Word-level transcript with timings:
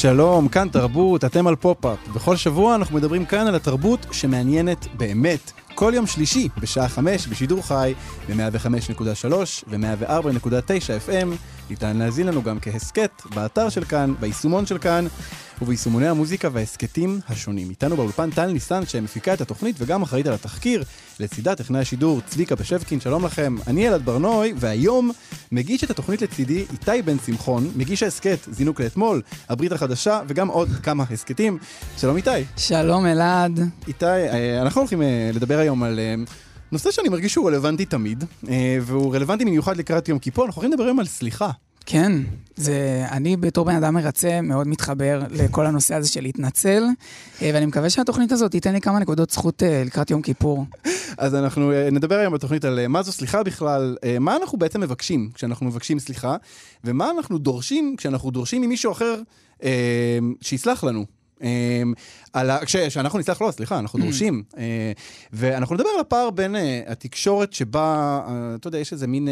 שלום, 0.00 0.48
כאן 0.48 0.68
תרבות, 0.68 1.24
אתם 1.24 1.46
על 1.46 1.56
פופ-אפ. 1.56 1.98
בכל 2.14 2.36
שבוע 2.36 2.74
אנחנו 2.74 2.96
מדברים 2.96 3.24
כאן 3.24 3.46
על 3.46 3.54
התרבות 3.54 4.06
שמעניינת 4.12 4.86
באמת. 4.96 5.52
כל 5.74 5.92
יום 5.94 6.06
שלישי, 6.06 6.48
בשעה 6.60 6.88
5, 6.88 7.26
בשידור 7.26 7.62
חי, 7.62 7.94
ב-105.3 8.28 9.32
ו-104.9 9.68 11.08
FM. 11.08 11.28
ניתן 11.70 11.96
להזין 11.96 12.26
לנו 12.26 12.42
גם 12.42 12.60
כהסכת, 12.60 13.10
באתר 13.34 13.68
של 13.68 13.84
כאן, 13.84 14.14
ביישומון 14.20 14.66
של 14.66 14.78
כאן, 14.78 15.06
וביישומוני 15.62 16.08
המוזיקה 16.08 16.48
וההסכתים 16.52 17.20
השונים. 17.28 17.70
איתנו 17.70 17.96
באולפן 17.96 18.30
טל 18.30 18.46
ניסן, 18.46 18.86
שמפיקה 18.86 19.34
את 19.34 19.40
התוכנית 19.40 19.76
וגם 19.78 20.02
אחראית 20.02 20.26
על 20.26 20.32
התחקיר. 20.32 20.84
לצידה 21.20 21.54
טכנאי 21.54 21.80
השידור 21.80 22.20
צביקה 22.26 22.56
פשבקין, 22.56 23.00
שלום 23.00 23.24
לכם. 23.24 23.56
אני 23.66 23.88
אלעד 23.88 24.04
בר-נוי, 24.04 24.52
והיום 24.56 25.10
מגיש 25.52 25.84
את 25.84 25.90
התוכנית 25.90 26.22
לצידי 26.22 26.64
איתי 26.72 27.02
בן 27.04 27.16
שמחון, 27.26 27.70
מגיש 27.76 28.02
ההסכת 28.02 28.38
זינוק 28.50 28.80
לאתמול, 28.80 29.22
הברית 29.48 29.72
החדשה, 29.72 30.20
וגם 30.26 30.48
עוד 30.48 30.68
כמה 30.82 31.04
הסכתים. 31.10 31.58
שלום 31.96 32.16
איתי. 32.16 32.30
שלום 32.56 33.06
אלעד. 33.06 33.60
איתי, 33.88 34.06
אה, 34.06 34.62
אנחנו 34.62 34.80
הולכים 34.80 35.02
אה, 35.02 35.30
לדבר 35.34 35.58
היום 35.58 35.82
על... 35.82 36.00
אה, 36.68 36.72
נושא 36.72 36.90
שאני 36.90 37.08
מרגיש 37.08 37.32
שהוא 37.32 37.48
רלוונטי 37.48 37.84
תמיד, 37.84 38.24
והוא 38.82 39.14
רלוונטי 39.14 39.44
במיוחד 39.44 39.76
לקראת 39.76 40.08
יום 40.08 40.18
כיפור, 40.18 40.46
אנחנו 40.46 40.62
הולכים 40.62 40.72
לדבר 40.72 40.84
היום 40.84 41.00
על 41.00 41.06
סליחה. 41.06 41.50
כן, 41.86 42.12
זה, 42.56 43.06
אני 43.10 43.36
בתור 43.36 43.64
בן 43.64 43.74
אדם 43.74 43.94
מרצה 43.94 44.40
מאוד 44.40 44.68
מתחבר 44.68 45.22
לכל 45.30 45.66
הנושא 45.66 45.94
הזה 45.94 46.08
של 46.08 46.20
להתנצל, 46.20 46.84
ואני 47.42 47.66
מקווה 47.66 47.90
שהתוכנית 47.90 48.32
הזאת 48.32 48.50
תיתן 48.50 48.72
לי 48.72 48.80
כמה 48.80 48.98
נקודות 48.98 49.30
זכות 49.30 49.62
לקראת 49.86 50.10
יום 50.10 50.22
כיפור. 50.22 50.64
אז 51.18 51.34
אנחנו 51.34 51.72
נדבר 51.92 52.14
היום 52.14 52.34
בתוכנית 52.34 52.64
על 52.64 52.86
מה 52.86 53.02
זו 53.02 53.12
סליחה 53.12 53.42
בכלל, 53.42 53.96
מה 54.20 54.36
אנחנו 54.36 54.58
בעצם 54.58 54.80
מבקשים 54.80 55.30
כשאנחנו 55.34 55.66
מבקשים 55.66 55.98
סליחה, 55.98 56.36
ומה 56.84 57.10
אנחנו 57.10 57.38
דורשים 57.38 57.94
כשאנחנו 57.98 58.30
דורשים 58.30 58.62
ממישהו 58.62 58.92
אחר 58.92 59.20
אה, 59.62 60.18
שיסלח 60.40 60.84
לנו. 60.84 61.17
אמ, 61.42 61.92
על 62.32 62.50
ה... 62.50 62.58
כשאנחנו 62.64 63.18
נסלח 63.18 63.40
לו, 63.40 63.52
סליחה, 63.52 63.78
אנחנו 63.78 63.98
mm. 63.98 64.02
דורשים. 64.02 64.42
אה, 64.58 64.92
ואנחנו 65.32 65.74
נדבר 65.74 65.88
על 65.94 66.00
הפער 66.00 66.30
בין 66.30 66.56
אה, 66.56 66.80
התקשורת 66.86 67.52
שבה, 67.52 68.20
אה, 68.28 68.54
אתה 68.54 68.68
יודע, 68.68 68.78
יש 68.78 68.92
איזה 68.92 69.06
מין, 69.06 69.28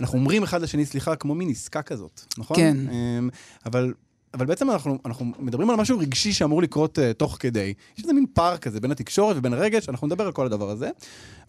אנחנו 0.00 0.18
אומרים 0.18 0.42
אחד 0.42 0.62
לשני 0.62 0.86
סליחה 0.86 1.16
כמו 1.16 1.34
מין 1.34 1.50
עסקה 1.50 1.82
כזאת, 1.82 2.20
נכון? 2.38 2.56
כן. 2.56 2.76
אמ, 2.90 3.28
אבל 3.66 3.92
אבל 4.36 4.46
בעצם 4.46 4.70
אנחנו, 4.70 4.98
אנחנו 5.04 5.26
מדברים 5.38 5.70
על 5.70 5.76
משהו 5.76 5.98
רגשי 5.98 6.32
שאמור 6.32 6.62
לקרות 6.62 6.98
uh, 6.98 7.02
תוך 7.16 7.36
כדי. 7.40 7.74
יש 7.96 8.02
איזה 8.02 8.12
מין 8.12 8.26
פער 8.32 8.56
כזה 8.56 8.80
בין 8.80 8.90
התקשורת 8.90 9.36
ובין 9.36 9.52
הרגש, 9.52 9.88
אנחנו 9.88 10.06
נדבר 10.06 10.26
על 10.26 10.32
כל 10.32 10.46
הדבר 10.46 10.70
הזה. 10.70 10.90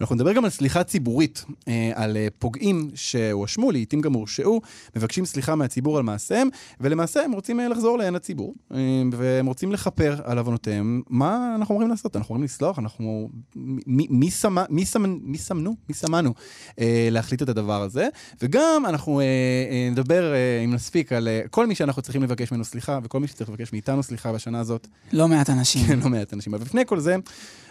אנחנו 0.02 0.16
נדבר 0.16 0.33
גם 0.33 0.44
על 0.44 0.49
סליחה 0.49 0.83
ציבורית, 0.83 1.45
uh, 1.47 1.69
על 1.94 2.17
uh, 2.17 2.33
פוגעים 2.39 2.89
שהואשמו, 2.95 3.71
לעיתים 3.71 4.02
גם 4.02 4.13
הורשעו, 4.13 4.61
מבקשים 4.95 5.25
סליחה 5.25 5.55
מהציבור 5.55 5.97
על 5.97 6.03
מעשיהם, 6.03 6.49
ולמעשה 6.81 7.23
הם 7.23 7.31
רוצים 7.31 7.59
uh, 7.59 7.63
לחזור 7.63 7.97
לעין 7.97 8.16
הציבור, 8.16 8.55
uh, 8.71 8.75
והם 9.11 9.45
רוצים 9.45 9.72
לכפר 9.72 10.16
על 10.23 10.38
עוונותיהם. 10.38 11.01
מה 11.09 11.55
אנחנו 11.55 11.75
אומרים 11.75 11.89
לעשות? 11.89 12.16
אנחנו 12.16 12.33
אומרים 12.33 12.44
לסלוח? 12.44 12.79
אנחנו... 12.79 13.29
מי, 13.56 14.07
מי, 14.09 14.31
סמ... 14.31 14.57
מי, 14.69 14.85
סמ... 14.85 15.17
מי 15.22 15.38
סמנו? 15.38 15.75
מי 15.89 15.95
סמנו 15.95 16.33
uh, 16.69 16.73
להחליט 17.12 17.41
את 17.41 17.50
הדבר 17.50 17.81
הזה? 17.81 18.07
וגם 18.41 18.83
אנחנו 18.88 19.22
uh, 19.22 19.91
נדבר, 19.91 20.33
uh, 20.33 20.66
אם 20.66 20.73
נספיק, 20.73 21.13
על 21.13 21.28
uh, 21.28 21.47
כל 21.50 21.67
מי 21.67 21.75
שאנחנו 21.75 22.01
צריכים 22.01 22.23
לבקש 22.23 22.51
ממנו 22.51 22.63
סליחה. 22.63 22.76
סליחה, 22.77 22.99
וכל 23.03 23.19
מי 23.19 23.27
שצריך 23.27 23.49
לבקש 23.49 23.73
מאיתנו 23.73 24.03
סליחה 24.03 24.33
בשנה 24.33 24.59
הזאת. 24.59 24.88
לא 25.13 25.27
מעט 25.27 25.49
אנשים. 25.49 25.88
כן, 25.88 25.99
לא 25.99 26.09
מעט 26.09 26.33
אנשים. 26.33 26.53
אבל 26.53 26.63
לפני 26.63 26.85
כל 26.85 26.99
זה, 26.99 27.15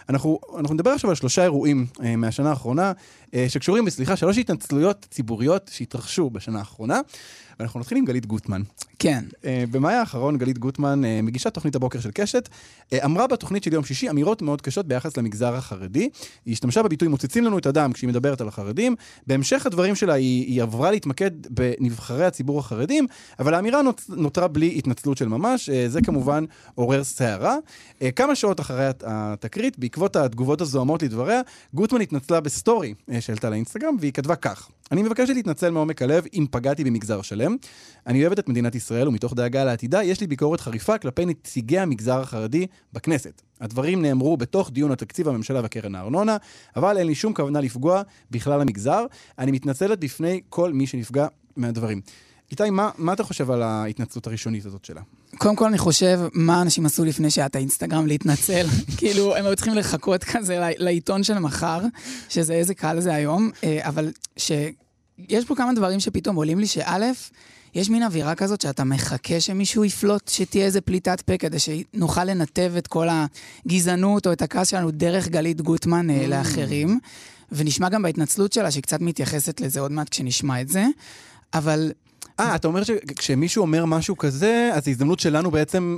אנחנו, 0.09 0.39
אנחנו 0.57 0.73
נדבר 0.73 0.89
עכשיו 0.89 1.09
על 1.09 1.15
שלושה 1.15 1.43
אירועים 1.43 1.85
אה, 2.03 2.15
מהשנה 2.15 2.49
האחרונה, 2.49 2.91
אה, 3.33 3.45
שקשורים 3.49 3.85
בסליחה, 3.85 4.15
שלוש 4.15 4.37
התנצלויות 4.37 5.07
ציבוריות 5.11 5.69
שהתרחשו 5.73 6.29
בשנה 6.29 6.59
האחרונה. 6.59 7.01
ואנחנו 7.59 7.79
נתחיל 7.79 7.97
עם 7.97 8.05
גלית 8.05 8.25
גוטמן. 8.25 8.61
כן. 8.99 9.23
Uh, 9.31 9.45
במאי 9.71 9.93
האחרון 9.93 10.37
גלית 10.37 10.57
גוטמן, 10.57 11.01
uh, 11.03 11.25
מגישת 11.25 11.53
תוכנית 11.53 11.75
הבוקר 11.75 11.99
של 11.99 12.11
קשת, 12.11 12.49
uh, 12.49 13.05
אמרה 13.05 13.27
בתוכנית 13.27 13.63
של 13.63 13.73
יום 13.73 13.83
שישי 13.83 14.09
אמירות 14.09 14.41
מאוד 14.41 14.61
קשות 14.61 14.87
ביחס 14.87 15.17
למגזר 15.17 15.55
החרדי. 15.55 16.09
היא 16.45 16.53
השתמשה 16.53 16.83
בביטוי 16.83 17.07
מוצצים 17.07 17.43
לנו 17.43 17.57
את 17.57 17.65
הדם 17.65 17.91
כשהיא 17.93 18.07
מדברת 18.07 18.41
על 18.41 18.47
החרדים. 18.47 18.95
בהמשך 19.27 19.65
הדברים 19.65 19.95
שלה 19.95 20.13
היא, 20.13 20.45
היא 20.45 20.61
עברה 20.61 20.91
להתמקד 20.91 21.31
בנבחרי 21.49 22.25
הציבור 22.25 22.59
החרדים, 22.59 23.07
אבל 23.39 23.53
האמירה 23.53 23.81
נות, 23.81 24.01
נותרה 24.09 24.47
בלי 24.47 24.73
התנצלות 24.77 25.17
של 25.17 25.27
ממש. 25.27 25.69
Uh, 25.69 25.73
זה 25.87 26.01
כמובן 26.01 26.45
עורר 26.75 27.03
סערה. 27.03 27.55
Uh, 27.99 28.03
כמה 28.15 28.35
שעות 28.35 28.59
אחרי 28.59 28.87
התקרית, 29.03 29.79
בעקבות 29.79 29.96
התגובות 30.15 30.61
הזועמות 30.61 31.03
לדבריה, 31.03 31.41
גוטמן 31.73 32.01
התנצלה 32.01 32.39
בסטורי 32.39 32.93
uh, 33.09 33.13
שהעלתה 33.19 33.49
לאינסטגרם, 33.49 33.95
והיא 33.99 34.13
כתבה 34.13 34.35
כך: 34.35 34.69
אני 34.91 35.03
מבקשת 35.03 35.33
להתנצל 35.33 35.69
מעומק 35.69 36.01
הלב 36.01 36.25
אם 36.33 36.45
פגעתי 36.51 36.83
במגזר 36.83 37.21
שלם. 37.21 37.55
אני 38.07 38.21
אוהבת 38.21 38.39
את 38.39 38.49
מדינת 38.49 38.75
ישראל, 38.75 39.07
ומתוך 39.07 39.33
דאגה 39.33 39.63
לעתידה, 39.63 40.03
יש 40.03 40.21
לי 40.21 40.27
ביקורת 40.27 40.61
חריפה 40.61 40.97
כלפי 40.97 41.25
נציגי 41.25 41.79
המגזר 41.79 42.21
החרדי 42.21 42.67
בכנסת. 42.93 43.41
הדברים 43.61 44.01
נאמרו 44.01 44.37
בתוך 44.37 44.71
דיון 44.71 44.91
התקציב 44.91 45.27
הממשלה 45.27 45.61
וקרן 45.63 45.95
הארנונה, 45.95 46.37
אבל 46.75 46.97
אין 46.97 47.07
לי 47.07 47.15
שום 47.15 47.33
כוונה 47.33 47.61
לפגוע 47.61 48.01
בכלל 48.31 48.61
המגזר. 48.61 49.05
אני 49.39 49.51
מתנצלת 49.51 49.99
בפני 49.99 50.41
כל 50.49 50.73
מי 50.73 50.87
שנפגע 50.87 51.27
מהדברים. 51.55 52.01
איתי, 52.51 52.69
מה, 52.69 52.89
מה 52.97 53.13
אתה 53.13 53.23
חושב 53.23 53.51
על 53.51 53.61
ההתנצלות 53.61 54.27
הראשונית 54.27 54.65
הזאת 54.65 54.85
שלה? 54.85 55.01
קודם 55.37 55.55
כל, 55.55 55.65
אני 55.65 55.77
חושב, 55.77 56.19
מה 56.33 56.61
אנשים 56.61 56.85
עשו 56.85 57.05
לפני 57.05 57.31
שהיה 57.31 57.45
את 57.45 57.55
האינסטגרם 57.55 58.07
להתנצל? 58.07 58.65
כאילו, 58.97 59.35
הם 59.35 59.45
היו 59.45 59.55
צריכים 59.55 59.73
לחכות 59.73 60.23
כזה 60.23 60.69
לעיתון 60.77 61.23
של 61.23 61.39
מחר, 61.39 61.81
שזה 62.29 62.53
איזה 62.53 62.73
קהל 62.73 62.99
זה 62.99 63.13
היום, 63.13 63.51
אה, 63.63 63.79
אבל 63.81 64.11
שיש 64.37 65.45
פה 65.47 65.55
כמה 65.55 65.73
דברים 65.73 65.99
שפתאום 65.99 66.35
עולים 66.35 66.59
לי, 66.59 66.67
שא', 66.67 67.11
יש 67.75 67.89
מין 67.89 68.03
אווירה 68.03 68.35
כזאת 68.35 68.61
שאתה 68.61 68.83
מחכה 68.83 69.39
שמישהו 69.39 69.85
יפלוט, 69.85 70.27
שתהיה 70.27 70.65
איזה 70.65 70.81
פליטת 70.81 71.21
פה, 71.21 71.37
כדי 71.37 71.57
שנוכל 71.59 72.23
לנתב 72.23 72.73
את 72.77 72.87
כל 72.87 73.07
הגזענות 73.65 74.27
או 74.27 74.31
את 74.31 74.41
הכעס 74.41 74.67
שלנו 74.67 74.91
דרך 74.91 75.27
גלית 75.27 75.61
גוטמן 75.61 76.09
אה, 76.09 76.25
mm. 76.25 76.27
לאחרים. 76.27 76.99
ונשמע 77.51 77.89
גם 77.89 78.01
בהתנצלות 78.01 78.53
שלה, 78.53 78.71
שהיא 78.71 78.83
קצת 78.83 79.01
מתייחסת 79.01 79.61
לזה 79.61 79.79
עוד 79.79 79.91
מעט 79.91 80.09
כשנשמע 80.09 80.61
את 80.61 80.67
זה. 80.69 80.85
אבל 81.53 81.91
אה, 82.39 82.55
אתה 82.55 82.67
אומר 82.67 82.83
שכשמישהו 82.83 83.61
אומר 83.61 83.85
משהו 83.85 84.17
כזה, 84.17 84.69
אז 84.73 84.87
ההזדמנות 84.87 85.19
שלנו 85.19 85.51
בעצם... 85.51 85.97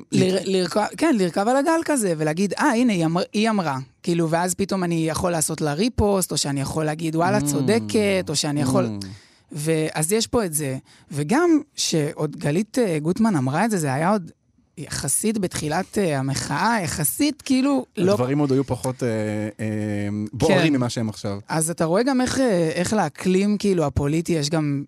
כן, 0.97 1.15
לרכב 1.17 1.47
על 1.47 1.57
הגל 1.57 1.81
כזה, 1.85 2.13
ולהגיד, 2.17 2.53
אה, 2.53 2.65
הנה, 2.65 2.93
היא, 3.33 3.49
אמרה. 3.49 3.77
כאילו, 4.03 4.29
ואז 4.29 4.53
פתאום 4.55 4.83
אני 4.83 5.09
יכול 5.09 5.31
לעשות 5.31 5.61
לה 5.61 5.73
ריפוסט, 5.73 6.31
או 6.31 6.37
שאני 6.37 6.61
יכול 6.61 6.85
להגיד, 6.85 7.15
וואלה, 7.15 7.37
mm. 7.37 7.45
צודקת, 7.45 8.25
או 8.29 8.35
שאני 8.35 8.61
יכול... 8.61 8.85
Mm. 8.85 9.05
ואז 9.51 10.11
יש 10.11 10.27
פה 10.27 10.45
את 10.45 10.53
זה. 10.53 10.77
וגם 11.11 11.49
שעוד 11.75 12.35
גלית 12.35 12.79
אה, 12.79 12.99
גוטמן 12.99 13.35
אמרה 13.35 13.65
את 13.65 13.71
זה, 13.71 13.77
זה 13.77 13.93
היה 13.93 14.11
עוד 14.11 14.31
יחסית 14.77 15.37
בתחילת 15.37 15.97
uh, 15.97 16.01
המחאה, 16.17 16.77
יחסית 16.83 17.41
כאילו 17.41 17.85
הדברים 17.91 18.07
לא... 18.07 18.13
הדברים 18.13 18.39
עוד 18.39 18.51
היו 18.51 18.63
פחות 18.63 18.95
uh, 18.95 19.01
uh, 19.01 20.29
בוערים 20.33 20.67
כן. 20.67 20.73
ממה 20.73 20.89
שהם 20.89 21.09
עכשיו. 21.09 21.39
אז 21.47 21.69
אתה 21.69 21.85
רואה 21.85 22.03
גם 22.03 22.21
איך, 22.21 22.39
איך 22.73 22.93
לאקלים 22.93 23.57
כאילו 23.57 23.85
הפוליטי, 23.85 24.33
יש 24.33 24.49
גם... 24.49 24.83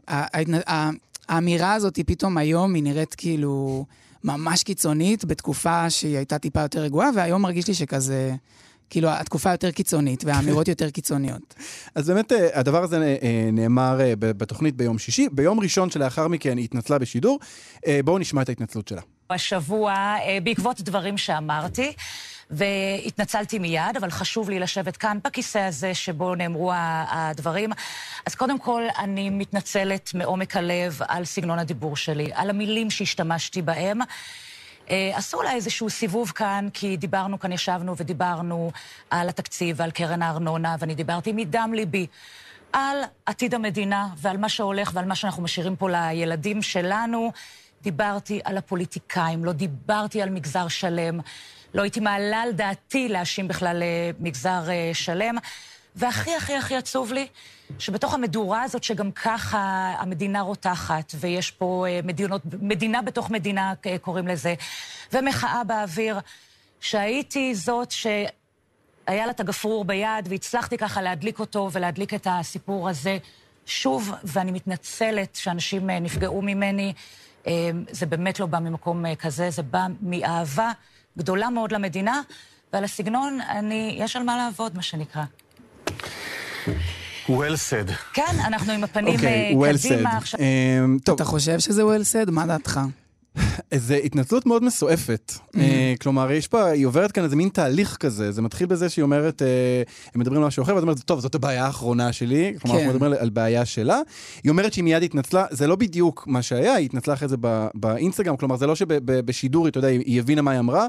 האמירה 1.31 1.74
הזאת 1.74 1.96
היא 1.96 2.06
פתאום 2.07 2.38
היום, 2.38 2.74
היא 2.74 2.83
נראית 2.83 3.16
כאילו 3.16 3.86
ממש 4.24 4.63
קיצונית, 4.63 5.25
בתקופה 5.25 5.89
שהיא 5.89 6.18
הייתה 6.18 6.39
טיפה 6.39 6.62
יותר 6.62 6.80
רגועה, 6.80 7.10
והיום 7.16 7.42
מרגיש 7.42 7.68
לי 7.68 7.74
שכזה... 7.74 8.36
כאילו, 8.89 9.10
התקופה 9.10 9.51
יותר 9.51 9.72
קיצונית, 9.72 10.24
והאמירות 10.25 10.68
יותר 10.68 10.89
קיצוניות. 10.89 11.56
אז 11.95 12.10
באמת, 12.10 12.31
אה, 12.31 12.60
הדבר 12.60 12.83
הזה 12.83 13.18
אה, 13.22 13.50
נאמר 13.54 14.01
אה, 14.01 14.13
בתוכנית 14.18 14.75
ביום 14.75 14.98
שישי. 14.98 15.28
ביום 15.31 15.60
ראשון 15.60 15.89
שלאחר 15.89 16.28
מכן 16.28 16.57
היא 16.57 16.63
התנצלה 16.63 16.98
בשידור. 16.98 17.39
בואו 18.06 18.18
נשמע 18.18 18.42
את 18.42 18.50
ההתנצלות 18.50 18.88
שלה. 18.88 19.01
השבוע, 19.30 20.16
בעקבות 20.44 20.81
דברים 20.81 21.18
שאמרתי, 21.18 21.94
והתנצלתי 22.51 23.59
מיד, 23.59 23.98
אבל 23.98 24.12
חשוב 24.12 24.50
לי 24.50 24.59
לשבת 24.59 24.98
כאן 24.98 25.18
בכיסא 25.24 25.57
הזה 25.57 25.94
שבו 25.94 26.36
נאמרו 26.36 26.71
הדברים. 26.75 27.69
אז 28.25 28.36
קודם 28.36 28.59
כל, 28.59 28.83
אני 28.98 29.30
מתנצלת 29.30 30.13
מעומק 30.13 30.56
הלב 30.56 31.00
על 31.07 31.25
סגנון 31.25 31.59
הדיבור 31.59 31.95
שלי, 31.95 32.31
על 32.33 32.50
המילים 32.50 32.92
שהשתמשתי 32.92 33.62
בהם. 33.62 34.00
אה, 34.89 35.12
עשו 35.15 35.42
לה 35.42 35.53
איזשהו 35.53 35.89
סיבוב 35.89 36.31
כאן, 36.31 36.68
כי 36.74 36.98
דיברנו 36.98 37.39
כאן, 37.39 37.51
ישבנו 37.51 37.98
ודיברנו 37.98 38.71
על 39.09 39.30
התקציב 39.30 39.75
ועל 39.80 39.92
קרן 39.92 40.21
הארנונה, 40.21 40.75
ואני 40.80 40.95
דיברתי 40.95 41.31
מדם 41.31 41.71
ליבי. 41.75 42.07
על 42.74 42.98
עתיד 43.25 43.56
המדינה 43.56 44.07
ועל 44.18 44.38
מה 44.38 44.50
שהולך 44.50 44.92
ועל 44.94 45.06
מה 45.06 45.15
שאנחנו 45.15 45.44
משאירים 45.44 45.75
פה 45.75 45.89
לילדים 45.89 46.62
שלנו. 46.62 47.31
דיברתי 47.81 48.42
על 48.44 48.57
הפוליטיקאים, 48.57 49.45
לא 49.45 49.51
דיברתי 49.51 50.21
על 50.21 50.30
מגזר 50.30 50.68
שלם. 50.68 51.19
לא 51.73 51.81
הייתי 51.81 52.00
מעלה 52.00 52.41
על 52.41 52.51
דעתי 52.51 53.07
להאשים 53.07 53.47
בכלל 53.47 53.83
אה, 53.83 54.12
מגזר 54.19 54.69
אה, 54.69 54.91
שלם. 54.94 55.35
והכי 55.95 56.35
הכי 56.35 56.56
הכי 56.56 56.75
עצוב 56.75 57.13
לי, 57.13 57.27
שבתוך 57.79 58.13
המדורה 58.13 58.63
הזאת, 58.63 58.83
שגם 58.83 59.12
ככה 59.12 59.94
המדינה 59.97 60.41
רותחת, 60.41 61.13
ויש 61.19 61.51
פה 61.51 61.85
אה, 61.89 62.00
מדינות, 62.03 62.41
מדינה 62.62 63.01
בתוך 63.01 63.29
מדינה 63.29 63.73
קוראים 64.01 64.27
לזה, 64.27 64.53
ומחאה 65.13 65.63
באוויר, 65.63 66.19
שהייתי 66.79 67.56
זאת 67.56 67.91
ש... 67.91 68.07
היה 69.07 69.25
לה 69.25 69.31
את 69.31 69.39
הגפרור 69.39 69.85
ביד, 69.85 70.27
והצלחתי 70.29 70.77
ככה 70.77 71.01
להדליק 71.01 71.39
אותו 71.39 71.69
ולהדליק 71.71 72.13
את 72.13 72.27
הסיפור 72.29 72.89
הזה 72.89 73.17
שוב, 73.65 74.12
ואני 74.24 74.51
מתנצלת 74.51 75.35
שאנשים 75.35 75.89
נפגעו 75.89 76.41
ממני. 76.41 76.94
זה 77.91 78.06
באמת 78.06 78.39
לא 78.39 78.45
בא 78.45 78.59
ממקום 78.59 79.15
כזה, 79.15 79.50
זה 79.50 79.63
בא 79.63 79.88
מאהבה 80.01 80.71
גדולה 81.18 81.50
מאוד 81.50 81.72
למדינה, 81.72 82.22
ועל 82.74 82.84
הסגנון, 82.84 83.40
אני, 83.50 83.96
יש 84.00 84.16
על 84.16 84.24
מה 84.24 84.38
לעבוד, 84.38 84.75
מה 84.75 84.81
שנקרא. 84.81 85.24
well 87.28 87.58
said. 87.69 87.92
כן, 88.13 88.36
אנחנו 88.48 88.74
עם 88.74 88.84
הפנים 88.84 89.13
okay, 89.16 89.18
אוקיי, 89.18 89.56
well 89.56 89.88
קדימה 89.88 90.18
עכשיו. 90.18 90.40
Um, 90.40 90.44
טוב. 91.04 91.16
אתה 91.16 91.25
חושב 91.25 91.60
שזה 91.60 91.84
well 91.84 92.28
said? 92.28 92.31
מה 92.31 92.46
דעתך? 92.46 92.80
זו 93.75 93.94
התנצלות 93.94 94.45
מאוד 94.45 94.63
מסועפת. 94.63 95.31
Mm-hmm. 95.36 95.60
כלומר, 96.01 96.31
יש 96.31 96.48
פה, 96.48 96.66
היא 96.66 96.86
עוברת 96.86 97.12
כאן 97.12 97.24
איזה 97.24 97.36
מין 97.36 97.50
תהליך 97.50 97.98
כזה. 98.00 98.31
זה 98.31 98.42
מתחיל 98.42 98.68
בזה 98.68 98.89
שהיא 98.89 99.04
אומרת, 99.04 99.42
הם 100.13 100.22
מדברים 100.22 100.42
על 100.42 100.48
משהו 100.48 100.63
אחר, 100.63 100.75
ואת 100.75 100.81
אומרת, 100.81 101.00
טוב, 101.00 101.19
זאת 101.19 101.36
הבעיה 101.36 101.66
האחרונה 101.66 102.13
שלי. 102.13 102.54
כלומר, 102.62 102.75
אנחנו 102.75 102.92
כן. 102.92 102.95
מדברים 102.95 103.13
על 103.19 103.30
בעיה 103.30 103.66
שלה. 103.66 104.00
היא 104.44 104.50
אומרת 104.50 104.74
שהיא 104.74 104.83
מיד 104.83 105.04
התנצלה, 105.04 105.45
זה 105.51 105.68
לא 105.68 105.75
בדיוק 105.75 106.24
מה 106.28 106.42
שהיה, 106.42 106.74
היא 106.74 106.86
התנצלה 106.86 107.13
אחרי 107.13 107.28
זה 107.28 107.36
באינסטגרם, 107.74 108.38
כלומר, 108.38 108.57
זה 108.57 108.68
לא 108.68 108.75
שבשידור, 108.75 109.68
אתה 109.68 109.77
יודע, 109.77 109.88
היא 109.88 110.19
הבינה 110.19 110.42
מה 110.42 110.51
היא 110.51 110.60
אמרה. 110.60 110.88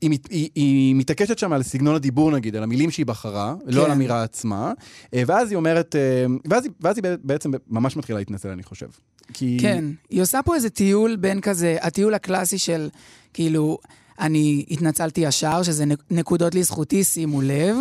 היא, 0.00 0.18
היא, 0.30 0.48
היא 0.54 0.94
מתעקשת 0.94 1.38
שם 1.38 1.52
על 1.52 1.62
סגנון 1.62 1.94
הדיבור 1.94 2.30
נגיד, 2.30 2.56
על 2.56 2.62
המילים 2.62 2.90
שהיא 2.90 3.06
בחרה, 3.06 3.54
כן. 3.60 3.72
לא 3.74 3.84
על 3.84 3.90
האמירה 3.90 4.22
עצמה, 4.22 4.72
אה, 5.14 5.22
ואז 5.26 5.50
היא 5.50 5.56
אומרת, 5.56 5.96
אה, 5.96 6.26
ואז, 6.50 6.68
ואז 6.80 6.98
היא 6.98 7.04
בעצם 7.22 7.50
ממש 7.68 7.96
מתחילה 7.96 8.18
להתנצל, 8.18 8.48
אני 8.48 8.62
חושב. 8.62 8.86
כי... 9.32 9.58
כן, 9.60 9.84
היא 10.10 10.22
עושה 10.22 10.40
פה 10.44 10.54
איזה 10.54 10.70
טיול 10.70 11.16
בין 11.16 11.40
כזה, 11.40 11.76
הטיול 11.80 12.14
הקלאסי 12.14 12.58
של, 12.58 12.88
כאילו, 13.32 13.78
אני 14.20 14.64
התנצלתי 14.70 15.20
ישר, 15.20 15.62
שזה 15.62 15.84
נקודות 16.10 16.54
לזכותי, 16.54 17.04
שימו 17.04 17.42
לב. 17.42 17.76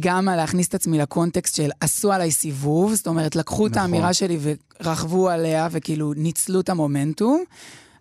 גם 0.00 0.28
על 0.28 0.36
להכניס 0.36 0.68
את 0.68 0.74
עצמי 0.74 0.98
לקונטקסט 0.98 1.54
של 1.54 1.70
עשו 1.80 2.12
עליי 2.12 2.30
סיבוב, 2.30 2.94
זאת 2.94 3.06
אומרת, 3.06 3.36
לקחו 3.36 3.54
נכון. 3.54 3.70
את 3.70 3.76
האמירה 3.76 4.12
שלי 4.12 4.38
ורכבו 4.80 5.28
עליה 5.28 5.68
וכאילו 5.70 6.12
ניצלו 6.16 6.60
את 6.60 6.68
המומנטום, 6.68 7.44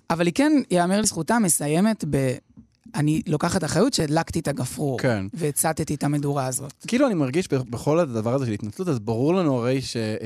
אבל 0.09 0.25
היא 0.25 0.33
כן, 0.33 0.51
יאמר 0.71 1.01
לזכותה, 1.01 1.39
מסיימת 1.39 2.05
ב... 2.09 2.35
אני 2.95 3.21
לוקחת 3.27 3.63
אחריות 3.63 3.93
שהדלקתי 3.93 4.39
את 4.39 4.47
הגפרור. 4.47 4.99
כן. 4.99 5.25
והצתתי 5.33 5.95
את 5.95 6.03
המדורה 6.03 6.45
הזאת. 6.45 6.73
כאילו 6.87 7.07
אני 7.07 7.13
מרגיש 7.13 7.47
בכל 7.47 7.99
הדבר 7.99 8.33
הזה 8.33 8.45
של 8.45 8.51
התנצלות, 8.51 8.87
אז 8.87 8.99
ברור 8.99 9.33
לנו 9.33 9.57
הרי 9.57 9.81
שזה, 9.81 10.17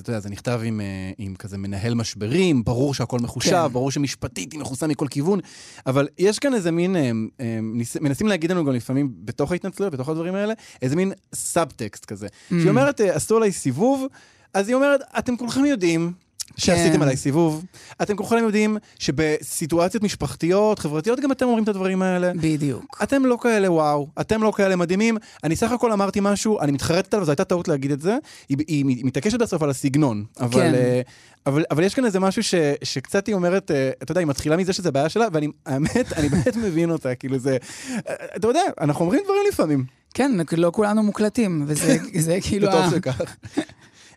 אתה 0.00 0.10
יודע, 0.10 0.20
זה 0.20 0.30
נכתב 0.30 0.60
עם, 0.64 0.80
אה, 0.80 1.10
עם 1.18 1.34
כזה 1.34 1.58
מנהל 1.58 1.94
משברים, 1.94 2.64
ברור 2.64 2.94
שהכל 2.94 3.18
מחושב, 3.18 3.50
כן. 3.50 3.72
ברור 3.72 3.90
שמשפטית 3.90 4.52
היא 4.52 4.60
מכוסה 4.60 4.86
מכל 4.86 5.06
כיוון, 5.08 5.40
אבל 5.86 6.08
יש 6.18 6.38
כאן 6.38 6.54
איזה 6.54 6.70
מין, 6.70 6.96
אה, 6.96 7.10
אה, 7.40 7.58
מנסים 8.00 8.26
להגיד 8.26 8.50
לנו 8.50 8.64
גם 8.64 8.72
לפעמים 8.72 9.12
בתוך 9.24 9.52
ההתנצלויות, 9.52 9.94
בתוך 9.94 10.08
הדברים 10.08 10.34
האלה, 10.34 10.54
איזה 10.82 10.96
מין 10.96 11.12
סאבטקסט 11.34 12.04
כזה. 12.04 12.26
Mm. 12.26 12.54
שהיא 12.58 12.68
אומרת, 12.68 13.00
עשו 13.00 13.36
עליי 13.36 13.52
סיבוב, 13.52 14.06
אז 14.54 14.68
היא 14.68 14.74
אומרת, 14.74 15.00
אתם 15.18 15.36
כולכם 15.36 15.64
יודעים 15.64 16.12
שעשיתם 16.56 16.96
כן. 16.96 17.02
עליי 17.02 17.16
סיבוב. 17.16 17.64
אתם 18.02 18.16
כולכם 18.16 18.36
יודעים 18.36 18.76
שבסיטואציות 18.98 20.02
משפחתיות, 20.02 20.78
חברתיות, 20.78 21.20
גם 21.20 21.32
אתם 21.32 21.46
אומרים 21.46 21.64
את 21.64 21.68
הדברים 21.68 22.02
האלה. 22.02 22.32
בדיוק. 22.36 22.98
אתם 23.02 23.26
לא 23.26 23.38
כאלה 23.40 23.72
וואו, 23.72 24.08
אתם 24.20 24.42
לא 24.42 24.52
כאלה 24.56 24.76
מדהימים. 24.76 25.16
אני 25.44 25.56
סך 25.56 25.72
הכל 25.72 25.92
אמרתי 25.92 26.18
משהו, 26.22 26.60
אני 26.60 26.72
מתחרטת 26.72 27.14
עליו, 27.14 27.26
זו 27.26 27.30
הייתה 27.30 27.44
טעות 27.44 27.68
להגיד 27.68 27.90
את 27.90 28.00
זה. 28.00 28.16
היא, 28.48 28.56
היא 28.68 29.04
מתעקשת 29.04 29.38
בסוף 29.38 29.62
על 29.62 29.70
הסגנון. 29.70 30.24
אבל, 30.40 30.60
כן. 30.60 30.74
uh, 30.74 31.08
אבל, 31.46 31.64
אבל 31.70 31.82
יש 31.84 31.94
כאן 31.94 32.04
איזה 32.04 32.20
משהו 32.20 32.42
ש, 32.42 32.54
שקצת 32.82 33.26
היא 33.26 33.34
אומרת, 33.34 33.70
uh, 33.70 33.74
אתה 34.02 34.12
יודע, 34.12 34.20
היא 34.20 34.28
מתחילה 34.28 34.56
מזה 34.56 34.72
שזה 34.72 34.90
בעיה 34.90 35.08
שלה, 35.08 35.26
ואני, 35.32 35.48
האמת, 35.66 36.12
אני 36.16 36.28
באמת 36.28 36.56
מבין 36.64 36.90
אותה, 36.90 37.14
כאילו 37.14 37.38
זה... 37.38 37.56
Uh, 37.86 37.98
אתה 38.36 38.48
יודע, 38.48 38.62
אנחנו 38.80 39.04
אומרים 39.04 39.20
דברים 39.24 39.42
לפעמים. 39.48 39.84
כן, 40.14 40.32
לא 40.52 40.70
כולנו 40.74 41.02
מוקלטים, 41.02 41.64
וזה 41.66 42.38
כאילו... 42.48 42.68
וטוב 42.68 42.90
שכך. 42.90 43.20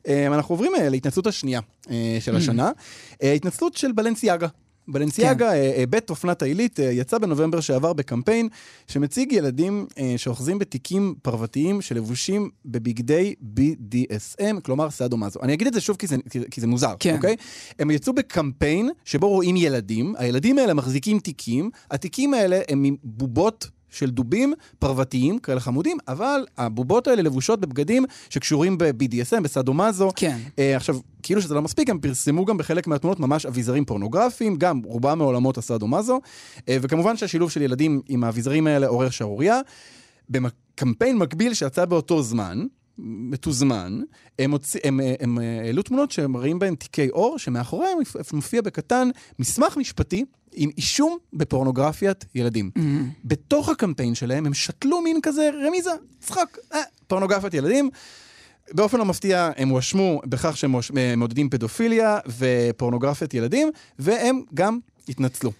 אמ, 0.08 0.34
אנחנו 0.34 0.54
עוברים 0.54 0.72
אה, 0.76 0.90
להתנצלות 0.90 1.28
השנייה 1.28 1.60
אה, 1.90 2.18
של 2.20 2.36
השנה, 2.36 2.72
אה, 3.24 3.34
התנצלות 3.34 3.78
של 3.78 3.92
בלנסיאגה. 3.92 4.48
בלנסיאגה, 4.88 5.52
כן. 5.52 5.86
בית 5.90 6.10
אופנת 6.10 6.42
העילית, 6.42 6.80
יצא 6.80 7.18
בנובמבר 7.18 7.60
שעבר 7.60 7.94
בקמפיין 7.94 8.50
שמציג 8.88 9.32
ילדים 9.32 9.88
שאוחזים 10.18 10.60
בתיקים 10.60 11.16
פרוותיים 11.22 11.82
שלבושים 11.82 12.50
בבגדי 12.66 13.36
BDSM, 13.56 14.62
כלומר 14.64 14.90
סאדו 14.90 15.18
מאזו. 15.18 15.40
אני 15.44 15.54
אגיד 15.54 15.68
את 15.68 15.74
זה 15.74 15.82
שוב 15.82 15.96
כי 15.96 16.08
זה, 16.08 16.16
כי 16.52 16.62
זה 16.62 16.68
מוזר, 16.68 16.94
כן. 17.00 17.16
אוקיי? 17.16 17.36
הם 17.80 17.92
יצאו 17.92 18.14
בקמפיין 18.14 18.90
שבו 19.06 19.30
רואים 19.30 19.58
ילדים, 19.58 20.14
הילדים 20.18 20.58
האלה 20.58 20.74
מחזיקים 20.74 21.20
תיקים, 21.20 21.70
התיקים 21.92 22.34
האלה 22.34 22.62
הם 22.70 22.86
מבובות 23.04 23.70
של 23.92 24.10
דובים 24.10 24.54
פרוותיים, 24.80 25.40
כאלה 25.40 25.60
חמודים, 25.60 25.98
אבל 26.08 26.46
הבובות 26.58 27.08
האלה 27.08 27.22
לבושות 27.22 27.60
בבגדים 27.60 28.06
שקשורים 28.30 28.78
ב-BDSM, 28.78 29.42
בסדומזו. 29.44 30.12
כן. 30.16 30.38
Uh, 30.48 30.60
עכשיו, 30.76 30.98
כאילו 31.24 31.42
שזה 31.42 31.56
לא 31.56 31.62
מספיק, 31.62 31.90
הם 31.90 32.00
פרסמו 32.00 32.46
גם 32.46 32.58
בחלק 32.58 32.88
מהתמונות 32.88 33.20
ממש 33.20 33.46
אביזרים 33.46 33.86
פורנוגרפיים, 33.86 34.56
גם 34.56 34.82
רובם 34.86 35.18
מעולמות 35.18 35.58
הסדומזו, 35.58 36.20
uh, 36.58 36.62
וכמובן 36.82 37.18
שהשילוב 37.18 37.52
של 37.52 37.62
ילדים 37.62 38.02
עם 38.08 38.24
האביזרים 38.24 38.68
האלה 38.68 38.88
עורר 38.88 39.10
שערורייה. 39.10 39.60
בקמפיין 40.30 41.18
מקביל 41.18 41.54
שיצא 41.54 41.86
באותו 41.86 42.24
זמן, 42.24 42.66
מתוזמן, 43.04 44.02
הם, 44.40 44.52
הוצ... 44.52 44.76
הם, 44.84 45.00
הם, 45.00 45.16
הם 45.20 45.38
העלו 45.66 45.84
תמונות 45.84 46.12
שמראים 46.12 46.60
בהם 46.60 46.76
תיקי 46.76 47.10
אור, 47.10 47.40
שמאחוריהם 47.40 47.98
מופיע 48.34 48.62
בקטן 48.62 49.10
מסמך 49.40 49.78
משפטי 49.78 50.26
עם 50.54 50.70
אישום 50.78 51.18
בפורנוגרפיית 51.34 52.26
ילדים. 52.36 52.72
Mm-hmm. 52.78 52.82
בתוך 53.26 53.70
הקמפיין 53.70 54.16
שלהם 54.16 54.46
הם 54.46 54.54
שתלו 54.54 55.02
מין 55.02 55.20
כזה 55.24 55.50
רמיזה, 55.68 55.92
צחק, 56.20 56.58
אה, 56.74 56.82
פורנוגרפיית 57.08 57.54
ילדים. 57.54 57.90
באופן 58.74 58.98
לא 58.98 59.06
מפתיע, 59.06 59.52
הם 59.58 59.70
הואשמו 59.70 60.22
בכך 60.26 60.58
שהם 60.58 60.76
מעודדים 61.18 61.50
פדופיליה 61.50 62.20
ופורנוגרפיית 62.38 63.34
ילדים, 63.34 63.72
והם 64.00 64.42
גם 64.54 64.80
התנצלו. 65.10 65.52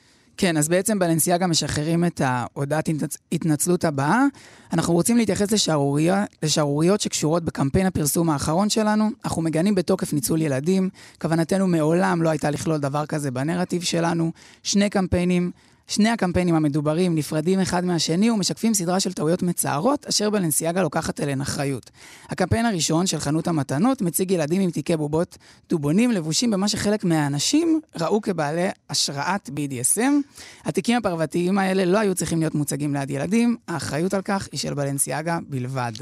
כן, 0.42 0.58
אז 0.58 0.70
בעצם 0.70 1.00
בלנסיאגה 1.00 1.48
משחררים 1.48 2.06
את 2.06 2.22
ההודעת 2.26 2.90
התנצלות 3.32 3.86
הבאה. 3.86 4.26
אנחנו 4.74 4.94
רוצים 4.94 5.18
להתייחס 5.18 5.52
לשערוריה, 5.52 6.26
לשערוריות 6.44 7.02
שקשורות 7.02 7.44
בקמפיין 7.44 7.86
הפרסום 7.86 8.30
האחרון 8.30 8.70
שלנו. 8.70 9.10
אנחנו 9.26 9.42
מגנים 9.42 9.76
בתוקף 9.76 10.14
ניצול 10.14 10.42
ילדים. 10.42 10.90
כוונתנו 11.22 11.68
מעולם 11.68 12.24
לא 12.24 12.30
הייתה 12.30 12.50
לכלול 12.50 12.78
דבר 12.78 13.06
כזה 13.06 13.32
בנרטיב 13.32 13.82
שלנו. 13.82 14.32
שני 14.64 14.90
קמפיינים 14.90 15.52
שני 15.92 16.10
הקמפיינים 16.10 16.56
המדוברים 16.56 17.16
נפרדים 17.16 17.60
אחד 17.60 17.86
מהשני 17.86 18.30
ומשקפים 18.30 18.74
סדרה 18.74 19.00
של 19.00 19.14
טעויות 19.14 19.44
מצערות, 19.44 20.06
אשר 20.06 20.30
בלנסיאגה 20.30 20.82
לוקחת 20.82 21.20
אליהן 21.20 21.42
אחריות. 21.42 21.92
הקמפיין 22.30 22.66
הראשון 22.66 23.08
של 23.08 23.20
חנות 23.20 23.48
המתנות 23.48 24.02
מציג 24.02 24.32
ילדים 24.32 24.62
עם 24.62 24.72
תיקי 24.72 24.98
בובות 24.98 25.38
דובונים 25.70 26.12
לבושים 26.12 26.52
במה 26.52 26.68
שחלק 26.68 27.04
מהאנשים 27.04 27.80
ראו 28.00 28.22
כבעלי 28.22 28.68
השראת 28.90 29.50
BDSM. 29.50 30.40
התיקים 30.66 30.98
הפרוותיים 30.98 31.58
האלה 31.58 31.86
לא 31.86 31.98
היו 31.98 32.16
צריכים 32.16 32.40
להיות 32.40 32.56
מוצגים 32.56 32.94
ליד 32.94 33.10
ילדים, 33.10 33.58
האחריות 33.68 34.14
על 34.14 34.22
כך 34.22 34.48
היא 34.52 34.60
של 34.60 34.74
בלנסיאגה 34.74 35.40
בלבד. 35.50 35.94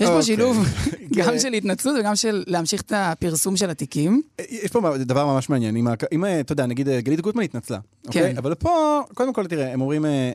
יש 0.00 0.06
פה 0.06 0.12
אוקיי. 0.12 0.22
שילוב 0.22 0.64
גם 1.16 1.38
של 1.38 1.52
התנצלות 1.52 1.96
וגם 2.00 2.16
של 2.16 2.44
להמשיך 2.46 2.80
את 2.80 2.92
הפרסום 2.96 3.56
של 3.56 3.70
התיקים. 3.70 4.22
יש 4.38 4.70
פה 4.70 4.96
דבר 4.98 5.26
ממש 5.26 5.48
מעניין. 5.48 5.76
אם, 6.12 6.24
אתה 6.40 6.52
יודע, 6.52 6.66
נגיד 6.66 6.88
גלית 6.88 7.20
גוטמן 7.20 7.42
התנצלה, 7.42 7.78
אוקיי? 8.06 8.32
כן. 8.32 8.38
אבל 8.38 8.54
פה, 8.54 9.00
קודם 9.14 9.32
כל, 9.32 9.46
תראה, 9.46 9.72
הם 9.72 9.80
אומרים... 9.80 10.04
אה, 10.04 10.30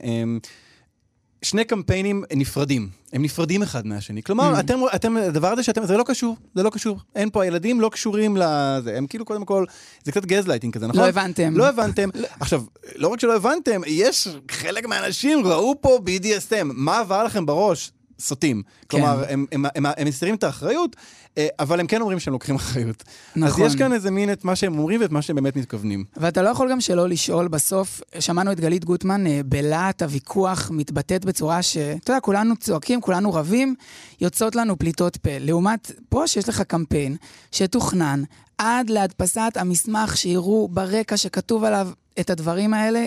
שני 1.42 1.64
קמפיינים 1.64 2.24
נפרדים, 2.36 2.88
הם 3.12 3.22
נפרדים 3.22 3.62
אחד 3.62 3.86
מהשני. 3.86 4.22
כלומר, 4.22 4.56
mm. 4.56 4.60
אתם, 4.60 4.78
אתם, 4.94 5.16
הדבר 5.16 5.48
הזה 5.48 5.62
שאתם, 5.62 5.86
זה 5.86 5.96
לא 5.96 6.04
קשור, 6.06 6.36
זה 6.54 6.62
לא 6.62 6.70
קשור. 6.70 6.98
אין 7.14 7.30
פה, 7.30 7.42
הילדים 7.42 7.80
לא 7.80 7.88
קשורים 7.88 8.36
לזה, 8.36 8.96
הם 8.96 9.06
כאילו 9.06 9.24
קודם 9.24 9.44
כל, 9.44 9.64
זה 10.04 10.12
קצת 10.12 10.24
גזלייטינג 10.24 10.74
כזה, 10.74 10.86
נכון? 10.86 11.00
לא 11.00 11.08
הבנתם. 11.08 11.56
לא 11.56 11.68
הבנתם. 11.68 12.08
עכשיו, 12.40 12.62
לא 12.96 13.08
רק 13.08 13.20
שלא 13.20 13.36
הבנתם, 13.36 13.80
יש 13.86 14.28
חלק 14.50 14.86
מהאנשים 14.86 15.46
ראו 15.46 15.74
פה 15.80 15.98
BDSM, 16.06 16.64
מה 16.64 16.98
עבר 16.98 17.24
לכם 17.24 17.46
בראש? 17.46 17.92
סוטים. 18.18 18.62
כלומר, 18.86 19.24
הם, 19.28 19.46
הם, 19.52 19.64
הם, 19.74 19.86
הם 19.86 20.06
מסירים 20.08 20.34
את 20.34 20.44
האחריות, 20.44 20.96
אה, 21.38 21.48
אבל 21.58 21.80
הם 21.80 21.86
כן 21.86 22.00
אומרים 22.00 22.20
שהם 22.20 22.32
לוקחים 22.32 22.54
אחריות. 22.54 23.04
נכון. 23.36 23.64
אז 23.64 23.72
יש 23.72 23.78
כאן 23.78 23.92
איזה 23.92 24.10
מין 24.10 24.32
את 24.32 24.44
מה 24.44 24.56
שהם 24.56 24.78
אומרים 24.78 25.00
ואת 25.00 25.10
מה 25.10 25.22
שהם 25.22 25.36
באמת 25.36 25.56
מתכוונים. 25.56 26.04
ואתה 26.16 26.42
לא 26.42 26.48
יכול 26.48 26.70
גם 26.70 26.80
שלא 26.80 27.08
לשאול 27.08 27.48
בסוף, 27.48 28.00
שמענו 28.20 28.52
את 28.52 28.60
גלית 28.60 28.84
גוטמן 28.84 29.26
אה, 29.26 29.40
בלהט 29.44 30.02
הוויכוח 30.02 30.70
מתבטאת 30.74 31.24
בצורה 31.24 31.62
ש... 31.62 31.76
אתה 31.76 32.10
יודע, 32.10 32.20
כולנו 32.20 32.56
צועקים, 32.56 33.00
כולנו 33.00 33.34
רבים, 33.34 33.74
יוצאות 34.20 34.56
לנו 34.56 34.78
פליטות 34.78 35.16
פה. 35.16 35.30
לעומת 35.40 35.92
פה 36.08 36.26
שיש 36.26 36.48
לך 36.48 36.62
קמפיין 36.62 37.16
שתוכנן 37.52 38.22
עד 38.58 38.90
להדפסת 38.90 39.52
המסמך 39.54 40.16
שיראו 40.16 40.68
ברקע 40.68 41.16
שכתוב 41.16 41.64
עליו 41.64 41.88
את 42.20 42.30
הדברים 42.30 42.74
האלה. 42.74 43.06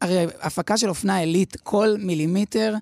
הרי 0.00 0.26
הפקה 0.40 0.76
של 0.76 0.88
אופנה 0.88 1.16
עילית, 1.16 1.56
כל 1.62 1.96
מילימטר 1.98 2.74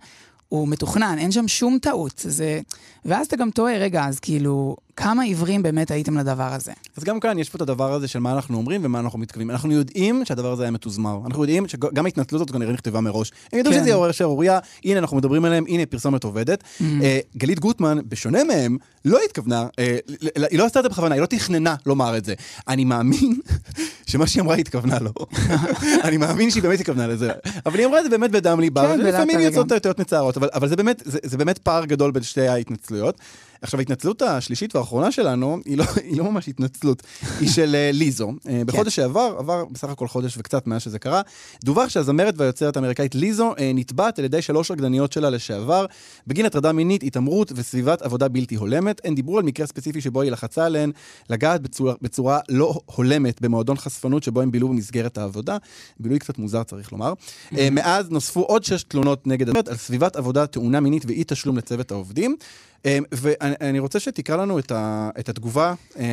הוא 0.49 0.69
מתוכנן, 0.69 1.19
אין 1.19 1.33
שם 1.33 1.49
שום 1.49 1.79
טעות. 1.83 2.23
זה... 2.25 2.61
ואז 3.05 3.26
אתה 3.26 3.37
גם 3.37 3.50
טועה, 3.50 3.79
רגע, 3.79 4.07
אז 4.07 4.21
כאילו, 4.21 4.76
כמה 4.97 5.23
עיוורים 5.23 5.62
באמת 5.62 5.91
הייתם 5.91 6.19
לדבר 6.19 6.53
הזה? 6.53 6.73
אז 6.97 7.05
גם 7.05 7.21
כאן 7.21 7.38
יש 7.38 7.50
פה 7.50 7.57
את 7.57 7.62
הדבר 7.62 7.93
הזה 7.93 8.09
של 8.09 8.19
מה 8.19 8.33
אנחנו 8.33 8.57
אומרים 8.57 8.81
ומה 8.85 9.00
אנחנו 9.00 9.19
מתכוונים. 9.19 9.50
אנחנו 9.50 9.73
יודעים 9.73 10.25
שהדבר 10.25 10.53
הזה 10.53 10.62
היה 10.62 10.71
מתוזמר. 10.71 11.19
אנחנו 11.26 11.43
יודעים 11.43 11.69
שגם 11.69 12.05
ההתנצלות 12.05 12.41
הזאת 12.41 12.50
כנראה 12.50 12.73
נכתבה 12.73 13.00
מראש. 13.00 13.33
הם 13.53 13.59
ידעו 13.59 13.73
כן. 13.73 13.79
שזה 13.81 13.88
יעורר 13.91 14.12
שערורייה, 14.12 14.59
הנה 14.85 14.99
אנחנו 14.99 15.17
מדברים 15.17 15.45
עליהם, 15.45 15.65
הנה 15.69 15.87
פרסומת 15.87 16.25
עובדת. 16.25 16.62
Mm-hmm. 16.62 16.85
אה, 17.03 17.19
גלית 17.37 17.59
גוטמן, 17.61 17.99
בשונה 18.09 18.45
מהם, 18.45 18.76
לא 19.05 19.19
התכוונה, 19.25 19.67
אה, 19.79 19.97
ל- 20.37 20.45
היא 20.50 20.59
לא 20.59 20.67
עשתה 20.67 20.79
את 20.79 20.85
זה 20.85 20.88
בכוונה, 20.88 21.15
היא 21.15 21.21
לא 21.23 21.26
תכננה 21.26 21.75
לומר 21.87 22.17
את 22.17 22.25
זה. 22.25 22.35
אני 22.69 22.85
מאמין 22.85 23.41
שמה 24.11 24.26
שהיא 24.26 24.43
אמרה 24.43 24.55
היא 24.55 24.61
התכוונה 24.61 24.99
לו. 24.99 25.12
אני 26.05 26.17
מאמין 26.17 26.50
שהיא 26.50 26.62
באמת 26.62 26.81
התכוונה 26.81 27.07
לזה. 27.07 27.31
אבל 27.67 27.79
היא 27.79 27.87
אמרה 27.87 27.99
את 27.99 28.05
זה 28.05 28.11
באמת 28.11 28.31
בדם 28.31 28.61
ליבה, 28.61 28.83
כן, 28.87 29.00
ולפעמים. 29.00 29.41
יוצאות 29.41 29.69
טעויות 29.69 29.99
מצערות, 30.00 30.37
אבל, 30.37 30.49
אבל 30.55 30.69
זה, 30.69 30.76
באמת, 30.76 31.03
זה, 31.05 31.19
זה 31.23 31.37
באמת 31.38 31.59
פער 31.59 31.85
גדול 31.85 32.11
בין 32.11 32.23
שתי 32.23 32.49
ההתנצלויות. 32.49 33.17
עכשיו, 33.62 33.80
ההתנצלות 33.80 34.22
השלישית 34.22 34.76
והאחרונה 34.76 35.12
שלנו, 35.12 35.58
היא 35.64 35.76
לא, 35.76 35.84
היא 36.04 36.18
לא 36.18 36.25
ממש 36.25 36.48
התנצלות, 36.48 37.02
היא 37.40 37.48
של 37.48 37.75
אה, 37.75 37.90
ליזו. 37.92 38.32
אה, 38.48 38.62
בחודש 38.66 38.96
שעבר, 38.96 39.36
עבר 39.38 39.64
בסך 39.64 39.88
הכל 39.88 40.08
חודש 40.08 40.38
וקצת 40.38 40.66
מאז 40.66 40.82
שזה 40.82 40.98
קרה, 40.98 41.22
דווח 41.64 41.88
שהזמרת 41.88 42.34
והיוצרת 42.36 42.76
האמריקאית 42.76 43.14
ליזו 43.14 43.54
אה, 43.58 43.70
נתבעת 43.75 44.18
על 44.18 44.25
ידי 44.25 44.42
שלוש 44.42 44.70
רקדניות 44.70 45.12
שלה 45.12 45.30
לשעבר, 45.30 45.86
בגין 46.26 46.46
הטרדה 46.46 46.72
מינית, 46.72 47.02
התעמרות 47.02 47.52
וסביבת 47.54 48.02
עבודה 48.02 48.28
בלתי 48.28 48.54
הולמת. 48.54 49.00
הן 49.04 49.14
דיברו 49.14 49.38
על 49.38 49.44
מקרה 49.44 49.66
ספציפי 49.66 50.00
שבו 50.00 50.22
היא 50.22 50.30
לחצה 50.30 50.66
עליהן 50.66 50.92
לגעת 51.30 51.62
בצורה, 51.62 51.94
בצורה 52.02 52.40
לא 52.48 52.80
הולמת 52.86 53.40
במועדון 53.40 53.76
חשפנות 53.76 54.22
שבו 54.22 54.40
הם 54.40 54.50
בילו 54.50 54.68
במסגרת 54.68 55.18
העבודה. 55.18 55.56
בילוי 56.00 56.18
קצת 56.18 56.38
מוזר, 56.38 56.62
צריך 56.62 56.92
לומר. 56.92 57.12
מאז 57.72 58.10
נוספו 58.10 58.40
עוד 58.40 58.64
שש 58.64 58.82
תלונות 58.82 59.26
נגד 59.26 59.48
הזמרת 59.48 59.68
על 59.68 59.76
סביבת 59.76 60.16
עבודה 60.16 60.46
תאונה 60.46 60.80
מינית 60.80 61.04
ואי 61.06 61.25
תשלום 61.26 61.58
לצוות 61.58 61.90
העובדים. 61.90 62.36
אה, 62.87 62.99
ואני 63.12 63.55
אני 63.61 63.78
רוצה 63.78 64.00
שתקרא 64.00 64.37
לנו 64.37 64.59
את, 64.59 65.28
התגובה 65.28 65.75
אה, 65.99 66.05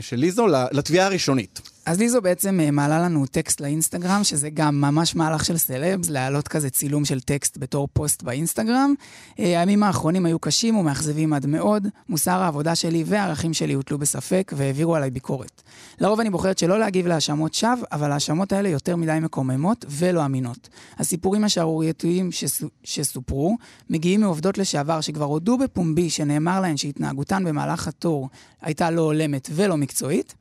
של 0.00 0.16
ליזו 0.16 0.46
לתביעה 0.72 1.06
הראשונית. 1.06 1.75
אז 1.86 1.98
ליזו 1.98 2.22
בעצם 2.22 2.60
אה, 2.60 2.70
מעלה 2.70 2.98
לנו 2.98 3.26
טקסט 3.26 3.60
לאינסטגרם, 3.60 4.24
שזה 4.24 4.50
גם 4.50 4.80
ממש 4.80 5.16
מהלך 5.16 5.44
של 5.44 5.58
סלבס, 5.58 6.10
להעלות 6.10 6.48
כזה 6.48 6.70
צילום 6.70 7.04
של 7.04 7.20
טקסט 7.20 7.58
בתור 7.58 7.88
פוסט 7.92 8.22
באינסטגרם. 8.22 8.94
אה, 9.38 9.44
הימים 9.60 9.82
האחרונים 9.82 10.26
היו 10.26 10.38
קשים 10.38 10.76
ומאכזבים 10.76 11.32
עד 11.32 11.46
מאוד. 11.46 11.88
מוסר 12.08 12.42
העבודה 12.42 12.74
שלי 12.74 13.04
והערכים 13.06 13.54
שלי 13.54 13.72
הוטלו 13.72 13.98
בספק 13.98 14.52
והעבירו 14.56 14.96
עליי 14.96 15.10
ביקורת. 15.10 15.62
לרוב 16.00 16.20
אני 16.20 16.30
בוחרת 16.30 16.58
שלא 16.58 16.78
להגיב 16.78 17.06
להאשמות 17.06 17.54
שווא, 17.54 17.86
אבל 17.92 18.10
ההאשמות 18.10 18.52
האלה 18.52 18.68
יותר 18.68 18.96
מדי 18.96 19.18
מקוממות 19.22 19.84
ולא 19.88 20.24
אמינות. 20.24 20.68
הסיפורים 20.98 21.44
השערורייתיים 21.44 22.32
שסו, 22.32 22.66
שסופרו 22.84 23.56
מגיעים 23.90 24.20
מעובדות 24.20 24.58
לשעבר 24.58 25.00
שכבר 25.00 25.24
הודו 25.24 25.58
בפומבי 25.58 26.10
שנאמר 26.10 26.60
להן 26.60 26.76
שהתנהגותן 26.76 27.44
במהלך 27.44 27.88
התור 27.88 28.28
הייתה 28.62 28.90
לא 28.90 29.02
הולמת 29.02 29.48
ולא 29.52 29.76
מקצועית. 29.76 30.34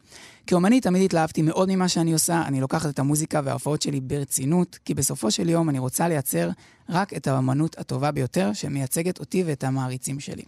כאומנית 0.47 0.83
תמיד 0.83 1.01
התלהבתי 1.01 1.41
מאוד 1.41 1.69
ממה 1.69 1.87
שאני 1.87 2.13
עושה, 2.13 2.43
אני 2.47 2.61
לוקחת 2.61 2.89
את 2.89 2.99
המוזיקה 2.99 3.41
וההופעות 3.43 3.81
שלי 3.81 3.99
ברצינות, 3.99 4.79
כי 4.85 4.93
בסופו 4.93 5.31
של 5.31 5.49
יום 5.49 5.69
אני 5.69 5.79
רוצה 5.79 6.07
לייצר 6.07 6.49
רק 6.89 7.13
את 7.13 7.27
האמנות 7.27 7.79
הטובה 7.79 8.11
ביותר 8.11 8.53
שמייצגת 8.53 9.19
אותי 9.19 9.43
ואת 9.45 9.63
המעריצים 9.63 10.19
שלי. 10.19 10.43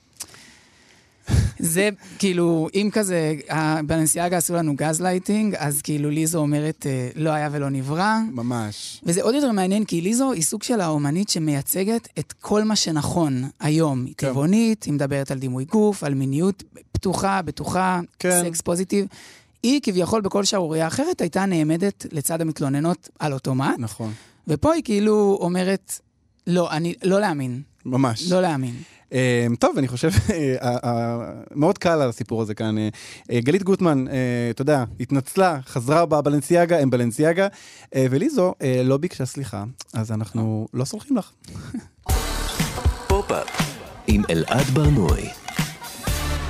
זה 1.59 1.89
כאילו, 2.19 2.67
אם 2.73 2.89
כזה, 2.93 3.35
בלנסיאגה 3.85 4.37
עשו 4.37 4.53
לנו 4.53 4.75
גז 4.75 5.01
לייטינג, 5.01 5.55
אז 5.57 5.81
כאילו 5.81 6.09
ליזו 6.09 6.39
אומרת, 6.39 6.85
אה, 6.85 7.09
לא 7.15 7.29
היה 7.29 7.49
ולא 7.51 7.69
נברא. 7.69 8.17
ממש. 8.31 9.01
וזה 9.03 9.23
עוד 9.23 9.35
יותר 9.35 9.51
מעניין, 9.51 9.85
כי 9.85 10.01
ליזו 10.01 10.31
היא 10.31 10.43
סוג 10.43 10.63
של 10.63 10.81
האומנית 10.81 11.29
שמייצגת 11.29 12.07
את 12.19 12.33
כל 12.33 12.63
מה 12.63 12.75
שנכון 12.75 13.43
היום. 13.59 14.05
היא 14.05 14.13
כן. 14.17 14.27
טבעונית, 14.27 14.83
היא 14.83 14.93
מדברת 14.93 15.31
על 15.31 15.39
דימוי 15.39 15.65
גוף, 15.65 16.03
על 16.03 16.13
מיניות 16.13 16.63
פתוחה, 16.91 17.41
בטוחה, 17.41 17.99
כן. 18.19 18.41
sex 18.43 18.61
positive. 18.61 19.05
היא 19.63 19.79
כביכול 19.83 20.21
בכל 20.21 20.43
שערורייה 20.43 20.87
אחרת 20.87 21.21
הייתה 21.21 21.45
נעמדת 21.45 22.05
לצד 22.11 22.41
המתלוננות 22.41 23.09
על 23.19 23.33
אוטומט, 23.33 23.75
נכון. 23.79 24.13
ופה 24.47 24.73
היא 24.73 24.83
כאילו 24.83 25.37
אומרת, 25.41 25.99
לא, 26.47 26.71
אני, 26.71 26.93
לא 27.03 27.19
להאמין, 27.19 27.61
ממש. 27.85 28.31
לא 28.31 28.41
להאמין. 28.41 28.75
אה, 29.13 29.47
טוב, 29.59 29.77
אני 29.77 29.87
חושב, 29.87 30.09
אה, 30.29 30.55
אה, 30.61 30.77
אה, 30.83 31.17
מאוד 31.55 31.77
קל 31.77 32.01
על 32.01 32.09
הסיפור 32.09 32.41
הזה 32.41 32.53
כאן. 32.53 32.75
גלית 33.31 33.63
גוטמן, 33.63 34.05
אתה 34.49 34.61
יודע, 34.61 34.83
התנצלה, 34.99 35.59
חזרה 35.65 36.05
בה 36.05 36.19
בלנסיאגה, 36.19 36.79
הם 36.79 36.89
בלנסיאגה, 36.89 37.47
וליזו 37.95 38.53
לא 38.83 38.97
ביקשה 38.97 39.25
סליחה, 39.25 39.63
אז 39.93 40.11
אנחנו 40.11 40.67
לא 40.73 40.85
סולחים 40.85 41.17
לך. 41.17 41.31
פופ-אפ 43.07 43.47
עם 44.07 44.23
אלעד 44.29 44.65
בר-נוי. 44.65 45.46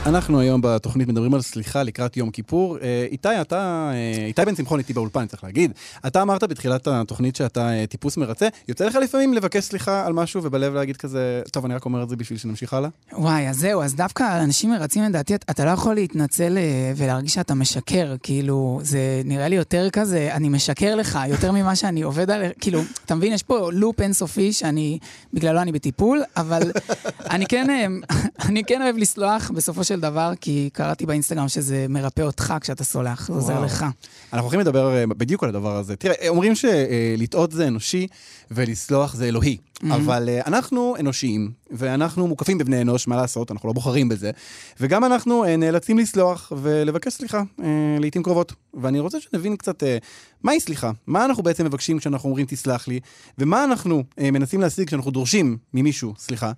אנחנו 0.07 0.39
היום 0.39 0.61
בתוכנית 0.63 1.07
מדברים 1.07 1.33
על 1.33 1.41
סליחה 1.41 1.83
לקראת 1.83 2.17
יום 2.17 2.29
כיפור. 2.31 2.77
אה, 2.81 3.07
איתי, 3.11 3.41
אתה, 3.41 3.91
אה, 3.93 4.25
איתי 4.25 4.45
בן 4.45 4.55
שמחון 4.55 4.79
איתי 4.79 4.93
באולפן, 4.93 5.25
צריך 5.27 5.43
להגיד. 5.43 5.71
אתה 6.07 6.21
אמרת 6.21 6.43
בתחילת 6.43 6.87
התוכנית 6.87 7.35
שאתה 7.35 7.69
אה, 7.73 7.85
טיפוס 7.87 8.17
מרצה. 8.17 8.47
יוצא 8.67 8.85
לך 8.85 8.95
לפעמים 8.95 9.33
לבקש 9.33 9.63
סליחה 9.63 10.05
על 10.05 10.13
משהו 10.13 10.43
ובלב 10.43 10.73
להגיד 10.73 10.97
כזה, 10.97 11.41
טוב, 11.51 11.65
אני 11.65 11.73
רק 11.75 11.85
אומר 11.85 12.03
את 12.03 12.09
זה 12.09 12.15
בשביל 12.15 12.39
שנמשיך 12.39 12.73
הלאה? 12.73 12.89
וואי, 13.13 13.49
אז 13.49 13.57
זהו, 13.57 13.81
אז 13.81 13.95
דווקא 13.95 14.43
אנשים 14.43 14.69
מרצים 14.69 15.03
לדעתי, 15.03 15.35
אתה- 15.35 15.65
לא 15.65 15.71
יכול 15.71 15.95
להתנצל 15.95 16.57
ולהרגיש 16.95 17.33
שאתה 17.33 17.53
משקר, 17.53 18.15
כאילו, 18.23 18.79
זה 18.83 19.21
נראה 19.25 19.47
לי 19.47 19.55
יותר 19.55 19.89
כזה, 19.89 20.29
אני 20.33 20.49
משקר 20.49 20.95
לך, 20.95 21.19
יותר 21.29 21.51
ממה 21.51 21.75
שאני 21.75 22.01
עובד 22.01 22.31
על... 22.31 22.43
כאילו, 22.59 22.81
אתה 23.05 23.15
מבין, 23.15 23.33
יש 23.33 23.43
פה 23.43 23.69
לופ 23.71 24.01
אינסופי 24.01 24.53
שאני, 24.53 24.99
בגללו 25.33 25.61
אני 25.61 25.71
בטיפול, 25.71 26.23
אבל 26.37 26.71
אני 27.33 27.45
כן, 27.45 27.67
אני 28.49 28.63
כן 28.63 28.81
אוהב 28.81 28.97
לסלוח 28.97 29.51
בסופו 29.51 29.83
של 29.83 29.96
דבר, 29.99 30.31
כי 30.41 30.69
קראתי 30.73 31.05
באינסטגרם 31.05 31.47
שזה 31.47 31.85
מרפא 31.89 32.21
אותך 32.21 32.53
כשאתה 32.61 32.83
סולח, 32.83 33.27
זה 33.27 33.33
עוזר. 33.33 33.65
לך. 33.65 33.85
אנחנו 34.33 34.45
הולכים 34.45 34.59
לדבר 34.59 34.95
אה, 34.95 35.07
בדיוק 35.07 35.43
על 35.43 35.49
הדבר 35.49 35.75
הזה. 35.75 35.95
תראה, 35.95 36.27
אומרים 36.27 36.53
שלטעות 36.55 37.51
זה 37.51 37.67
אנושי 37.67 38.07
ולסלוח 38.51 39.15
זה 39.15 39.25
אלוהי. 39.25 39.57
אבל 39.83 40.29
אה, 40.29 40.41
אנחנו 40.45 40.95
אנושיים, 40.99 41.51
ואנחנו 41.71 42.27
מוקפים 42.27 42.57
בבני 42.57 42.81
אנוש, 42.81 43.07
מה 43.07 43.15
לעשות, 43.15 43.51
אנחנו 43.51 43.67
לא 43.69 43.73
בוחרים 43.73 44.09
בזה. 44.09 44.31
וגם 44.79 45.03
אנחנו 45.03 45.45
אה, 45.45 45.57
נאלצים 45.57 45.99
לסלוח 45.99 46.51
ולבקש 46.61 47.13
סליחה 47.13 47.43
אה, 47.63 47.97
לעיתים 47.99 48.23
קרובות. 48.23 48.53
ואני 48.73 48.99
רוצה 48.99 49.17
שנבין 49.21 49.55
קצת 49.55 49.83
אה, 49.83 49.97
מהי 50.43 50.59
סליחה, 50.59 50.91
מה 51.07 51.25
אנחנו 51.25 51.43
בעצם 51.43 51.65
מבקשים 51.65 51.99
כשאנחנו 51.99 52.29
אומרים 52.29 52.45
תסלח 52.45 52.87
לי, 52.87 52.99
ומה 53.37 53.63
אנחנו 53.63 54.03
אה, 54.19 54.31
מנסים 54.31 54.61
להשיג 54.61 54.87
כשאנחנו 54.87 55.11
דורשים 55.11 55.57
ממישהו 55.73 56.13
סליחה. 56.17 56.51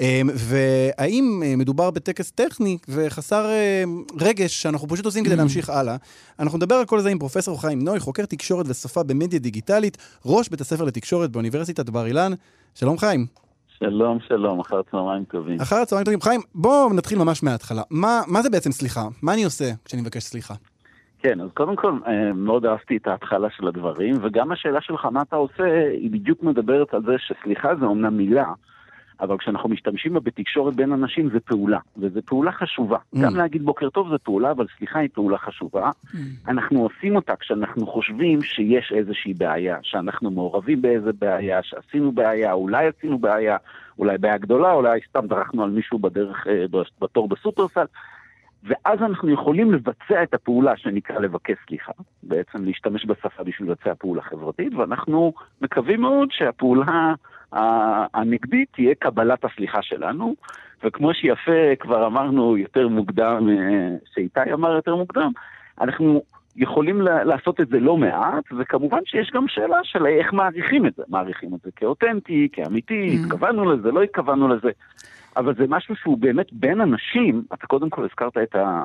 אה, 0.00 0.20
והאם 0.34 1.42
אה, 1.46 1.56
מדובר 1.56 1.90
בטקס 1.90 2.30
טכני 2.30 2.78
וחסר 2.88 3.46
אה, 3.46 3.84
רגש 4.20 4.62
שאנחנו 4.62 4.88
פשוט 4.88 5.06
עושים 5.06 5.24
כדי 5.24 5.36
להמשיך 5.36 5.70
הלאה. 5.70 5.96
אנחנו 6.38 6.58
נדבר 6.58 6.74
על 6.74 6.84
כל 6.84 7.00
זה 7.00 7.08
עם 7.08 7.18
פרופסור 7.18 7.60
חיים 7.60 7.84
נוי, 7.84 8.00
חוקר 8.00 8.24
תקשורת 8.24 8.66
ושפה 8.68 9.02
במדיה 9.02 9.38
דיגיטלית, 9.38 9.98
ראש 10.26 10.48
בית 10.48 10.60
הספר 10.60 10.84
לתקשורת 10.84 11.30
באוניברסיטת 11.30 11.90
בר 11.90 12.06
אילן. 12.06 12.32
שלום 12.74 12.98
חיים. 12.98 13.26
שלום, 13.78 14.18
שלום, 14.28 14.60
אחר 14.60 14.82
צהריים 14.90 15.24
טובים. 15.24 15.60
אחר 15.60 15.76
הצהריים 15.76 16.04
טובים. 16.04 16.20
חיים, 16.20 16.40
בואו 16.54 16.92
נתחיל 16.94 17.18
ממש 17.18 17.42
מההתחלה. 17.42 17.82
מה, 17.90 18.20
מה 18.26 18.42
זה 18.42 18.50
בעצם 18.50 18.70
סליחה? 18.72 19.00
מה 19.22 19.34
אני 19.34 19.44
עושה 19.44 19.64
כשאני 19.84 20.02
מבקש 20.02 20.22
סליחה? 20.22 20.54
כן, 21.18 21.40
אז 21.40 21.48
קודם 21.54 21.76
כל, 21.76 21.92
אה, 22.06 22.32
מאוד 22.32 22.66
אהבתי 22.66 22.96
את 22.96 23.06
ההתחלה 23.06 23.48
של 23.56 23.68
הדברים, 23.68 24.14
וגם 24.22 24.52
השאלה 24.52 24.80
שלך, 24.80 25.04
מה 25.04 25.22
אתה 25.22 25.36
עושה, 25.36 25.64
היא 25.92 26.10
בדיוק 26.10 26.42
מדברת 26.42 26.94
על 26.94 27.02
זה 27.06 27.12
שסליחה 27.18 27.68
זה 27.80 27.84
אומנם 27.84 28.16
מילה, 28.16 28.52
אבל 29.22 29.38
כשאנחנו 29.38 29.68
משתמשים 29.68 30.12
בה 30.12 30.20
בתקשורת 30.20 30.74
בין 30.74 30.92
אנשים 30.92 31.30
זה 31.30 31.40
פעולה, 31.40 31.78
וזו 31.96 32.20
פעולה 32.26 32.52
חשובה. 32.52 32.96
Mm. 32.96 33.18
גם 33.22 33.36
להגיד 33.36 33.62
בוקר 33.62 33.90
טוב 33.90 34.10
זה 34.10 34.18
פעולה, 34.18 34.50
אבל 34.50 34.66
סליחה 34.78 34.98
היא 34.98 35.08
פעולה 35.12 35.38
חשובה. 35.38 35.90
אנחנו 36.48 36.82
עושים 36.82 37.16
אותה 37.16 37.36
כשאנחנו 37.36 37.86
חושבים 37.86 38.42
שיש 38.42 38.92
איזושהי 38.96 39.34
בעיה, 39.34 39.78
שאנחנו 39.82 40.30
מעורבים 40.30 40.82
באיזה 40.82 41.12
בעיה, 41.12 41.62
שעשינו 41.62 42.12
בעיה, 42.12 42.52
אולי 42.52 42.86
עשינו 42.86 43.18
בעיה, 43.18 43.56
אולי 43.98 44.18
בעיה 44.18 44.38
גדולה, 44.38 44.72
אולי 44.72 45.00
סתם 45.08 45.26
דרכנו 45.26 45.64
על 45.64 45.70
מישהו 45.70 45.98
בדרך, 45.98 46.46
אה, 46.46 46.64
בתור 47.00 47.28
בסופרסל. 47.28 47.86
ואז 48.64 48.98
אנחנו 49.02 49.30
יכולים 49.30 49.72
לבצע 49.72 50.22
את 50.22 50.34
הפעולה 50.34 50.76
שנקרא 50.76 51.18
לבקש 51.18 51.56
סליחה, 51.66 51.92
בעצם 52.22 52.64
להשתמש 52.64 53.06
בשפה 53.06 53.42
בשביל 53.42 53.70
לבצע 53.70 53.94
פעולה 53.94 54.22
חברתית, 54.22 54.74
ואנחנו 54.74 55.32
מקווים 55.60 56.00
מאוד 56.00 56.28
שהפעולה 56.32 57.14
הנגדית 58.14 58.68
תהיה 58.72 58.94
קבלת 58.94 59.44
הסליחה 59.44 59.82
שלנו, 59.82 60.34
וכמו 60.84 61.14
שיפה 61.14 61.76
כבר 61.80 62.06
אמרנו 62.06 62.56
יותר 62.56 62.88
מוקדם, 62.88 63.48
אה, 63.50 63.96
שאיתי 64.14 64.52
אמר 64.52 64.72
יותר 64.72 64.96
מוקדם, 64.96 65.30
אנחנו 65.80 66.22
יכולים 66.56 67.02
לעשות 67.02 67.60
את 67.60 67.68
זה 67.68 67.80
לא 67.80 67.96
מעט, 67.96 68.44
וכמובן 68.58 68.98
שיש 69.04 69.30
גם 69.34 69.48
שאלה 69.48 69.78
של 69.82 70.06
איך 70.06 70.32
מעריכים 70.32 70.86
את 70.86 70.94
זה. 70.94 71.02
מעריכים 71.08 71.54
את 71.54 71.60
זה 71.64 71.70
כאותנטי, 71.76 72.48
כאמיתי, 72.52 73.08
mm. 73.08 73.24
התכוונו 73.24 73.72
לזה, 73.72 73.90
לא 73.90 74.02
התכוונו 74.02 74.48
לזה. 74.48 74.70
אבל 75.36 75.54
זה 75.54 75.64
משהו 75.68 75.96
שהוא 75.96 76.18
באמת 76.18 76.52
בין 76.52 76.80
אנשים, 76.80 77.42
אתה 77.54 77.66
קודם 77.66 77.90
כל 77.90 78.04
הזכרת 78.04 78.38
את, 78.38 78.54
ה, 78.54 78.84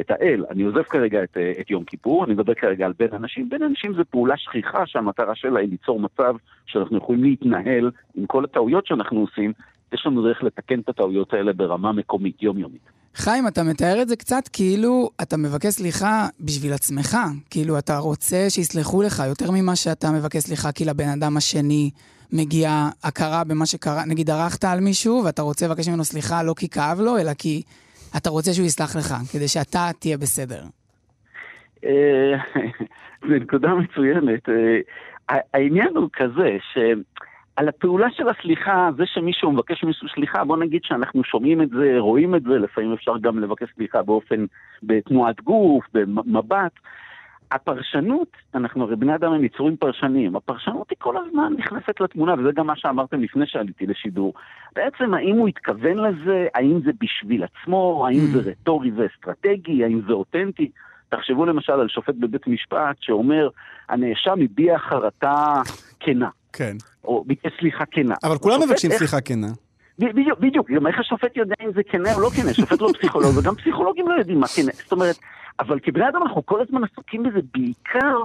את 0.00 0.10
האל, 0.10 0.44
אני 0.50 0.62
עוזב 0.62 0.82
כרגע 0.82 1.22
את, 1.22 1.36
את 1.60 1.70
יום 1.70 1.84
כיפור, 1.84 2.24
אני 2.24 2.34
מדבר 2.34 2.54
כרגע 2.54 2.86
על 2.86 2.92
בין 2.98 3.08
אנשים, 3.12 3.48
בין 3.48 3.62
אנשים 3.62 3.94
זה 3.94 4.04
פעולה 4.04 4.36
שכיחה 4.36 4.86
שהמטרה 4.86 5.34
שלה 5.34 5.60
היא 5.60 5.68
ליצור 5.68 6.00
מצב 6.00 6.34
שאנחנו 6.66 6.96
יכולים 6.96 7.24
להתנהל 7.24 7.90
עם 8.14 8.26
כל 8.26 8.44
הטעויות 8.44 8.86
שאנחנו 8.86 9.20
עושים, 9.20 9.52
יש 9.92 10.06
לנו 10.06 10.22
דרך 10.22 10.42
לתקן 10.42 10.80
את 10.80 10.88
הטעויות 10.88 11.32
האלה 11.32 11.52
ברמה 11.52 11.92
מקומית, 11.92 12.42
יומיומית. 12.42 12.82
חיים, 13.14 13.46
אתה 13.46 13.62
מתאר 13.62 14.02
את 14.02 14.08
זה 14.08 14.16
קצת 14.16 14.48
כאילו 14.52 15.10
אתה 15.22 15.36
מבקש 15.36 15.66
סליחה 15.66 16.26
בשביל 16.40 16.72
עצמך. 16.72 17.16
כאילו, 17.50 17.78
אתה 17.78 17.98
רוצה 17.98 18.46
שיסלחו 18.48 19.02
לך 19.02 19.22
יותר 19.28 19.50
ממה 19.50 19.76
שאתה 19.76 20.10
מבקש 20.10 20.38
סליחה 20.38 20.72
כי 20.72 20.84
לבן 20.84 21.08
אדם 21.08 21.36
השני 21.36 21.90
מגיע 22.32 22.88
הכרה 23.04 23.44
במה 23.44 23.66
שקרה. 23.66 24.04
נגיד, 24.04 24.30
ערכת 24.30 24.64
על 24.64 24.80
מישהו 24.80 25.22
ואתה 25.24 25.42
רוצה 25.42 25.66
לבקש 25.66 25.88
ממנו 25.88 26.04
סליחה 26.04 26.42
לא 26.42 26.54
כי 26.56 26.68
כאב 26.68 27.00
לו, 27.00 27.18
אלא 27.18 27.34
כי 27.34 27.62
אתה 28.16 28.30
רוצה 28.30 28.52
שהוא 28.52 28.66
יסלח 28.66 28.96
לך, 28.96 29.14
כדי 29.32 29.48
שאתה 29.48 29.90
תהיה 29.98 30.18
בסדר. 30.18 30.62
אה, 31.84 32.36
זו 33.28 33.34
נקודה 33.34 33.74
מצוינת. 33.74 34.48
אה, 34.48 35.36
העניין 35.54 35.96
הוא 35.96 36.08
כזה, 36.12 36.56
ש... 36.72 36.78
על 37.58 37.68
הפעולה 37.68 38.06
של 38.10 38.28
הסליחה, 38.28 38.90
זה 38.96 39.02
שמישהו 39.06 39.52
מבקש 39.52 39.84
ממישהו 39.84 40.08
סליחה, 40.14 40.44
בוא 40.44 40.56
נגיד 40.56 40.80
שאנחנו 40.84 41.24
שומעים 41.24 41.62
את 41.62 41.68
זה, 41.70 41.94
רואים 41.98 42.34
את 42.34 42.42
זה, 42.42 42.58
לפעמים 42.58 42.92
אפשר 42.92 43.18
גם 43.20 43.38
לבקש 43.38 43.68
סליחה 43.74 44.02
באופן, 44.02 44.44
בתנועת 44.82 45.40
גוף, 45.40 45.84
במבט. 45.94 46.72
הפרשנות, 47.52 48.28
אנחנו 48.54 48.84
הרי 48.84 48.96
בני 48.96 49.14
אדם 49.14 49.32
הם 49.32 49.44
יצורים 49.44 49.76
פרשניים, 49.76 50.36
הפרשנות 50.36 50.90
היא 50.90 50.96
כל 51.00 51.14
הזמן 51.16 51.52
נכנסת 51.58 52.00
לתמונה, 52.00 52.34
וזה 52.34 52.48
גם 52.54 52.66
מה 52.66 52.76
שאמרתם 52.76 53.20
לפני 53.20 53.46
שעליתי 53.46 53.86
לשידור. 53.86 54.34
בעצם 54.76 55.14
האם 55.14 55.36
הוא 55.36 55.48
התכוון 55.48 55.98
לזה, 55.98 56.46
האם 56.54 56.80
זה 56.84 56.90
בשביל 57.00 57.44
עצמו, 57.44 58.06
האם 58.06 58.20
זה 58.20 58.38
mm. 58.38 58.42
רטורי 58.46 58.90
ואסטרטגי, 58.90 59.84
האם 59.84 60.00
זה 60.06 60.12
אותנטי. 60.12 60.70
תחשבו 61.08 61.46
למשל 61.46 61.72
על 61.72 61.88
שופט 61.88 62.14
בבית 62.14 62.46
משפט 62.46 62.96
שאומר, 63.00 63.48
הנאשם 63.88 64.38
הביע 64.44 64.78
חרטה 64.78 65.62
כנה. 66.00 66.28
כן. 66.52 66.76
או 67.04 67.24
ביקש 67.26 67.52
סליחה 67.60 67.84
כנה. 67.86 68.14
אבל 68.24 68.38
כולם 68.38 68.60
מבקשים 68.62 68.90
איך... 68.90 68.98
סליחה 68.98 69.20
כנה. 69.20 69.46
בדיוק, 69.98 70.38
בדיוק, 70.38 70.70
גם 70.70 70.86
איך 70.86 70.98
השופט 70.98 71.36
יודע 71.36 71.54
אם 71.64 71.72
זה 71.72 71.82
כנה 71.82 72.14
או 72.14 72.20
לא 72.20 72.28
כנה, 72.30 72.54
שופט 72.54 72.80
לא 72.80 72.88
פסיכולוג, 72.98 73.30
וגם 73.38 73.54
פסיכולוגים 73.54 74.08
לא 74.08 74.14
יודעים 74.14 74.40
מה 74.40 74.46
כנה, 74.46 74.72
זאת 74.72 74.92
אומרת, 74.92 75.16
אבל 75.60 75.78
כבני 75.80 76.08
אדם 76.08 76.22
אנחנו 76.22 76.46
כל 76.46 76.60
הזמן 76.60 76.84
עסוקים 76.84 77.22
בזה, 77.22 77.38
בעיקר 77.54 78.16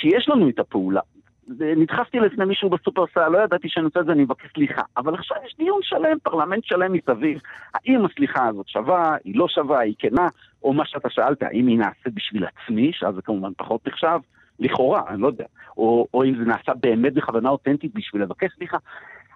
שיש 0.00 0.28
לנו 0.28 0.48
את 0.48 0.58
הפעולה. 0.58 1.00
נדחפתי 1.48 2.20
לפני 2.20 2.44
מישהו 2.44 2.70
בסופרסל, 2.70 3.28
לא 3.28 3.38
ידעתי 3.38 3.68
שאני 3.68 3.84
עושה 3.84 4.00
את 4.00 4.06
זה, 4.06 4.12
אני 4.12 4.22
מבקש 4.22 4.46
סליחה. 4.54 4.82
אבל 4.96 5.14
עכשיו 5.14 5.36
יש 5.46 5.54
דיון 5.58 5.80
שלם, 5.82 6.18
פרלמנט 6.22 6.64
שלם 6.64 6.92
מסביב, 6.92 7.40
האם 7.74 8.04
הסליחה 8.04 8.48
הזאת 8.48 8.68
שווה, 8.68 9.16
היא 9.24 9.36
לא 9.36 9.48
שווה, 9.48 9.80
היא 9.80 9.94
כנה, 9.98 10.28
או 10.62 10.72
מה 10.72 10.86
שאתה 10.86 11.10
שאלת, 11.10 11.42
האם 11.42 11.66
היא 11.66 11.78
נעשית 11.78 12.14
בשביל 12.14 12.44
עצמי, 12.44 12.90
שאז 12.92 13.14
זה 13.14 13.22
כמובן 13.22 13.52
פחות 13.56 13.86
נחשב, 13.86 14.18
לכאורה, 14.58 15.02
אני 15.08 15.20
לא 15.20 15.26
יודע, 15.26 15.44
או, 15.76 16.06
או 16.14 16.24
אם 16.24 16.34
זה 16.38 16.44
נעשה 16.44 16.72
באמת 16.74 17.14
בכוונה 17.14 17.48
אותנטית 17.48 17.94
בשביל 17.94 18.22
לבקש 18.22 18.50
סליחה. 18.56 18.76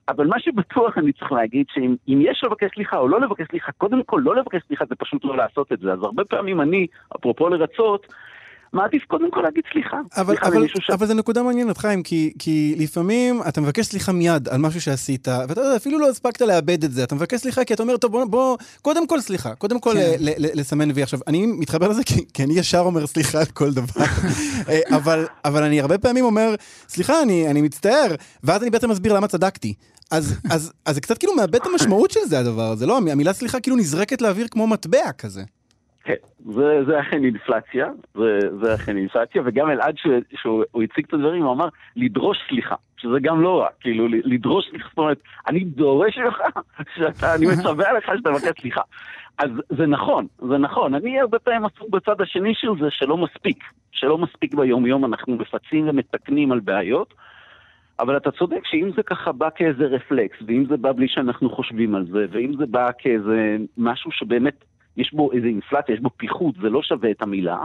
אבל 0.08 0.26
מה 0.26 0.40
שבטוח 0.40 0.98
אני 0.98 1.12
צריך 1.12 1.32
להגיד, 1.32 1.66
שאם 1.74 2.20
יש 2.20 2.44
לבקש 2.44 2.70
סליחה 2.74 2.98
או 2.98 3.08
לא 3.08 3.20
לבקש 3.20 3.46
סליחה, 3.50 3.72
קודם 3.72 4.02
כל 4.02 4.20
לא 4.24 4.36
לבקש 4.36 4.62
סליחה 4.66 4.84
זה 4.88 4.94
פשוט 4.94 5.24
לא 5.24 5.36
לעשות 5.36 5.72
את 5.72 5.78
זה. 5.78 5.92
אז 5.92 6.02
הרבה 6.02 6.24
פעמים 6.24 6.60
אני, 6.60 6.86
אפרופו 7.16 7.48
לרצות, 7.48 8.06
מעדיף 8.76 9.04
קודם 9.04 9.30
כל 9.30 9.40
להגיד 9.40 9.64
סליחה. 9.72 9.96
אבל, 10.16 10.36
אבל, 10.42 10.68
ש... 10.68 10.90
אבל 10.90 11.06
זה 11.06 11.14
נקודה 11.14 11.42
מעניינת, 11.42 11.78
חיים, 11.78 12.02
כי, 12.02 12.32
כי 12.38 12.74
לפעמים 12.78 13.40
אתה 13.48 13.60
מבקש 13.60 13.86
סליחה 13.86 14.12
מיד 14.12 14.48
על 14.48 14.58
משהו 14.58 14.80
שעשית, 14.80 15.28
ואתה 15.48 15.60
יודע, 15.60 15.76
אפילו 15.76 15.98
לא 15.98 16.08
הספקת 16.08 16.40
לאבד 16.40 16.84
את 16.84 16.92
זה. 16.92 17.04
אתה 17.04 17.14
מבקש 17.14 17.40
סליחה 17.40 17.64
כי 17.64 17.74
אתה 17.74 17.82
אומר, 17.82 17.96
טוב, 17.96 18.12
בוא, 18.12 18.24
בוא 18.24 18.56
קודם 18.82 19.06
כל 19.06 19.20
סליחה, 19.20 19.54
קודם 19.54 19.80
כל 19.80 19.92
כן. 19.94 20.16
ל, 20.18 20.30
ל, 20.36 20.60
לסמן 20.60 20.88
וי. 20.94 21.02
עכשיו, 21.02 21.20
אני 21.26 21.46
מתחבר 21.46 21.88
לזה 21.88 22.04
כי, 22.04 22.24
כי 22.34 22.42
אני 22.42 22.54
ישר 22.54 22.80
אומר 22.80 23.06
סליחה 23.06 23.38
על 23.38 23.44
כל 23.44 23.72
דבר, 23.72 24.04
אה, 24.68 24.80
אבל, 24.96 25.26
אבל 25.44 25.62
אני 25.62 25.80
הרבה 25.80 25.98
פעמים 25.98 26.24
אומר, 26.24 26.54
סליחה, 26.88 27.22
אני, 27.22 27.50
אני 27.50 27.62
מצטער, 27.62 28.14
ואז 28.44 28.62
אני 28.62 28.70
בעצם 28.70 28.90
מסביר 28.90 29.12
למה 29.12 29.28
צדקתי. 29.28 29.74
אז, 30.10 30.34
אז, 30.50 30.72
אז 30.84 30.94
זה 30.94 31.00
קצת 31.00 31.18
כאילו 31.18 31.34
מאבד 31.34 31.54
את 31.54 31.66
המשמעות 31.66 32.10
של 32.10 32.20
זה 32.26 32.38
הדבר 32.38 32.70
הזה, 32.70 32.86
לא? 32.86 32.96
המילה 32.96 33.32
סליחה 33.32 33.60
כאילו 33.60 33.76
נזרקת 33.76 34.22
לאוויר 34.22 34.48
כמו 34.48 34.66
מטבע 34.66 35.12
כזה. 35.18 35.42
כן, 36.06 36.14
זה, 36.38 36.84
זה 36.86 37.00
אכן 37.00 37.24
אינפלציה, 37.24 37.86
זה, 38.14 38.38
זה 38.62 38.74
אכן 38.74 38.96
אינפלציה, 38.96 39.42
וגם 39.44 39.70
אלעד 39.70 39.94
שהוא 40.34 40.82
הציג 40.82 41.04
את 41.08 41.14
הדברים, 41.14 41.42
הוא 41.42 41.52
אמר 41.52 41.68
לדרוש 41.96 42.38
סליחה, 42.48 42.74
שזה 42.96 43.20
גם 43.22 43.40
לא 43.40 43.60
רע, 43.60 43.68
כאילו 43.80 44.08
לדרוש 44.08 44.68
סליחה, 44.70 44.88
זאת 44.88 44.98
אומרת, 44.98 45.18
אני 45.48 45.64
דורש 45.64 46.18
ממך, 46.18 46.38
שאתה, 46.96 47.34
אני 47.34 47.46
מצווה 47.46 47.90
עליך 47.90 48.10
שאתה 48.16 48.30
מבקש 48.30 48.60
סליחה. 48.60 48.80
אז 49.38 49.50
זה 49.68 49.86
נכון, 49.86 50.26
זה 50.38 50.58
נכון, 50.58 50.94
אני 50.94 51.20
הרבה 51.20 51.38
פעמים 51.38 51.64
עסוק 51.64 51.88
בצד 51.90 52.20
השני 52.20 52.54
של 52.54 52.68
זה 52.80 52.86
שלא 52.90 53.16
מספיק, 53.16 53.64
שלא 53.92 54.18
מספיק 54.18 54.54
ביום 54.54 54.86
יום 54.86 55.04
אנחנו 55.04 55.36
מפצים 55.36 55.88
ומתקנים 55.88 56.52
על 56.52 56.60
בעיות, 56.60 57.14
אבל 57.98 58.16
אתה 58.16 58.30
צודק 58.30 58.60
שאם 58.64 58.90
זה 58.96 59.02
ככה 59.02 59.32
בא 59.32 59.48
כאיזה 59.54 59.84
רפלקס, 59.84 60.36
ואם 60.46 60.64
זה 60.68 60.76
בא 60.76 60.92
בלי 60.92 61.08
שאנחנו 61.08 61.50
חושבים 61.50 61.94
על 61.94 62.06
זה, 62.06 62.26
ואם 62.30 62.52
זה 62.58 62.66
בא 62.66 62.90
כאיזה 62.98 63.56
משהו 63.76 64.12
שבאמת 64.12 64.64
יש 64.96 65.14
בו 65.14 65.32
איזה 65.32 65.46
אינפלציה, 65.46 65.94
יש 65.94 66.00
בו 66.00 66.10
פיחות, 66.16 66.54
זה 66.62 66.68
לא 66.68 66.82
שווה 66.82 67.10
את 67.10 67.22
המילה, 67.22 67.58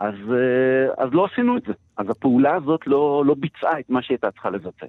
אז, 0.00 0.14
אה, 0.30 1.04
אז 1.04 1.08
לא 1.12 1.26
עשינו 1.32 1.56
את 1.56 1.62
זה. 1.66 1.72
אז 1.96 2.10
הפעולה 2.10 2.54
הזאת 2.54 2.86
לא, 2.86 3.22
לא 3.26 3.34
ביצעה 3.34 3.80
את 3.80 3.90
מה 3.90 4.02
שהיא 4.02 4.14
הייתה 4.14 4.30
צריכה 4.30 4.50
לבצע. 4.50 4.86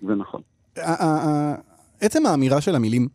זה 0.00 0.14
נכון. 0.14 0.40
עצם 2.00 2.26
האמירה 2.26 2.60
של 2.60 2.74
המילים 2.74 3.08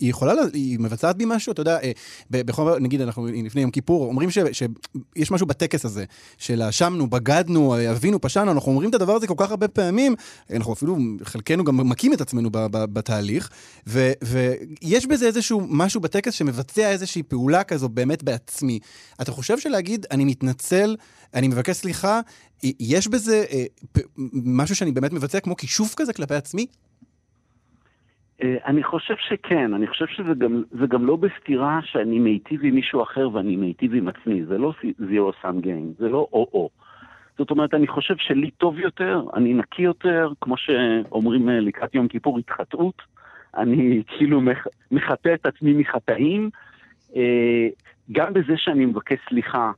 היא 0.00 0.10
יכולה, 0.10 0.32
היא 0.52 0.78
מבצעת 0.78 1.16
בי 1.16 1.24
משהו, 1.26 1.52
אתה 1.52 1.60
יודע, 1.60 1.78
אה, 1.82 1.92
בכל, 2.30 2.78
נגיד 2.80 3.00
אנחנו 3.00 3.26
לפני 3.26 3.60
יום 3.62 3.70
כיפור, 3.70 4.06
אומרים 4.06 4.30
ש, 4.30 4.38
שיש 4.52 5.30
משהו 5.30 5.46
בטקס 5.46 5.84
הזה, 5.84 6.04
של 6.38 6.62
האשמנו, 6.62 7.10
בגדנו, 7.10 7.90
אבינו, 7.90 8.20
פשענו, 8.20 8.52
אנחנו 8.52 8.72
אומרים 8.72 8.90
את 8.90 8.94
הדבר 8.94 9.12
הזה 9.12 9.26
כל 9.26 9.34
כך 9.36 9.50
הרבה 9.50 9.68
פעמים, 9.68 10.14
אנחנו 10.50 10.72
אפילו, 10.72 10.96
חלקנו 11.22 11.64
גם 11.64 11.76
מכים 11.76 12.12
את 12.12 12.20
עצמנו 12.20 12.50
בתהליך, 12.70 13.50
ו, 13.86 14.12
ויש 14.24 15.06
בזה 15.06 15.26
איזשהו 15.26 15.60
משהו 15.68 16.00
בטקס 16.00 16.32
שמבצע 16.34 16.90
איזושהי 16.90 17.22
פעולה 17.22 17.64
כזו 17.64 17.88
באמת 17.88 18.22
בעצמי. 18.22 18.78
אתה 19.22 19.32
חושב 19.32 19.58
שלהגיד, 19.58 20.06
אני 20.10 20.24
מתנצל, 20.24 20.96
אני 21.34 21.48
מבקש 21.48 21.76
סליחה, 21.76 22.20
יש 22.62 23.08
בזה 23.08 23.44
אה, 23.50 23.64
משהו 24.32 24.76
שאני 24.76 24.92
באמת 24.92 25.12
מבצע 25.12 25.40
כמו 25.40 25.56
כישוף 25.56 25.94
כזה 25.94 26.12
כלפי 26.12 26.34
עצמי? 26.34 26.66
אה, 28.42 28.56
אני 28.66 28.82
חושב 28.82 29.14
שכן, 29.18 29.74
אני 29.74 29.86
חושב 29.86 30.06
שזה 30.06 30.34
גם, 30.38 30.62
גם 30.88 31.06
לא 31.06 31.16
בסתירה 31.16 31.80
שאני 31.82 32.18
מיטיב 32.18 32.60
עם 32.64 32.74
מישהו 32.74 33.02
אחר 33.02 33.28
ואני 33.32 33.56
מיטיב 33.56 33.94
עם 33.94 34.08
עצמי, 34.08 34.44
זה 34.44 34.58
לא 34.58 34.72
zero 35.00 35.44
sum 35.44 35.64
game, 35.64 35.98
זה 35.98 36.08
לא 36.08 36.28
או-או. 36.32 36.70
זאת 37.38 37.50
אומרת, 37.50 37.74
אני 37.74 37.86
חושב 37.86 38.14
שלי 38.18 38.50
טוב 38.50 38.78
יותר, 38.78 39.22
אני 39.34 39.54
נקי 39.54 39.82
יותר, 39.82 40.32
כמו 40.40 40.56
שאומרים 40.56 41.48
אה, 41.48 41.60
לקראת 41.60 41.94
יום 41.94 42.08
כיפור, 42.08 42.38
התחטאות. 42.38 43.02
אני 43.56 44.02
כאילו 44.16 44.40
מחטא 44.90 45.34
את 45.34 45.46
עצמי 45.46 45.72
מחטאים. 45.72 46.50
אה, 47.16 47.68
גם 48.12 48.32
בזה 48.32 48.54
שאני 48.56 48.86
מבקש 48.86 49.18
סליחה 49.28 49.72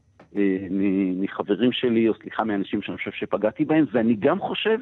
מחברים 1.20 1.72
שלי, 1.72 2.08
או 2.08 2.14
סליחה 2.22 2.44
מאנשים 2.44 2.82
שאני 2.82 2.96
חושב 2.96 3.10
שפגעתי 3.10 3.64
בהם, 3.64 3.84
ואני 3.92 4.14
גם 4.14 4.40
חושב 4.40 4.78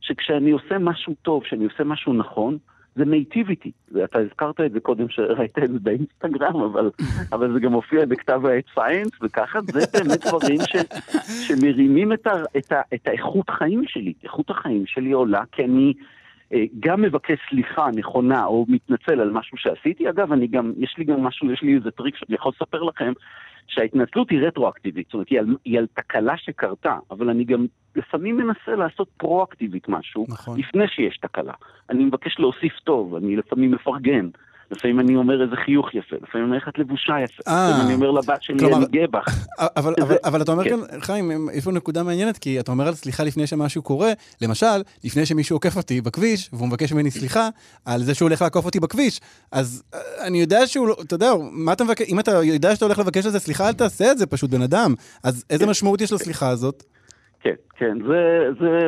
שכשאני 0.00 0.50
עושה 0.50 0.78
משהו 0.78 1.14
טוב, 1.22 1.42
כשאני 1.42 1.64
עושה 1.64 1.84
משהו 1.84 2.12
נכון, 2.12 2.58
זה 2.96 3.04
מיטיב 3.04 3.48
איתי. 3.48 3.70
אתה 4.04 4.18
הזכרת 4.18 4.60
את 4.60 4.72
זה 4.72 4.80
קודם 4.80 5.08
שראית 5.08 5.58
את 5.58 5.72
זה 5.72 5.78
באינסטגרם, 5.82 6.62
אבל, 6.62 6.90
אבל 7.32 7.52
זה 7.52 7.60
גם 7.60 7.72
מופיע 7.72 8.06
בכתב 8.06 8.46
העת 8.46 8.64
Science, 8.74 9.10
וככה 9.22 9.60
זה 9.60 9.80
באמת 9.92 10.26
דברים 10.26 10.58
ש, 10.60 10.76
שמרימים 11.46 12.12
את, 12.12 12.26
ה, 12.26 12.32
את, 12.58 12.72
ה, 12.72 12.80
את 12.94 13.08
האיכות 13.08 13.50
חיים 13.50 13.82
שלי. 13.86 14.12
איכות 14.24 14.50
החיים 14.50 14.86
שלי 14.86 15.12
עולה 15.12 15.42
כי 15.52 15.64
אני 15.64 15.92
אה, 16.52 16.64
גם 16.80 17.02
מבקש 17.02 17.38
סליחה 17.50 17.88
נכונה 17.96 18.44
או 18.44 18.66
מתנצל 18.68 19.20
על 19.20 19.30
משהו 19.30 19.58
שעשיתי. 19.58 20.08
אגב, 20.08 20.32
אני 20.32 20.46
גם, 20.46 20.72
יש 20.78 20.94
לי 20.98 21.04
גם 21.04 21.22
משהו, 21.22 21.52
יש 21.52 21.62
לי 21.62 21.74
איזה 21.74 21.90
טריק 21.90 22.16
שאני 22.16 22.34
יכול 22.34 22.52
לספר 22.56 22.82
לכם, 22.82 23.12
שההתנצלות 23.70 24.30
היא 24.30 24.40
רטרואקטיבית, 24.40 25.06
זאת 25.06 25.14
אומרת, 25.14 25.28
היא 25.28 25.38
על, 25.38 25.56
היא 25.64 25.78
על 25.78 25.86
תקלה 25.94 26.36
שקרתה, 26.36 26.98
אבל 27.10 27.30
אני 27.30 27.44
גם 27.44 27.66
לפעמים 27.96 28.36
מנסה 28.36 28.76
לעשות 28.76 29.08
פרואקטיבית 29.16 29.88
משהו, 29.88 30.26
נכון. 30.28 30.58
לפני 30.58 30.88
שיש 30.88 31.18
תקלה. 31.18 31.52
אני 31.90 32.04
מבקש 32.04 32.38
להוסיף 32.38 32.72
טוב, 32.84 33.14
אני 33.14 33.36
לפעמים 33.36 33.70
מפרגן. 33.70 34.28
לפעמים 34.70 35.00
אני 35.00 35.16
אומר 35.16 35.42
איזה 35.42 35.56
חיוך 35.64 35.94
יפה, 35.94 36.16
לפעמים 36.22 36.28
אני 36.34 36.42
אומר 36.44 36.56
איך 36.56 36.68
את 36.68 36.78
לבושה 36.78 37.12
יפה, 37.24 37.42
אה. 37.50 37.68
לפעמים 37.70 37.86
אני 37.86 37.94
אומר 37.94 38.10
לבת 38.10 38.42
שלי, 38.42 38.58
כלומר- 38.58 38.76
אני 38.76 38.86
גאה 38.90 39.06
בך. 39.06 39.46
אבל, 39.58 39.94
אבל, 40.02 40.16
אבל 40.24 40.42
אתה 40.42 40.52
אומר 40.52 40.64
כן. 40.64 40.70
כאן, 40.90 41.00
חיים, 41.00 41.48
יש 41.54 41.64
פה 41.64 41.72
נקודה 41.72 42.02
מעניינת, 42.02 42.38
כי 42.38 42.60
אתה 42.60 42.72
אומר 42.72 42.88
על 42.88 42.94
סליחה 42.94 43.24
לפני 43.24 43.46
שמשהו 43.46 43.82
קורה, 43.82 44.12
למשל, 44.40 44.66
לפני 45.04 45.26
שמישהו 45.26 45.56
עוקף 45.56 45.76
אותי 45.76 46.00
בכביש, 46.00 46.50
והוא 46.52 46.68
מבקש 46.68 46.92
ממני 46.92 47.10
סליחה 47.10 47.48
על 47.84 48.02
זה 48.02 48.14
שהוא 48.14 48.28
הולך 48.28 48.42
לעקוף 48.42 48.64
אותי 48.64 48.80
בכביש, 48.80 49.20
אז 49.52 49.82
אה, 49.94 49.98
אני 50.26 50.40
יודע 50.40 50.66
שהוא, 50.66 50.88
לא- 50.88 50.96
אתה 51.06 51.14
יודע, 51.14 51.30
מה 51.52 51.72
אתה 51.72 51.84
מבקש, 51.84 52.08
אם 52.08 52.20
אתה 52.20 52.30
יודע 52.44 52.74
שאתה 52.74 52.84
הולך 52.84 52.98
לבקש 52.98 53.26
על 53.26 53.32
זה 53.32 53.38
סליחה, 53.38 53.68
אל 53.68 53.72
תעשה 53.72 54.12
את 54.12 54.18
זה 54.18 54.26
פשוט, 54.26 54.50
בן 54.50 54.62
אדם. 54.62 54.94
אז 55.24 55.44
איזה 55.50 55.66
משמעות 55.66 56.00
יש 56.00 56.12
לסליחה 56.12 56.48
הזאת? 56.48 56.82
כן, 57.42 57.54
כן, 57.76 57.98
זה, 58.08 58.18
זה, 58.60 58.78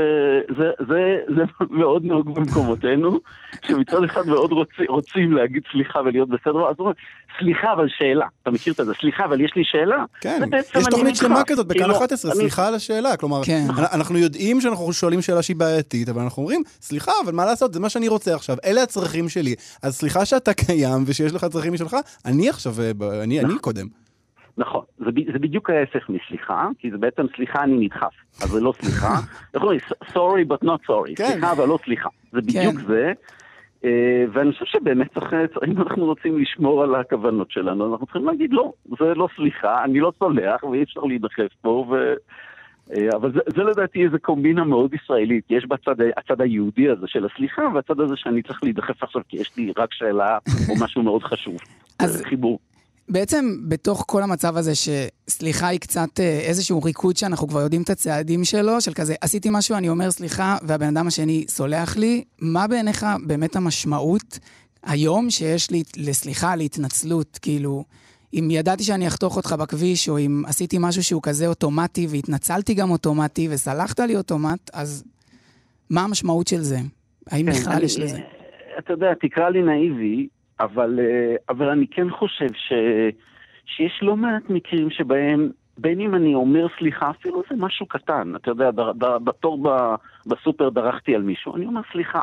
זה, 0.58 0.70
זה, 0.88 1.00
זה 1.36 1.42
מאוד 1.80 2.04
נהוג 2.04 2.34
במקומותינו, 2.34 3.18
שמצד 3.66 4.04
אחד 4.04 4.26
מאוד 4.26 4.52
רוצים, 4.52 4.84
רוצים 4.88 5.32
להגיד 5.32 5.62
סליחה 5.72 5.98
ולהיות 6.04 6.28
בסדר, 6.28 6.68
אז 6.70 6.76
אומרים, 6.78 6.94
סליחה 7.38 7.72
אבל 7.72 7.86
שאלה, 7.98 8.26
אתה 8.42 8.50
מכיר 8.50 8.72
את 8.80 8.86
זה, 8.86 8.92
סליחה 9.00 9.24
אבל 9.24 9.40
יש 9.40 9.52
לי 9.56 9.62
שאלה. 9.64 10.04
כן, 10.20 10.40
יש 10.60 10.76
אני 10.76 10.84
תוכנית. 10.90 11.16
שלמה 11.16 11.42
כזאת 11.46 11.66
בכאן 11.66 11.80
כאילו, 11.82 11.96
11, 11.96 12.32
אני- 12.32 12.40
סליחה 12.40 12.68
על 12.68 12.74
השאלה. 12.74 13.16
כלומר, 13.16 13.40
כן. 13.44 13.66
אנ- 13.78 13.84
אנחנו 13.92 14.18
יודעים 14.18 14.60
שאנחנו 14.60 14.92
שואלים 14.92 15.22
שאלה 15.22 15.42
שהיא 15.42 15.56
בעייתית, 15.56 16.08
אבל 16.08 16.22
אנחנו 16.22 16.42
אומרים, 16.42 16.62
סליחה, 16.80 17.12
אבל 17.24 17.32
מה 17.32 17.44
לעשות, 17.44 17.74
זה 17.74 17.80
מה 17.80 17.88
שאני 17.88 18.08
רוצה 18.08 18.34
עכשיו, 18.34 18.56
אלה 18.64 18.82
הצרכים 18.82 19.28
שלי. 19.28 19.54
אז 19.82 19.96
סליחה 19.96 20.24
שאתה 20.24 20.54
קיים 20.54 21.04
ושיש 21.06 21.32
לך 21.32 21.44
צרכים 21.44 21.72
משלך, 21.72 21.96
אני 22.26 22.48
עכשיו, 22.48 22.74
אה, 22.80 22.90
אני 23.22 23.40
אני 23.40 23.58
קודם. 23.60 24.01
נכון, 24.58 24.84
זה, 24.98 25.04
זה 25.32 25.38
בדיוק 25.38 25.70
ההפך 25.70 26.08
מסליחה, 26.08 26.68
כי 26.78 26.90
זה 26.90 26.98
בעצם 26.98 27.26
סליחה 27.36 27.62
אני 27.62 27.76
נדחף, 27.84 28.14
אז 28.42 28.48
זה 28.50 28.60
לא 28.60 28.72
סליחה, 28.80 29.08
איך 29.54 29.62
אומרים, 29.62 29.80
sorry 30.02 30.52
but 30.52 30.66
not 30.66 30.90
sorry, 30.90 31.14
כן. 31.16 31.24
סליחה 31.32 31.52
אבל 31.52 31.68
לא 31.68 31.78
סליחה, 31.84 32.08
זה 32.32 32.40
בדיוק 32.40 32.74
כן. 32.80 32.86
זה, 32.86 33.12
אה, 33.84 33.90
ואני 34.32 34.52
חושב 34.52 34.64
שבאמת 34.64 35.14
צריך, 35.14 35.26
צריך- 35.54 35.68
אם 35.68 35.82
אנחנו 35.82 36.04
רוצים 36.04 36.38
לשמור 36.38 36.82
על 36.82 36.94
הכוונות 36.94 37.50
שלנו, 37.50 37.92
אנחנו 37.92 38.06
צריכים 38.06 38.24
להגיד 38.26 38.52
לא, 38.52 38.72
זה 38.98 39.14
לא 39.14 39.28
סליחה, 39.36 39.84
אני 39.84 40.00
לא 40.00 40.12
סולח 40.18 40.64
ואי 40.64 40.82
אפשר 40.82 41.00
להידחף 41.00 41.48
פה, 41.60 41.86
ו... 41.90 42.14
אה, 42.96 43.08
אבל 43.16 43.32
זה, 43.32 43.38
זה 43.56 43.62
לדעתי 43.62 44.04
איזה 44.04 44.18
קומבינה 44.18 44.64
מאוד 44.64 44.94
ישראלית, 44.94 45.44
יש 45.50 45.66
בצד 45.66 45.94
הצד 46.16 46.40
היהודי 46.40 46.88
הזה 46.88 47.06
של 47.06 47.26
הסליחה, 47.26 47.62
והצד 47.74 48.00
הזה 48.00 48.16
שאני 48.16 48.42
צריך 48.42 48.64
להידחף 48.64 49.02
עכשיו 49.02 49.22
כי 49.28 49.36
יש 49.36 49.56
לי 49.56 49.72
רק 49.76 49.92
שאלה 49.92 50.38
או 50.68 50.84
משהו 50.84 51.02
מאוד 51.02 51.22
חשוב. 51.22 51.56
אז- 52.02 52.22
חיבור. 52.24 52.58
בעצם 53.08 53.56
בתוך 53.68 54.04
כל 54.08 54.22
המצב 54.22 54.56
הזה 54.56 54.72
שסליחה 54.74 55.68
היא 55.68 55.80
קצת 55.80 56.20
אה, 56.20 56.40
איזשהו 56.48 56.82
ריקוד 56.82 57.16
שאנחנו 57.16 57.48
כבר 57.48 57.60
יודעים 57.60 57.82
את 57.82 57.90
הצעדים 57.90 58.44
שלו, 58.44 58.80
של 58.80 58.94
כזה 58.94 59.14
עשיתי 59.20 59.48
משהו, 59.52 59.76
אני 59.76 59.88
אומר 59.88 60.10
סליחה, 60.10 60.56
והבן 60.62 60.96
אדם 60.96 61.06
השני 61.06 61.44
סולח 61.48 61.96
לי, 61.96 62.24
מה 62.40 62.66
בעיניך 62.68 63.06
באמת 63.26 63.56
המשמעות 63.56 64.38
היום 64.82 65.30
שיש 65.30 65.70
לי 65.70 65.82
לסליחה, 65.96 66.56
להתנצלות? 66.56 67.38
כאילו, 67.42 67.84
אם 68.34 68.48
ידעתי 68.50 68.84
שאני 68.84 69.08
אחתוך 69.08 69.36
אותך 69.36 69.52
בכביש, 69.52 70.08
או 70.08 70.18
אם 70.18 70.42
עשיתי 70.46 70.76
משהו 70.80 71.02
שהוא 71.02 71.22
כזה 71.22 71.46
אוטומטי, 71.46 72.06
והתנצלתי 72.10 72.74
גם 72.74 72.90
אוטומטי, 72.90 73.48
וסלחת 73.50 74.00
לי 74.00 74.16
אוטומט, 74.16 74.70
אז 74.72 75.04
מה 75.90 76.04
המשמעות 76.04 76.46
של 76.46 76.60
זה? 76.60 76.78
האם 77.30 77.46
כן, 77.46 77.52
בכלל 77.52 77.82
יש 77.82 77.98
לזה? 77.98 78.18
אתה 78.78 78.92
יודע, 78.92 79.06
תקרא 79.20 79.48
לי 79.48 79.62
נאיבי, 79.62 80.28
אבל, 80.62 81.00
אה, 81.00 81.36
אבל 81.48 81.68
אני 81.68 81.86
כן 81.90 82.10
חושב 82.10 82.52
ש, 82.54 82.72
שיש 83.66 83.98
לא 84.02 84.16
מעט 84.16 84.42
מקרים 84.48 84.90
שבהם, 84.90 85.50
בין 85.78 86.00
אם 86.00 86.14
אני 86.14 86.34
אומר 86.34 86.66
סליחה, 86.78 87.10
אפילו 87.10 87.42
זה 87.50 87.56
משהו 87.58 87.86
קטן, 87.86 88.32
אתה 88.36 88.50
יודע, 88.50 88.70
בתור 89.24 89.58
ב, 89.62 89.94
בסופר 90.26 90.68
דרכתי 90.68 91.14
על 91.14 91.22
מישהו, 91.22 91.56
אני 91.56 91.66
אומר 91.66 91.80
סליחה. 91.92 92.22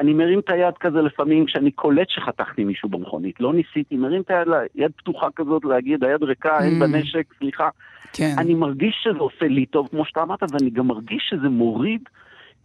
אני 0.00 0.12
מרים 0.12 0.38
את 0.38 0.50
היד 0.50 0.78
כזה 0.80 1.02
לפעמים 1.02 1.46
כשאני 1.46 1.70
קולט 1.70 2.08
שחתכתי 2.10 2.64
מישהו 2.64 2.88
במכונית, 2.88 3.40
לא 3.40 3.52
ניסיתי, 3.52 3.96
מרים 3.96 4.20
את 4.22 4.30
היד, 4.30 4.48
יד 4.74 4.90
פתוחה 4.96 5.26
כזאת 5.36 5.64
להגיד, 5.64 6.04
היד 6.04 6.22
ריקה, 6.22 6.64
אין 6.64 6.82
Mm. 6.82 6.86
בנשק, 6.86 7.26
סליחה. 7.38 7.68
כן. 8.12 8.34
אני 8.38 8.54
מרגיש 8.54 8.94
שזה 9.02 9.18
עושה 9.18 9.48
לי 9.48 9.66
טוב, 9.66 9.88
כמו 9.90 10.04
שאתה 10.04 10.22
אמרת, 10.22 10.42
ואני 10.52 10.70
גם 10.70 10.86
מרגיש 10.86 11.26
שזה 11.30 11.48
מוריד 11.48 12.02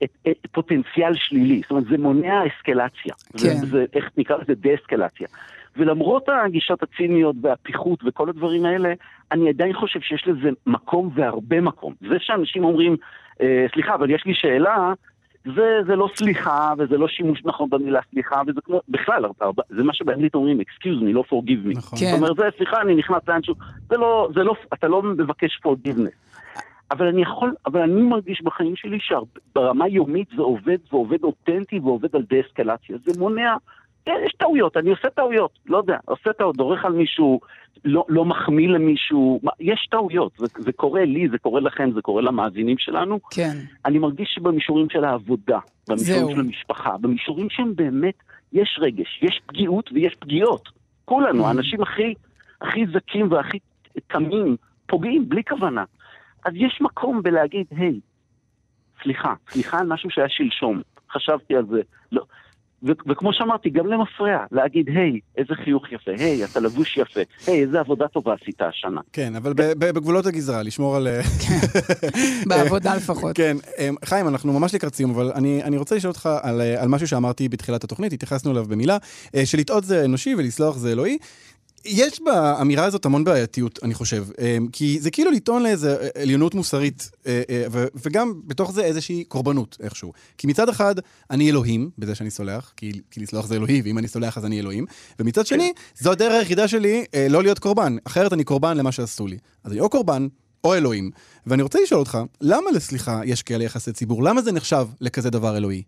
את, 0.04 0.10
את 0.28 0.48
פוטנציאל 0.52 1.14
שלילי. 1.16 1.62
זאת 1.62 1.72
אומרת, 1.72 1.86
זה 1.90 1.98
מונע 1.98 2.42
אסקלציה. 2.48 3.14
כן. 3.32 3.38
זה, 3.38 3.66
זה, 3.66 3.86
איך 3.94 4.10
נקרא 4.18 4.38
לזה? 4.38 4.54
דה-אסקלציה. 4.56 5.28
ולמרות 5.78 6.24
הגישות 6.46 6.84
הציניות 6.84 7.36
והפיחות 7.42 8.00
וכל 8.06 8.30
הדברים 8.30 8.66
האלה, 8.66 8.94
אני 9.32 9.50
עדיין 9.50 9.74
חושב 9.74 10.00
שיש 10.02 10.28
לזה 10.28 10.50
מקום 10.68 11.10
והרבה 11.16 11.62
מקום. 11.62 11.94
זה 12.10 12.16
שאנשים 12.20 12.64
אומרים, 12.64 12.96
אה, 13.42 13.66
סליחה, 13.74 13.96
אבל 13.96 14.10
יש 14.10 14.26
לי 14.26 14.34
שאלה, 14.36 14.94
זה, 15.56 15.80
זה 15.88 15.96
לא 15.96 16.10
סליחה, 16.16 16.74
וזה 16.78 16.98
לא 16.98 17.08
שימוש 17.08 17.42
נכון 17.46 17.70
במילה 17.70 18.00
סליחה, 18.12 18.42
וזה 18.48 18.62
כמו, 18.66 18.82
בכלל, 18.90 19.26
הרבה- 19.42 19.64
זה 19.70 19.84
מה 19.84 19.94
שבאנגלית 19.94 20.36
אומרים, 20.36 20.60
excuse 20.62 21.02
me, 21.02 21.14
לא 21.14 21.24
forgive 21.30 21.68
me. 21.74 21.78
נכון. 21.78 22.00
כן. 22.00 22.06
זאת 22.06 22.18
אומרת, 22.18 22.36
זה, 22.38 22.44
סליחה, 22.58 22.82
אני 22.82 22.96
נכנס 22.96 23.22
לאנשהו, 23.28 23.56
זה 23.90 23.98
לא, 23.98 24.30
זה 24.36 24.44
לא, 24.44 24.56
אתה 24.74 24.88
לא 24.88 25.02
מבקש 25.04 25.60
forgiveness. 25.66 26.35
אבל 26.91 27.08
אני 27.08 27.21
יכול, 27.21 27.54
אבל 27.65 27.82
אני 27.82 28.02
מרגיש 28.02 28.41
בחיים 28.41 28.76
שלי 28.76 28.98
שברמה 29.00 29.88
יומית 29.88 30.28
זה 30.36 30.41
עובד, 30.41 30.78
ועובד 30.91 31.24
אותנטי, 31.24 31.80
ועובד 31.80 32.15
על 32.15 32.24
דה-אסקלציה. 32.30 32.98
זה 33.06 33.19
מונע, 33.19 33.56
כן, 34.06 34.15
יש 34.26 34.34
טעויות, 34.38 34.78
אני 34.78 34.89
עושה 34.89 35.10
טעויות, 35.10 35.60
לא 35.65 35.78
יודע, 35.78 35.98
עושה 36.06 36.34
טעות, 36.34 36.58
דורך 36.58 36.86
על 36.86 36.91
מישהו, 36.91 37.39
לא, 37.86 38.06
לא 38.10 38.26
מחמיא 38.26 38.69
למישהו, 38.69 39.41
יש 39.60 39.88
טעויות, 39.91 40.32
זה, 40.38 40.45
זה 40.58 40.71
קורה 40.71 41.06
לי, 41.06 41.30
זה 41.30 41.38
קורה 41.38 41.62
לכם, 41.62 41.91
זה 41.91 42.02
קורה 42.02 42.21
למאזינים 42.21 42.78
שלנו. 42.78 43.19
כן. 43.32 43.58
אני 43.86 44.00
מרגיש 44.00 44.32
שבמישורים 44.36 44.89
של 44.89 45.04
העבודה, 45.04 45.60
במישורים 45.89 46.26
זהו. 46.26 46.32
של 46.32 46.39
המשפחה, 46.39 46.98
במישורים 46.98 47.50
שהם 47.50 47.76
באמת, 47.76 48.15
יש 48.54 48.80
רגש, 48.82 49.19
יש 49.21 49.41
פגיעות 49.45 49.89
ויש 49.93 50.15
פגיעות. 50.15 50.69
כולנו, 51.06 51.48
האנשים 51.48 51.82
הכי, 51.82 52.13
הכי 52.62 52.86
זכים 52.93 53.32
והכי 53.32 53.60
תמים, 54.08 54.56
פוגעים 54.88 55.30
בלי 55.30 55.43
כוונה. 55.43 55.84
אז 56.46 56.54
יש 56.56 56.80
מקום 56.82 57.24
בלהגיד, 57.24 57.66
היי, 57.72 58.00
סליחה, 59.04 59.34
סליחה 59.52 59.80
על 59.80 59.88
משהו 59.88 60.10
שהיה 60.10 60.30
שלשום, 60.30 60.82
חשבתי 61.12 61.56
על 61.56 61.66
זה, 61.72 61.82
לא. 62.12 62.24
ו- 62.84 63.10
וכמו 63.10 63.34
שאמרתי, 63.34 63.70
גם 63.70 63.88
למפרע, 63.88 64.46
להגיד, 64.52 64.90
היי, 64.90 65.20
איזה 65.38 65.54
חיוך 65.64 65.92
יפה, 65.92 66.12
היי, 66.20 66.44
אתה 66.44 66.60
לבוש 66.60 66.98
יפה, 66.98 67.20
היי, 67.48 67.62
איזה 67.62 67.80
עבודה 67.80 68.08
טובה 68.08 68.34
עשית 68.42 68.62
השנה. 68.62 69.02
כן, 69.14 69.36
אבל 69.36 69.54
ב- 69.54 69.62
ב- 69.62 69.90
בגבולות 69.90 70.26
הגזרה, 70.26 70.64
לשמור 70.64 70.96
על... 70.96 71.08
אה, 71.08 71.22
בעבודה 72.50 72.96
לפחות. 72.96 73.36
כן, 73.36 73.58
אמ, 73.80 73.96
חיים, 74.06 74.28
אנחנו 74.28 74.60
ממש 74.60 74.76
לקראת 74.76 74.96
סיום, 74.96 75.12
אבל 75.12 75.32
אני, 75.36 75.64
אני 75.64 75.78
רוצה 75.78 75.96
לשאול 75.96 76.12
אותך 76.12 76.30
על, 76.42 76.62
אה, 76.62 76.82
על 76.82 76.88
משהו 76.88 77.08
שאמרתי 77.08 77.50
בתחילת 77.50 77.84
התוכנית, 77.84 78.14
התייחסנו 78.14 78.52
אליו 78.52 78.66
במילה, 78.66 78.98
אה, 79.36 79.46
שלטעות 79.46 79.84
זה 79.84 80.06
אנושי 80.06 80.36
ולסלוח 80.36 80.78
זה 80.78 80.92
אלוהי. 80.92 81.18
יש 81.86 82.21
באמירה 82.21 82.86
הזאת 82.86 83.06
המון 83.06 83.24
בעייתיות, 83.24 83.80
אני 83.84 83.93
חושב, 83.93 84.26
אמ, 84.41 84.67
כי 84.71 85.00
זה 85.00 85.12
כאילו 85.12 85.32
לטעון 85.32 85.63
לאיזה 85.63 85.98
אה, 86.02 86.21
עליונות 86.21 86.56
מוסרית, 86.56 87.12
אה, 87.28 87.41
אה, 87.50 87.65
ו- 87.71 87.86
וגם 88.04 88.34
בתוך 88.45 88.71
זה 88.71 88.84
איזושהי 88.84 89.24
קורבנות 89.24 89.78
איכשהו. 89.84 90.13
כי 90.38 90.48
מצד 90.48 90.69
אחד, 90.69 90.95
אני 91.32 91.50
אלוהים, 91.50 91.89
בזה 91.98 92.15
שאני 92.15 92.30
סולח, 92.32 92.74
כי, 92.78 92.91
כי 93.12 93.19
לסלוח 93.19 93.45
זה 93.45 93.56
אלוהי, 93.56 93.82
ואם 93.86 93.98
אני 93.98 94.08
סולח 94.08 94.38
אז 94.38 94.45
אני 94.45 94.60
אלוהים, 94.60 94.86
ומצד 95.19 95.45
שני, 95.45 95.74
זו 96.00 96.12
הדרך 96.12 96.34
היחידה 96.34 96.67
שלי 96.67 97.06
אה, 97.13 97.28
לא 97.30 97.43
להיות 97.43 97.60
קורבן, 97.60 97.98
אחרת 98.04 98.34
אני 98.34 98.43
קורבן 98.43 98.78
למה 98.78 98.91
שעשו 98.91 99.28
לי. 99.28 99.38
אז 99.63 99.71
אני 99.71 99.82
או 99.82 99.89
קורבן, 99.89 100.28
או 100.63 100.74
אלוהים. 100.74 101.12
ואני 101.48 101.63
רוצה 101.63 101.80
לשאול 101.84 102.00
אותך, 102.00 102.17
למה 102.41 102.71
לסליחה 102.71 103.21
יש 103.26 103.43
כאלה 103.43 103.63
יחסי 103.63 103.93
ציבור? 103.93 104.24
למה 104.24 104.41
זה 104.41 104.52
נחשב 104.52 104.88
לכזה 105.02 105.30
דבר 105.30 105.58
אלוהי? 105.58 105.84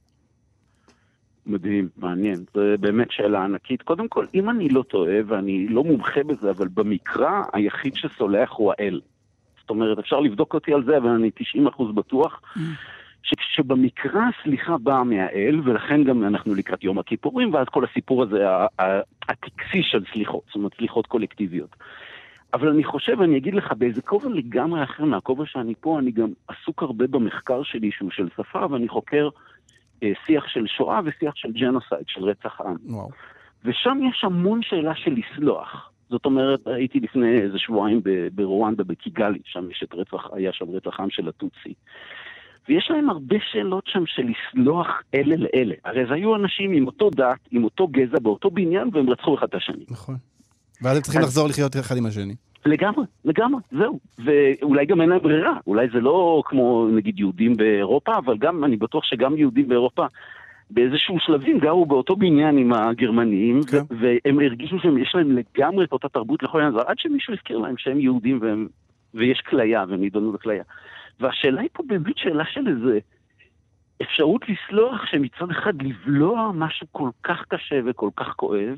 מדהים, 1.47 1.89
מעניין, 1.97 2.35
זו 2.53 2.61
באמת 2.79 3.11
שאלה 3.11 3.43
ענקית. 3.43 3.81
קודם 3.81 4.07
כל, 4.07 4.25
אם 4.33 4.49
אני 4.49 4.69
לא 4.69 4.83
טועה, 4.83 5.17
ואני 5.27 5.67
לא 5.67 5.83
מומחה 5.83 6.23
בזה, 6.23 6.51
אבל 6.51 6.67
במקרא 6.73 7.41
היחיד 7.53 7.95
שסולח 7.95 8.51
הוא 8.51 8.73
האל. 8.77 9.01
זאת 9.61 9.69
אומרת, 9.69 9.99
אפשר 9.99 10.19
לבדוק 10.19 10.53
אותי 10.53 10.73
על 10.73 10.83
זה, 10.83 10.97
אבל 10.97 11.09
אני 11.09 11.31
90% 11.77 11.91
בטוח, 11.95 12.41
ש- 13.23 13.55
שבמקרא 13.55 14.21
הסליחה 14.21 14.77
באה 14.77 15.03
מהאל, 15.03 15.61
ולכן 15.63 16.03
גם 16.03 16.23
אנחנו 16.23 16.55
לקראת 16.55 16.83
יום 16.83 16.99
הכיפורים, 16.99 17.53
ואז 17.53 17.67
כל 17.71 17.83
הסיפור 17.83 18.23
הזה, 18.23 18.45
הטקסי 19.29 19.83
של 19.83 20.03
סליחות, 20.13 20.41
זאת 20.47 20.55
אומרת, 20.55 20.71
סליחות 20.77 21.07
קולקטיביות. 21.07 21.75
אבל 22.53 22.69
אני 22.69 22.83
חושב, 22.83 23.21
אני 23.21 23.37
אגיד 23.37 23.53
לך, 23.53 23.73
באיזה 23.77 24.01
כובע 24.01 24.29
לגמרי 24.29 24.83
אחר 24.83 25.05
מהכובע 25.05 25.45
שאני 25.45 25.73
פה, 25.81 25.99
אני 25.99 26.11
גם 26.11 26.29
עסוק 26.47 26.83
הרבה 26.83 27.07
במחקר 27.07 27.63
שלי 27.63 27.91
שהוא 27.91 28.11
של 28.11 28.27
שפה, 28.37 28.65
ואני 28.71 28.87
חוקר 28.87 29.29
שיח 30.25 30.47
של 30.47 30.65
שואה 30.77 30.99
ושיח 31.05 31.35
של 31.35 31.51
ג'נוסייד, 31.51 32.03
של 32.07 32.23
רצח 32.23 32.61
עם. 32.61 32.75
וואו. 32.85 33.09
ושם 33.65 33.97
יש 34.09 34.23
המון 34.23 34.59
שאלה 34.63 34.95
של 34.95 35.11
לסלוח. 35.17 35.89
זאת 36.09 36.25
אומרת, 36.25 36.59
הייתי 36.67 36.99
לפני 36.99 37.41
איזה 37.41 37.57
שבועיים 37.59 38.01
ברואנדה, 38.31 38.83
בקיגאלי, 38.83 39.39
שם 39.45 39.71
יש 39.71 39.83
את 39.83 39.93
רצח, 39.93 40.27
היה 40.33 40.53
שם 40.53 40.65
רצח 40.69 40.99
עם 40.99 41.09
של 41.09 41.27
הטוצי. 41.27 41.73
ויש 42.69 42.87
להם 42.91 43.09
הרבה 43.09 43.35
שאלות 43.51 43.83
שם 43.87 44.03
של 44.05 44.23
לסלוח 44.23 44.87
אלה 45.13 45.35
לאלה. 45.35 45.75
הרי 45.85 46.05
זה 46.07 46.13
היו 46.13 46.35
אנשים 46.35 46.71
עם 46.71 46.85
אותו 46.87 47.09
דת, 47.09 47.39
עם 47.51 47.63
אותו 47.63 47.87
גזע, 47.87 48.19
באותו 48.21 48.49
בניין, 48.51 48.89
והם 48.93 49.09
רצחו 49.09 49.35
אחד 49.37 49.47
את 49.49 49.55
השני. 49.55 49.85
נכון. 49.89 50.15
ואז 50.81 50.97
הם 50.97 51.03
צריכים 51.03 51.21
אז- 51.21 51.27
לחזור 51.27 51.47
לחיות 51.47 51.75
אחד 51.75 51.97
עם 51.97 52.05
השני. 52.05 52.35
לגמרי, 52.65 53.05
לגמרי, 53.25 53.61
זהו. 53.71 53.99
ואולי 54.25 54.85
גם 54.85 55.01
אין 55.01 55.09
להם 55.09 55.19
ברירה, 55.19 55.53
אולי 55.67 55.87
זה 55.93 55.99
לא 55.99 56.41
כמו 56.45 56.87
נגיד 56.91 57.19
יהודים 57.19 57.57
באירופה, 57.57 58.17
אבל 58.17 58.37
גם, 58.37 58.63
אני 58.63 58.77
בטוח 58.77 59.03
שגם 59.03 59.37
יהודים 59.37 59.67
באירופה, 59.67 60.05
באיזשהו 60.69 61.19
שלבים 61.19 61.59
גרו 61.59 61.85
באותו 61.85 62.15
בניין 62.15 62.57
עם 62.57 62.73
הגרמנים, 62.73 63.63
כן. 63.63 63.77
ו- 63.77 64.15
והם 64.25 64.39
הרגישו 64.39 64.79
שיש 64.79 65.15
להם 65.15 65.37
לגמרי 65.37 65.85
את 65.85 65.91
אותה 65.91 66.09
תרבות 66.09 66.43
לכל 66.43 66.61
העניין 66.61 66.83
עד 66.87 66.99
שמישהו 66.99 67.33
הזכיר 67.33 67.57
להם 67.57 67.75
שהם 67.77 67.99
יהודים 67.99 68.39
והם, 68.41 68.67
ויש 69.13 69.41
כליה, 69.41 69.85
והם 69.89 70.01
נידונו 70.01 70.33
לכליה. 70.33 70.63
והשאלה 71.19 71.61
היא 71.61 71.69
פה 71.73 71.83
באמת 71.87 72.17
שאלה 72.17 72.43
של 72.45 72.67
איזה 72.67 72.99
אפשרות 74.01 74.41
לסלוח 74.49 75.05
שמצד 75.05 75.51
אחד 75.51 75.81
לבלוע 75.81 76.51
משהו 76.53 76.87
כל 76.91 77.09
כך 77.23 77.43
קשה 77.47 77.79
וכל 77.85 78.09
כך 78.15 78.27
כואב, 78.27 78.77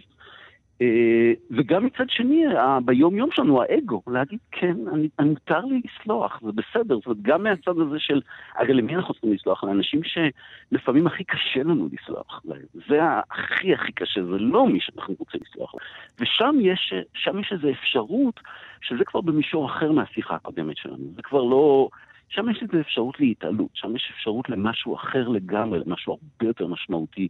וגם 1.51 1.85
מצד 1.85 2.09
שני, 2.09 2.45
ביום-יום 2.85 3.29
שלנו, 3.31 3.61
האגו, 3.61 4.01
להגיד, 4.07 4.39
כן, 4.51 4.75
אני, 4.93 5.09
אני 5.19 5.29
מותר 5.29 5.59
לי 5.59 5.81
לסלוח, 5.85 6.39
זה 6.41 6.51
בסדר. 6.51 6.95
זאת 6.95 7.05
אומרת, 7.05 7.21
גם 7.21 7.43
מהצד 7.43 7.79
הזה 7.79 7.99
של, 7.99 8.21
הרי 8.55 8.73
למי 8.73 8.95
אנחנו 8.95 9.13
צריכים 9.13 9.33
לסלוח? 9.33 9.63
לאנשים 9.63 10.01
שלפעמים 10.03 11.07
הכי 11.07 11.23
קשה 11.23 11.63
לנו 11.63 11.89
לסלוח 11.91 12.41
להם. 12.45 12.65
זה 12.89 12.99
הכי 13.31 13.73
הכי 13.73 13.91
קשה, 13.91 14.23
זה 14.23 14.37
לא 14.37 14.67
מי 14.67 14.79
שאנחנו 14.81 15.15
רוצים 15.19 15.41
לסלוח 15.49 15.75
להם. 15.75 15.83
ושם 16.19 16.55
יש, 16.61 16.93
שם 17.13 17.39
יש 17.39 17.51
איזו 17.51 17.69
אפשרות, 17.69 18.39
שזה 18.81 19.05
כבר 19.05 19.21
במישור 19.21 19.65
אחר 19.65 19.91
מהשיחה 19.91 20.35
הקודמת 20.35 20.77
שלנו. 20.77 21.03
זה 21.15 21.21
כבר 21.21 21.43
לא... 21.43 21.89
שם 22.29 22.49
יש 22.49 22.61
איזו 22.61 22.79
אפשרות 22.79 23.19
להתעלות, 23.19 23.69
שם 23.73 23.95
יש 23.95 24.11
אפשרות 24.15 24.49
למשהו 24.49 24.95
אחר 24.95 25.27
לגמרי, 25.27 25.79
למשהו 25.79 26.13
הרבה 26.13 26.49
יותר 26.49 26.67
משמעותי. 26.67 27.27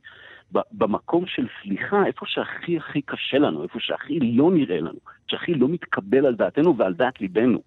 במקום 0.72 1.26
של 1.28 1.48
סליחה, 1.62 2.06
איפה 2.06 2.26
שהכי 2.26 2.78
הכי 2.78 3.02
קשה 3.02 3.38
לנו, 3.38 3.64
איפה 3.64 3.80
שהכי 3.80 4.20
לא 4.20 4.52
נראה 4.52 4.80
לנו, 4.80 5.00
שהכי 5.28 5.54
לא 5.54 5.68
מתקבל 5.68 6.26
על 6.26 6.36
דעתנו 6.36 6.78
ועל 6.78 6.94
דעת 6.94 7.22
ליבנו, 7.22 7.62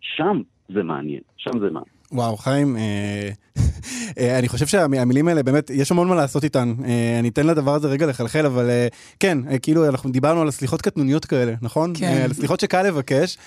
שם 0.00 0.42
זה 0.68 0.82
מעניין, 0.82 1.20
שם 1.36 1.58
זה 1.58 1.70
מעניין. 1.70 2.01
וואו, 2.12 2.36
חיים, 2.36 2.76
אה, 2.76 3.30
אה, 4.18 4.38
אני 4.38 4.48
חושב 4.48 4.66
שהמילים 4.66 5.28
האלה, 5.28 5.42
באמת, 5.42 5.70
יש 5.70 5.90
המון 5.90 6.08
מה 6.08 6.14
לעשות 6.14 6.44
איתן. 6.44 6.74
אה, 6.84 7.16
אני 7.18 7.28
אתן 7.28 7.46
לדבר 7.46 7.74
הזה 7.74 7.88
רגע 7.88 8.06
לחלחל, 8.06 8.46
אבל 8.46 8.70
כן, 9.20 9.38
כאילו, 9.62 9.88
אנחנו 9.88 10.10
דיברנו 10.10 10.40
על 10.40 10.48
הסליחות 10.48 10.82
קטנוניות 10.82 11.24
כאלה, 11.24 11.54
נכון? 11.62 11.92
כן. 11.96 12.20
על 12.24 12.30
הסליחות 12.30 12.60
שקל 12.60 12.82
לבקש. 12.82 13.38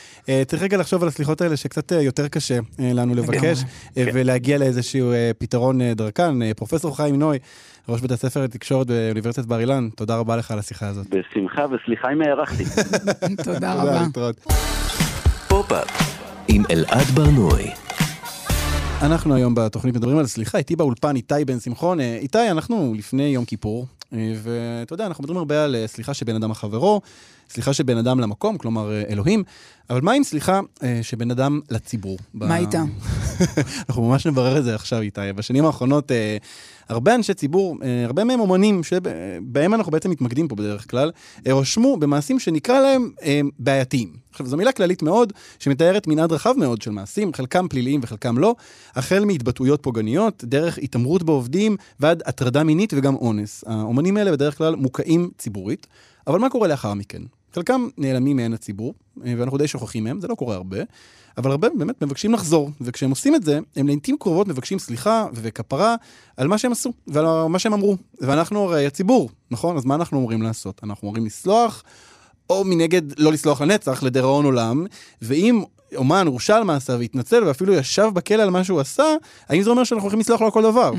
צריך 0.47 0.61
רגע 0.61 0.77
לחשוב 0.77 1.01
על 1.01 1.07
הסליחות 1.07 1.41
האלה 1.41 1.57
שקצת 1.57 1.91
יותר 1.91 2.27
קשה 2.27 2.59
לנו 2.79 3.15
לבקש, 3.15 3.63
אה, 3.97 4.05
ולהגיע 4.13 4.57
לאיזשהו 4.57 5.11
פתרון 5.37 5.93
דרכן. 5.93 6.53
פרופסור 6.53 6.97
חיים 6.97 7.15
נוי, 7.15 7.37
ראש 7.89 8.01
בית 8.01 8.11
הספר 8.11 8.43
לתקשורת 8.43 8.87
באוניברסיטת 8.87 9.45
בר 9.45 9.59
אילן, 9.59 9.89
תודה 9.95 10.15
רבה 10.15 10.35
לך 10.35 10.51
על 10.51 10.59
השיחה 10.59 10.87
הזאת. 10.87 11.07
בשמחה 11.09 11.65
וסליחה 11.65 12.07
אם 12.13 12.21
הארכתי. 12.21 12.63
תודה 13.43 13.73
רבה. 13.73 14.01
להתראות. 14.01 14.35
פופ-אפ 15.47 16.15
עם 16.47 16.63
אלעד 16.71 17.05
ברנועי. 17.13 17.84
אנחנו 19.05 19.35
היום 19.35 19.55
בתוכנית 19.55 19.95
מדברים 19.95 20.17
על 20.17 20.27
סליחה, 20.27 20.57
איתי 20.57 20.75
באולפן 20.75 21.15
איתי 21.15 21.45
בן 21.45 21.59
שמחון. 21.59 21.99
אה, 21.99 22.17
איתי, 22.21 22.51
אנחנו 22.51 22.93
לפני 22.97 23.23
יום 23.23 23.45
כיפור, 23.45 23.85
אה, 24.13 24.33
ואתה 24.43 24.93
יודע, 24.93 25.05
אנחנו 25.05 25.23
מדברים 25.23 25.37
הרבה 25.37 25.63
על 25.63 25.75
אה, 25.75 25.87
סליחה 25.87 26.13
שבין 26.13 26.35
אדם 26.35 26.51
לחברו, 26.51 27.01
סליחה 27.49 27.73
שבין 27.73 27.97
אדם 27.97 28.19
למקום, 28.19 28.57
כלומר 28.57 28.91
אה, 28.91 29.03
אלוהים, 29.09 29.43
אבל 29.89 30.01
מה 30.01 30.11
עם 30.11 30.23
סליחה 30.23 30.59
אה, 30.83 30.99
שבין 31.01 31.31
אדם 31.31 31.59
לציבור? 31.71 32.17
ב- 32.33 32.45
מה 32.45 32.57
איתם? 32.57 32.83
אנחנו 33.89 34.09
ממש 34.09 34.27
נברר 34.27 34.57
את 34.57 34.63
זה 34.63 34.75
עכשיו, 34.75 35.01
איתי. 35.01 35.21
בשנים 35.35 35.65
האחרונות, 35.65 36.11
אה, 36.11 36.37
הרבה 36.89 37.15
אנשי 37.15 37.33
ציבור, 37.33 37.77
הרבה 38.05 38.23
מהם 38.23 38.39
אומנים, 38.39 38.83
שבהם 38.83 39.73
אנחנו 39.73 39.91
בעצם 39.91 40.09
מתמקדים 40.09 40.47
פה 40.47 40.55
בדרך 40.55 40.91
כלל, 40.91 41.11
רשמו 41.47 41.97
במעשים 41.97 42.39
שנקרא 42.39 42.79
להם 42.79 43.09
בעייתיים. 43.59 44.13
עכשיו, 44.31 44.47
זו 44.47 44.57
מילה 44.57 44.71
כללית 44.71 45.01
מאוד, 45.03 45.33
שמתארת 45.59 46.07
מנעד 46.07 46.31
רחב 46.31 46.53
מאוד 46.57 46.81
של 46.81 46.91
מעשים, 46.91 47.33
חלקם 47.33 47.67
פליליים 47.67 47.99
וחלקם 48.03 48.37
לא, 48.37 48.55
החל 48.95 49.25
מהתבטאויות 49.25 49.83
פוגעניות, 49.83 50.43
דרך 50.43 50.77
התעמרות 50.77 51.23
בעובדים, 51.23 51.77
ועד 51.99 52.23
הטרדה 52.25 52.63
מינית 52.63 52.93
וגם 52.97 53.15
אונס. 53.15 53.63
האומנים 53.67 54.17
האלה 54.17 54.31
בדרך 54.31 54.57
כלל 54.57 54.75
מוקעים 54.75 55.29
ציבורית, 55.37 55.87
אבל 56.27 56.39
מה 56.39 56.49
קורה 56.49 56.67
לאחר 56.67 56.93
מכן? 56.93 57.21
חלקם 57.53 57.87
נעלמים 57.97 58.35
מעין 58.37 58.53
הציבור, 58.53 58.93
אה, 59.25 59.33
ואנחנו 59.37 59.57
די 59.57 59.67
שוכחים 59.67 60.03
מהם, 60.03 60.21
זה 60.21 60.27
לא 60.27 60.35
קורה 60.35 60.55
הרבה, 60.55 60.77
אבל 61.37 61.51
הרבה 61.51 61.67
באמת 61.77 62.01
מבקשים 62.01 62.33
לחזור, 62.33 62.71
וכשהם 62.81 63.09
עושים 63.09 63.35
את 63.35 63.43
זה, 63.43 63.59
הם 63.75 63.87
לעיתים 63.87 64.17
קרובות 64.17 64.47
מבקשים 64.47 64.79
סליחה 64.79 65.25
וכפרה 65.33 65.95
על 66.37 66.47
מה 66.47 66.57
שהם 66.57 66.71
עשו, 66.71 66.93
ועל 67.07 67.47
מה 67.47 67.59
שהם 67.59 67.73
אמרו. 67.73 67.97
ואנחנו 68.21 68.59
הרי 68.59 68.85
הציבור, 68.85 69.29
נכון? 69.51 69.77
אז 69.77 69.85
מה 69.85 69.95
אנחנו 69.95 70.17
אמורים 70.17 70.41
לעשות? 70.41 70.81
אנחנו 70.83 71.07
אמורים 71.07 71.25
לסלוח, 71.25 71.83
או 72.49 72.63
מנגד 72.63 73.19
לא 73.19 73.31
לסלוח 73.31 73.61
לנצח, 73.61 74.03
לדיראון 74.03 74.45
עולם, 74.45 74.85
ואם 75.21 75.63
אומן 75.95 76.27
הורשע 76.27 76.55
על 76.55 76.63
מעשיו 76.63 76.99
והתנצל 76.99 77.43
ואפילו 77.43 77.73
ישב 77.73 78.09
בכלא 78.13 78.43
על 78.43 78.49
מה 78.49 78.63
שהוא 78.63 78.79
עשה, 78.79 79.03
האם 79.49 79.61
זה 79.61 79.69
אומר 79.69 79.83
שאנחנו 79.83 80.03
הולכים 80.03 80.19
לסלוח 80.19 80.39
לו 80.41 80.45
על 80.45 80.51
כל 80.51 80.61
דבר? 80.63 80.91
Mm. 80.93 80.95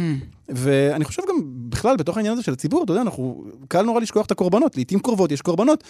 ואני 0.48 1.04
חושב 1.04 1.22
גם 1.28 1.36
בכלל 1.68 1.96
בתוך 1.96 2.16
העניין 2.16 2.32
הזה 2.32 2.42
של 2.42 2.52
הציבור, 2.52 2.84
אתה 2.84 2.92
יודע, 2.92 3.02
אנחנו, 3.02 3.44
קל 3.68 3.82
נורא 3.82 4.00
לשכוח 4.00 4.26
את 4.26 4.30
הקורבנות, 4.30 4.76
לעיתים 4.76 4.98
קרובות 4.98 5.32
יש 5.32 5.42
קורבנות. 5.42 5.84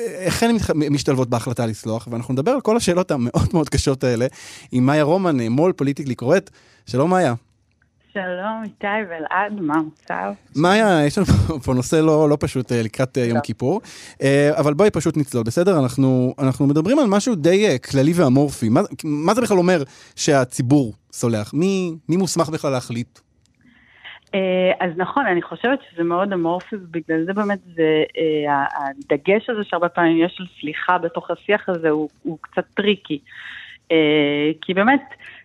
איך 0.00 0.42
הן 0.42 0.50
מתח- 0.56 0.70
משתלבות 0.74 1.30
בהחלטה 1.30 1.66
לסלוח, 1.66 2.08
ואנחנו 2.10 2.34
נדבר 2.34 2.50
על 2.50 2.60
כל 2.60 2.76
השאלות 2.76 3.10
המאוד 3.10 3.48
מאוד 3.52 3.68
קשות 3.68 4.04
האלה 4.04 4.26
עם 4.72 4.86
מאיה 4.86 5.02
רומן, 5.02 5.40
מו"ל 5.48 5.72
פוליטיקלי 5.72 6.14
קורט. 6.14 6.50
שלום 6.86 7.10
מאיה. 7.10 7.34
שלום, 8.12 8.62
איתי 8.64 8.86
ואלעד, 9.08 9.60
מה 9.60 9.74
המצב? 9.74 10.32
מאיה, 10.56 11.06
יש 11.06 11.18
לנו 11.18 11.26
פה 11.64 11.74
נושא 11.74 11.96
לא, 11.96 12.28
לא 12.30 12.36
פשוט 12.40 12.72
אה, 12.72 12.82
לקראת 12.82 13.18
אה, 13.18 13.24
יום 13.24 13.36
לא. 13.36 13.42
כיפור, 13.42 13.80
אה, 14.22 14.50
אבל 14.58 14.74
בואי 14.74 14.90
פשוט 14.90 15.16
נצלול, 15.16 15.44
בסדר? 15.44 15.78
אנחנו, 15.82 16.34
אנחנו 16.38 16.66
מדברים 16.66 16.98
על 16.98 17.06
משהו 17.08 17.34
די 17.34 17.78
כללי 17.90 18.12
ואמורפי. 18.14 18.68
מה, 18.68 18.80
מה 19.04 19.34
זה 19.34 19.40
בכלל 19.40 19.58
אומר 19.58 19.82
שהציבור 20.16 20.92
סולח? 21.12 21.54
מי, 21.54 21.92
מי 22.08 22.16
מוסמך 22.16 22.48
בכלל 22.48 22.70
להחליט? 22.70 23.18
אז 24.80 24.90
נכון, 24.96 25.26
אני 25.26 25.42
חושבת 25.42 25.78
שזה 25.90 26.02
מאוד 26.02 26.32
אמורפי, 26.32 26.76
ובגלל 26.76 27.24
זה 27.26 27.32
באמת 27.32 27.58
זה, 27.74 28.02
הדגש 28.48 29.50
הזה 29.50 29.60
שהרבה 29.64 29.88
פעמים 29.88 30.24
יש 30.24 30.36
על 30.40 30.46
סליחה 30.60 30.98
בתוך 30.98 31.30
השיח 31.30 31.68
הזה 31.68 31.90
הוא, 31.90 32.08
הוא 32.22 32.38
קצת 32.40 32.64
tricky. 32.74 33.18
אה, 33.90 34.50
כי 34.60 34.74
באמת, 34.74 35.02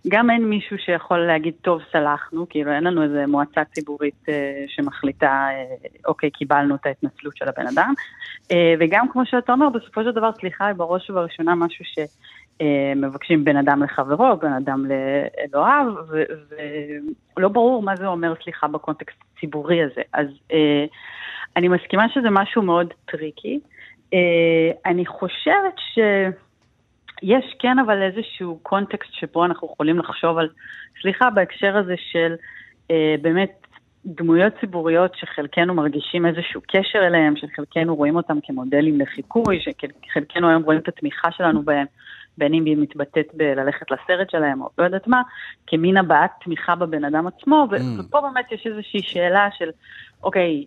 גם 0.07 0.29
אין 0.29 0.45
מישהו 0.45 0.77
שיכול 0.77 1.17
להגיד, 1.19 1.53
טוב, 1.61 1.81
סלחנו, 1.91 2.49
כאילו 2.49 2.71
אין 2.71 2.83
לנו 2.83 3.03
איזה 3.03 3.23
מועצה 3.27 3.63
ציבורית 3.63 4.29
אה, 4.29 4.63
שמחליטה, 4.67 5.47
אה, 5.51 5.65
אוקיי, 6.05 6.31
קיבלנו 6.31 6.75
את 6.75 6.85
ההתנצלות 6.85 7.37
של 7.37 7.45
הבן 7.47 7.67
אדם. 7.67 7.93
וגם 8.79 9.09
כמו 9.11 9.25
שאתה 9.25 9.51
אומר, 9.51 9.69
בסופו 9.69 10.03
של 10.03 10.11
דבר 10.11 10.31
סליחה 10.39 10.65
היא 10.65 10.75
בראש 10.75 11.09
ובראשונה 11.09 11.55
משהו 11.55 11.85
ש... 11.85 11.99
מבקשים 12.95 13.43
בין 13.43 13.57
אדם 13.57 13.83
לחברו, 13.83 14.37
בין 14.37 14.53
אדם 14.53 14.85
לאלוהיו, 14.85 15.93
ולא 17.37 17.47
ברור 17.47 17.83
מה 17.83 17.95
זה 17.95 18.07
אומר 18.07 18.33
סליחה 18.43 18.67
בקונטקסט 18.67 19.17
הציבורי 19.33 19.83
הזה. 19.83 20.01
אז 20.13 20.27
אני 21.55 21.67
מסכימה 21.67 22.09
שזה 22.09 22.29
משהו 22.31 22.61
מאוד 22.61 22.93
tricky. 23.05 23.59
אני 24.85 25.05
חושבת 25.05 25.75
שיש 27.25 27.55
כן 27.59 27.79
אבל 27.79 28.01
איזשהו 28.01 28.59
קונטקסט 28.63 29.13
שבו 29.13 29.45
אנחנו 29.45 29.69
יכולים 29.73 29.99
לחשוב 29.99 30.37
על 30.37 30.49
סליחה 31.01 31.29
בהקשר 31.29 31.77
הזה 31.77 31.95
של 32.11 32.35
אה, 32.91 33.15
באמת 33.21 33.67
דמויות 34.05 34.53
ציבוריות 34.59 35.11
שחלקנו 35.15 35.73
מרגישים 35.73 36.25
איזשהו 36.25 36.61
קשר 36.67 36.99
אליהם, 37.07 37.33
שחלקנו 37.37 37.95
רואים 37.95 38.15
אותם 38.15 38.37
כמודלים 38.43 38.99
לחיקוי, 38.99 39.59
שחלקנו 39.59 40.49
היום 40.49 40.63
רואים 40.63 40.79
את 40.79 40.87
התמיכה 40.87 41.31
שלנו 41.31 41.63
בהם. 41.63 41.85
בין 42.37 42.53
אם 42.53 42.65
היא 42.65 42.77
מתבטאת 42.77 43.27
בללכת 43.33 43.91
לסרט 43.91 44.29
שלהם 44.29 44.61
או 44.61 44.69
לא 44.77 44.83
יודעת 44.83 45.07
מה, 45.07 45.21
כמין 45.67 45.97
הבעת 45.97 46.31
תמיכה 46.43 46.75
בבן 46.75 47.05
אדם 47.05 47.27
עצמו, 47.27 47.67
Mm. 47.71 47.99
ופה 47.99 48.21
באמת 48.21 48.51
יש 48.51 48.67
איזושהי 48.67 49.01
שאלה 49.01 49.47
של, 49.57 49.69
אוקיי, 50.23 50.65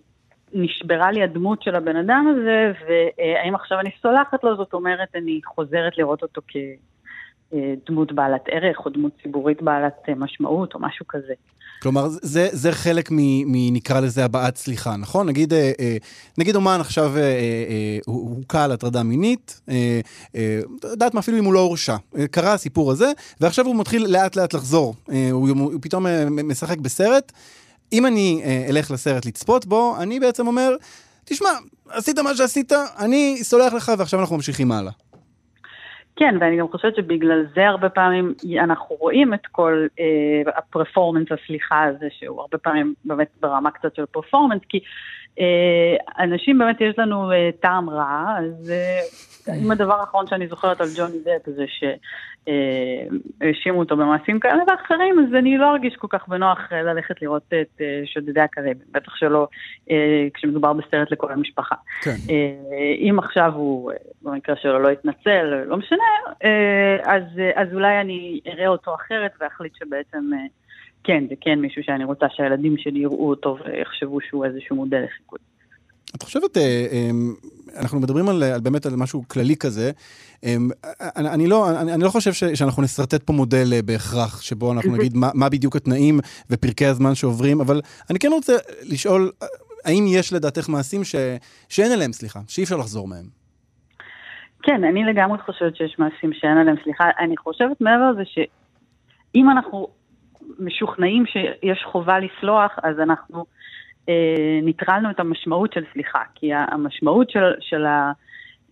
נשברה 0.53 1.13
לי 1.13 1.23
הדמות 1.23 1.63
של 1.63 1.75
הבן 1.75 1.97
אדם 1.97 2.27
הזה, 2.31 2.73
והאם 2.81 3.55
עכשיו 3.55 3.81
אני 3.81 3.91
סולחת 4.03 4.45
לו, 4.45 4.57
זאת 4.57 4.73
אומרת, 4.73 5.09
אני 5.15 5.41
חוזרת 5.47 5.99
לראות 5.99 6.23
אותו 6.23 6.41
כדמות 6.49 8.13
בעלת 8.13 8.45
ערך, 8.51 8.79
או 8.85 8.91
דמות 8.91 9.13
ציבורית 9.23 9.63
בעלת 9.63 9.95
אה, 10.09 10.15
משמעות, 10.15 10.75
או 10.75 10.81
משהו 10.81 11.07
כזה. 11.09 11.35
כלומר, 11.83 12.09
זה, 12.09 12.49
זה 12.53 12.73
חלק 12.73 13.11
מ, 13.11 13.17
מ... 13.53 13.75
נקרא 13.75 14.01
לזה 14.01 14.25
הבעת 14.25 14.57
סליחה, 14.57 14.97
נכון? 14.97 15.29
נגיד, 15.29 15.53
אה, 15.53 15.73
אה, 15.81 15.97
נגיד 16.39 16.57
אומן 16.57 16.79
עכשיו 16.81 17.17
אה, 17.17 17.21
אה, 17.21 17.99
הוכה 18.07 18.65
על 18.65 18.73
הטרדה 18.73 19.03
מינית, 19.03 19.61
אה, 19.69 20.01
אה, 20.37 20.61
יודעת 20.85 21.15
מה, 21.15 21.21
אפילו 21.21 21.39
אם 21.39 21.45
הוא 21.45 21.55
לא 21.55 21.61
הורשע. 21.61 21.97
אה, 22.19 22.27
קרה 22.27 22.53
הסיפור 22.53 22.91
הזה, 22.91 23.13
ועכשיו 23.41 23.67
הוא 23.67 23.77
מתחיל 23.77 24.07
לאט 24.09 24.37
לאט 24.37 24.55
לחזור. 24.55 24.95
אה, 25.11 25.29
הוא, 25.31 25.49
הוא 25.49 25.73
פתאום 25.83 26.07
אה, 26.07 26.25
משחק 26.31 26.79
בסרט. 26.79 27.33
אם 27.93 28.07
אני 28.07 28.43
אה, 28.45 28.67
אלך 28.71 28.91
לסרט 28.91 29.27
לצפות 29.27 29.67
בו, 29.67 29.95
אני 30.03 30.21
בעצם 30.21 30.47
אומר, 30.47 30.77
תשמע, 31.25 31.49
עשית 31.91 32.19
מה 32.19 32.35
שעשית, 32.35 32.73
אני 33.05 33.37
סולח 33.43 33.73
לך 33.75 33.93
ועכשיו 33.99 34.21
אנחנו 34.21 34.37
ממשיכים 34.37 34.73
הלאה. 34.73 34.93
כן, 36.17 36.35
ואני 36.41 36.59
גם 36.59 36.69
חושבת 36.69 36.97
שבגלל 36.97 37.47
זה 37.55 37.69
הרבה 37.69 37.89
פעמים 37.89 38.35
אנחנו 38.61 38.97
רואים 38.97 39.35
את 39.35 39.47
כל 39.53 39.87
אה, 40.01 40.53
הפרפורמנס, 40.57 41.27
הסליחה 41.33 41.85
הזה, 41.85 42.07
שהוא 42.19 42.41
הרבה 42.41 42.59
פעמים 42.59 42.95
באמת 43.05 43.29
ברמה 43.41 43.71
קצת 43.71 43.95
של 43.95 44.07
פרפורמנס, 44.07 44.61
כי 44.69 44.81
אנשים 46.19 46.59
באמת 46.59 46.81
יש 46.81 46.99
לנו 46.99 47.31
טעם 47.61 47.91
רע, 47.91 48.35
אז 48.39 48.73
אם 49.55 49.71
הדבר 49.71 50.01
האחרון 50.01 50.27
שאני 50.27 50.49
זוכרת 50.49 50.81
על 50.81 50.89
ג'וני 50.97 51.19
דפ 51.19 51.51
זה 51.57 51.65
שהאשימו 52.49 53.79
אותו 53.79 53.97
במעשים 53.97 54.41
כאלה 54.41 54.63
ואחרים, 54.69 55.19
אז 55.19 55.35
אני 55.35 55.59
לא 55.59 55.71
ארגיש 55.71 55.97
כל 55.97 56.07
כך 56.11 56.29
בנוח 56.29 56.73
ללכת 56.73 57.23
לראות 57.23 57.53
את 57.61 57.81
שודדי 58.05 58.41
הקריבים, 58.41 58.87
בטח 58.93 59.17
שלא 59.17 59.49
כשמדובר 60.35 60.73
בסרט 60.73 61.11
לכל 61.11 61.33
המשפחה. 61.33 61.75
כן. 62.03 62.17
אם 62.99 63.19
עכשיו 63.19 63.53
הוא, 63.55 63.93
במקרה 64.23 64.57
שלו, 64.57 64.79
לא 64.79 64.89
יתנצל, 64.89 65.63
לא 65.67 65.77
משנה, 65.77 66.05
אז, 67.05 67.23
אז 67.55 67.75
אולי 67.75 68.01
אני 68.01 68.41
אראה 68.47 68.69
אותו 68.69 68.95
אחרת 68.95 69.33
ואחליט 69.41 69.75
שבעצם... 69.75 70.31
כן, 71.05 71.25
זה 71.29 71.35
כן 71.41 71.59
מישהו 71.59 71.83
שאני 71.83 72.05
רוצה 72.05 72.27
שהילדים 72.31 72.79
שלי 72.79 72.99
יראו 72.99 73.31
אותו 73.31 73.57
ויחשבו 73.65 74.21
שהוא 74.21 74.45
איזשהו 74.45 74.77
מודל 74.77 75.05
לחיקוי. 75.05 75.39
את 76.17 76.23
חושבת, 76.23 76.57
אה, 76.57 76.87
אמ, 76.93 77.35
אנחנו 77.77 78.01
מדברים 78.01 78.29
על, 78.29 78.43
על 78.43 78.61
באמת 78.61 78.87
על 78.87 78.97
משהו 78.97 79.23
כללי 79.29 79.57
כזה, 79.57 79.91
אמ, 80.45 80.69
אני, 81.17 81.29
אני, 81.29 81.47
לא, 81.47 81.81
אני, 81.81 81.95
אני 81.95 82.05
לא 82.05 82.09
חושב 82.09 82.33
ש, 82.33 82.45
שאנחנו 82.45 82.83
נשרטט 82.83 83.23
פה 83.23 83.33
מודל 83.33 83.73
אה, 83.73 83.83
בהכרח, 83.83 84.43
שבו 84.43 84.73
אנחנו 84.73 84.97
נגיד 84.97 85.17
מה, 85.17 85.31
מה 85.35 85.49
בדיוק 85.49 85.77
התנאים 85.77 86.21
ופרקי 86.51 86.87
הזמן 86.87 87.15
שעוברים, 87.15 87.61
אבל 87.61 87.81
אני 88.11 88.19
כן 88.19 88.29
רוצה 88.33 88.53
לשאול, 88.83 89.31
האם 89.85 90.05
יש 90.09 90.33
לדעתך 90.33 90.69
מעשים 90.69 91.05
ש, 91.05 91.15
שאין 91.69 91.93
עליהם 91.93 92.13
סליחה, 92.13 92.41
שאי 92.49 92.65
אפשר 92.65 92.77
לחזור 92.77 93.09
מהם? 93.09 93.25
כן, 94.63 94.85
אני 94.85 95.05
לגמרי 95.05 95.39
חושבת 95.39 95.77
שיש 95.77 95.97
מעשים 95.99 96.33
שאין 96.33 96.59
עליהם 96.59 96.77
סליחה. 96.85 97.05
אני 97.19 97.37
חושבת 97.37 97.81
מעבר 97.81 98.11
לזה 98.11 98.23
שאם 98.25 99.51
אנחנו 99.51 99.89
משוכנעים 100.59 101.25
שיש 101.27 101.85
חובה 101.93 102.19
לסלוח, 102.19 102.79
אז 102.83 103.01
אנחנו 103.01 103.39
אה, 103.39 103.45
ניטרלנו 104.63 105.11
את 105.11 105.21
המשמעות 105.21 105.73
של 105.73 105.85
סליחה. 105.93 106.23
כי 106.35 106.51
המשמעות 106.55 107.31
של, 107.31 107.41
של 107.61 107.85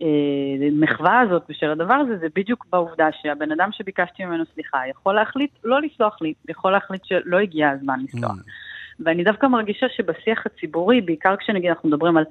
המחווה 0.01 1.11
אה, 1.11 1.19
הזאת 1.19 1.43
ושל 1.49 1.69
הדבר 1.69 1.93
הזה, 1.93 2.17
זה 2.17 2.27
בדיוק 2.35 2.65
בעובדה 2.71 3.07
שהבן 3.21 3.51
אדם 3.51 3.69
שביקשתי 3.71 4.25
ממנו 4.25 4.43
סליחה 4.53 4.77
יכול 4.89 5.15
להחליט 5.15 5.51
לא 5.63 5.81
לסלוח 5.81 6.21
לי, 6.21 6.33
יכול 6.49 6.71
להחליט 6.71 7.05
שלא 7.05 7.37
הגיע 7.37 7.69
הזמן 7.69 7.99
לסלוח. 8.03 8.31
Mm. 8.31 8.67
ואני 8.99 9.23
דווקא 9.23 9.45
מרגישה 9.45 9.85
שבשיח 9.89 10.45
הציבורי, 10.45 11.01
בעיקר 11.01 11.35
כשנגיד 11.35 11.69
אנחנו 11.69 11.89
מדברים 11.89 12.17
על 12.17 12.23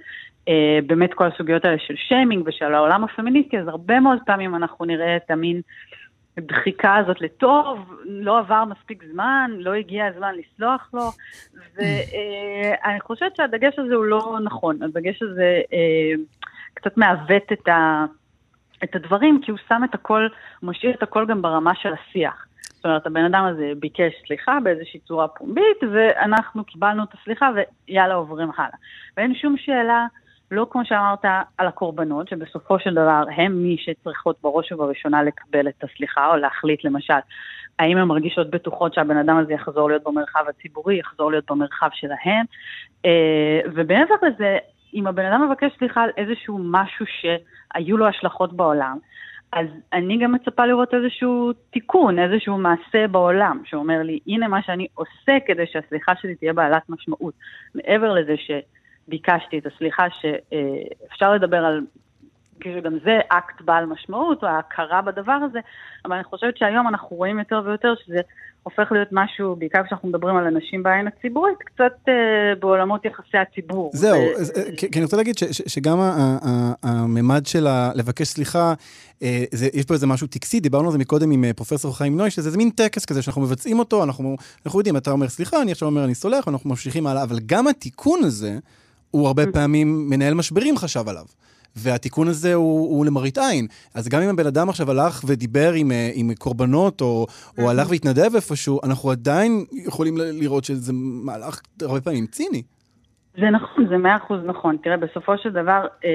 אה, 0.48 0.78
באמת 0.86 1.14
כל 1.14 1.26
הסוגיות 1.26 1.64
האלה 1.64 1.78
של 1.78 1.94
שיימינג 2.08 2.48
ושל 2.48 2.74
העולם 2.74 3.04
הפמיניסטי, 3.04 3.58
אז 3.58 3.68
הרבה 3.68 4.00
מאוד 4.00 4.18
פעמים 4.26 4.54
אנחנו 4.54 4.84
נראה 4.84 5.16
את 5.16 5.30
המין 5.30 5.60
הדחיקה 6.36 6.96
הזאת 6.96 7.20
לטוב, 7.20 7.92
לא 8.04 8.38
עבר 8.38 8.64
מספיק 8.64 9.04
זמן, 9.12 9.50
לא 9.58 9.74
הגיע 9.74 10.06
הזמן 10.06 10.34
לסלוח 10.34 10.90
לו, 10.94 11.10
ואני 11.76 13.00
חושבת 13.00 13.36
שהדגש 13.36 13.78
הזה 13.78 13.94
הוא 13.94 14.04
לא 14.04 14.38
נכון, 14.44 14.82
הדגש 14.82 15.22
הזה 15.22 15.60
אה, 15.72 16.22
קצת 16.74 16.96
מעוות 16.96 17.52
את, 17.52 17.68
ה, 17.68 18.04
את 18.84 18.96
הדברים, 18.96 19.40
כי 19.42 19.50
הוא 19.50 19.58
שם 19.68 19.82
את 19.84 19.94
הכל, 19.94 20.28
הוא 20.60 20.70
משאיר 20.70 20.94
את 20.94 21.02
הכל 21.02 21.26
גם 21.26 21.42
ברמה 21.42 21.74
של 21.74 21.92
השיח. 21.92 22.46
זאת 22.62 22.84
אומרת, 22.84 23.06
הבן 23.06 23.24
אדם 23.24 23.44
הזה 23.44 23.72
ביקש 23.78 24.12
סליחה 24.26 24.58
באיזושהי 24.62 25.00
צורה 25.00 25.28
פומבית, 25.28 25.82
ואנחנו 25.92 26.64
קיבלנו 26.64 27.04
את 27.04 27.14
הסליחה 27.14 27.50
ויאללה 27.88 28.14
עוברים 28.14 28.50
הלאה. 28.56 28.78
ואין 29.16 29.34
שום 29.34 29.56
שאלה 29.56 30.06
לא 30.50 30.66
כמו 30.70 30.84
שאמרת 30.84 31.24
על 31.58 31.66
הקורבנות, 31.66 32.28
שבסופו 32.28 32.78
של 32.78 32.94
דבר 32.94 33.22
הם 33.36 33.62
מי 33.62 33.76
שצריכות 33.78 34.36
בראש 34.42 34.72
ובראשונה 34.72 35.22
לקבל 35.22 35.68
את 35.68 35.84
הסליחה, 35.84 36.26
או 36.26 36.36
להחליט 36.36 36.84
למשל, 36.84 37.14
האם 37.78 37.96
הן 37.96 38.08
מרגישות 38.08 38.50
בטוחות 38.50 38.94
שהבן 38.94 39.16
אדם 39.16 39.36
הזה 39.36 39.52
יחזור 39.52 39.88
להיות 39.88 40.02
במרחב 40.04 40.44
הציבורי, 40.48 40.98
יחזור 40.98 41.30
להיות 41.30 41.50
במרחב 41.50 41.88
שלהן. 41.92 42.44
אה, 43.04 43.60
ומעבר 43.74 44.14
לזה, 44.22 44.58
אם 44.94 45.06
הבן 45.06 45.24
אדם 45.24 45.48
מבקש 45.48 45.72
סליחה 45.78 46.02
על 46.02 46.10
איזשהו 46.16 46.58
משהו 46.62 47.06
שהיו 47.06 47.96
לו 47.96 48.06
השלכות 48.06 48.52
בעולם, 48.52 48.98
אז 49.52 49.66
אני 49.92 50.18
גם 50.18 50.32
מצפה 50.32 50.66
לראות 50.66 50.94
איזשהו 50.94 51.52
תיקון, 51.70 52.18
איזשהו 52.18 52.58
מעשה 52.58 53.08
בעולם, 53.10 53.62
שאומר 53.64 54.02
לי, 54.02 54.18
הנה 54.26 54.48
מה 54.48 54.62
שאני 54.62 54.86
עושה 54.94 55.32
כדי 55.46 55.66
שהסליחה 55.66 56.12
שלי 56.16 56.34
תהיה 56.34 56.52
בעלת 56.52 56.82
משמעות. 56.88 57.34
מעבר 57.74 58.12
לזה 58.12 58.36
ש... 58.36 58.50
ביקשתי 59.08 59.58
את 59.58 59.66
הסליחה 59.66 60.06
שאפשר 60.10 61.32
לדבר 61.32 61.56
על, 61.56 61.80
כאילו 62.60 62.82
גם 62.82 62.98
זה 63.04 63.18
אקט 63.28 63.60
בעל 63.60 63.86
משמעות, 63.86 64.42
או 64.42 64.48
ההכרה 64.48 65.02
בדבר 65.02 65.32
הזה, 65.32 65.58
אבל 66.04 66.14
אני 66.14 66.24
חושבת 66.24 66.56
שהיום 66.56 66.88
אנחנו 66.88 67.16
רואים 67.16 67.38
יותר 67.38 67.62
ויותר 67.64 67.94
שזה 68.04 68.20
הופך 68.66 68.92
להיות 68.92 69.08
משהו, 69.12 69.56
בעיקר 69.56 69.82
כשאנחנו 69.86 70.08
מדברים 70.08 70.36
על 70.36 70.44
אנשים 70.46 70.82
בעין 70.82 71.06
הציבורית, 71.06 71.58
קצת 71.58 72.08
אה, 72.08 72.14
בעולמות 72.60 73.04
יחסי 73.04 73.38
הציבור. 73.38 73.90
זהו, 73.94 74.18
ו... 74.18 74.76
כי 74.76 74.86
אני 74.94 75.04
רוצה 75.04 75.16
להגיד 75.16 75.38
ש, 75.38 75.44
ש, 75.44 75.62
שגם 75.66 75.98
הממד 76.82 77.46
של 77.46 77.66
לבקש 77.94 78.26
סליחה, 78.28 78.74
אה, 79.22 79.44
זה, 79.52 79.68
יש 79.74 79.84
פה 79.84 79.94
איזה 79.94 80.06
משהו 80.06 80.26
טקסי, 80.26 80.60
דיברנו 80.60 80.86
על 80.86 80.92
זה 80.92 80.98
מקודם 80.98 81.30
עם 81.30 81.44
אה, 81.44 81.52
פרופסור 81.52 81.96
חיים 81.96 82.16
נוי, 82.16 82.30
שזה 82.30 82.58
מין 82.58 82.70
טקס 82.70 83.04
כזה 83.04 83.22
שאנחנו 83.22 83.42
מבצעים 83.42 83.78
אותו, 83.78 84.04
אנחנו, 84.04 84.36
אנחנו 84.66 84.80
יודעים, 84.80 84.96
אתה 84.96 85.10
אומר 85.10 85.28
סליחה, 85.28 85.62
אני 85.62 85.72
עכשיו 85.72 85.88
אומר 85.88 86.04
אני 86.04 86.14
סולח, 86.14 86.48
אנחנו 86.48 86.70
ממשיכים 86.70 87.06
הלאה, 87.06 87.22
אבל 87.22 87.38
גם 87.46 87.68
התיקון 87.68 88.24
הזה, 88.24 88.58
הוא 89.10 89.26
הרבה 89.26 89.42
פעמים 89.52 90.10
מנהל 90.10 90.34
משברים 90.34 90.76
חשב 90.76 91.08
עליו. 91.08 91.24
והתיקון 91.76 92.28
הזה 92.28 92.54
הוא, 92.54 92.96
הוא 92.96 93.06
למראית 93.06 93.38
עין. 93.38 93.66
אז 93.94 94.08
גם 94.08 94.22
אם 94.22 94.28
הבן 94.28 94.46
אדם 94.46 94.68
עכשיו 94.68 94.90
הלך 94.90 95.24
ודיבר 95.26 95.72
עם, 95.72 95.92
אה, 95.92 96.10
עם 96.14 96.30
קורבנות, 96.38 97.00
או, 97.00 97.26
או 97.58 97.70
הלך 97.70 97.90
והתנדב 97.90 98.34
איפשהו, 98.34 98.80
אנחנו 98.84 99.10
עדיין 99.10 99.64
יכולים 99.86 100.14
לראות 100.18 100.64
שזה 100.64 100.92
מהלך 101.24 101.60
הרבה 101.82 102.00
פעמים 102.00 102.26
ציני. 102.26 102.62
זה 103.38 103.50
נכון, 103.50 103.88
זה 103.88 103.96
מאה 103.96 104.16
אחוז 104.16 104.40
נכון. 104.44 104.76
תראה, 104.82 104.96
בסופו 104.96 105.38
של 105.38 105.50
דבר, 105.50 105.86
אה, 106.04 106.10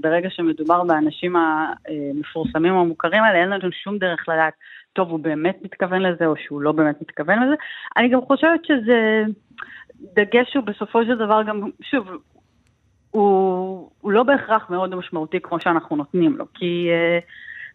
ברגע 0.00 0.28
שמדובר 0.30 0.84
באנשים 0.84 1.36
המפורסמים 1.36 2.74
או 2.74 2.80
המוכרים 2.80 3.22
האלה, 3.22 3.38
אין 3.38 3.48
לנו 3.48 3.72
שום 3.72 3.98
דרך 3.98 4.28
לדעת, 4.28 4.52
טוב, 4.92 5.10
הוא 5.10 5.20
באמת 5.20 5.58
מתכוון 5.62 6.02
לזה, 6.02 6.26
או 6.26 6.34
שהוא 6.36 6.62
לא 6.62 6.72
באמת 6.72 6.96
מתכוון 7.00 7.42
לזה. 7.42 7.54
אני 7.96 8.08
גם 8.08 8.20
חושבת 8.26 8.64
שזה 8.64 9.24
דגש 10.14 10.56
הוא 10.56 10.64
בסופו 10.64 11.04
של 11.04 11.14
דבר 11.14 11.42
גם, 11.42 11.60
שוב, 11.82 12.08
הוא, 13.10 13.90
הוא 14.00 14.12
לא 14.12 14.22
בהכרח 14.22 14.70
מאוד 14.70 14.94
משמעותי 14.94 15.40
כמו 15.40 15.60
שאנחנו 15.60 15.96
נותנים 15.96 16.36
לו, 16.36 16.44
כי 16.54 16.88
uh, 16.90 17.24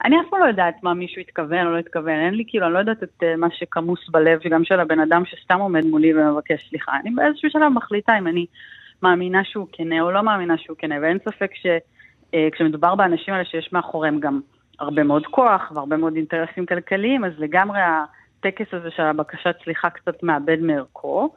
אני 0.05 0.15
אף 0.19 0.25
פעם 0.29 0.39
לא 0.39 0.45
יודעת 0.45 0.83
מה 0.83 0.93
מישהו 0.93 1.21
התכוון 1.21 1.67
או 1.67 1.71
לא 1.71 1.77
התכוון, 1.77 2.19
אין 2.19 2.33
לי 2.33 2.43
כאילו, 2.47 2.65
אני 2.65 2.73
לא 2.73 2.79
יודעת 2.79 3.03
את 3.03 3.23
uh, 3.23 3.37
מה 3.37 3.47
שכמוס 3.51 4.09
בלב, 4.09 4.39
גם 4.49 4.63
של 4.65 4.79
הבן 4.79 4.99
אדם 4.99 5.23
שסתם 5.25 5.59
עומד 5.59 5.85
מולי 5.85 6.13
ומבקש 6.13 6.69
סליחה. 6.69 6.91
אני 7.01 7.11
באיזשהו 7.11 7.49
שלב 7.49 7.67
מחליטה 7.67 8.17
אם 8.17 8.27
אני 8.27 8.45
מאמינה 9.03 9.43
שהוא 9.43 9.67
כנה 9.71 10.01
או 10.01 10.11
לא 10.11 10.21
מאמינה 10.23 10.57
שהוא 10.57 10.77
כנה, 10.77 10.95
ואין 11.01 11.17
ספק 11.19 11.51
שכשמדובר 11.55 12.93
uh, 12.93 12.95
באנשים 12.95 13.33
האלה 13.33 13.45
שיש 13.45 13.73
מאחוריהם 13.73 14.19
גם 14.19 14.39
הרבה 14.79 15.03
מאוד 15.03 15.25
כוח 15.25 15.71
והרבה 15.75 15.97
מאוד 15.97 16.15
אינטרסים 16.15 16.65
כלכליים, 16.65 17.25
אז 17.25 17.31
לגמרי 17.37 17.79
הטקס 17.81 18.73
הזה 18.73 18.91
של 18.91 19.03
הבקשת 19.03 19.55
סליחה 19.63 19.89
קצת 19.89 20.23
מאבד 20.23 20.61
מערכו. 20.61 21.29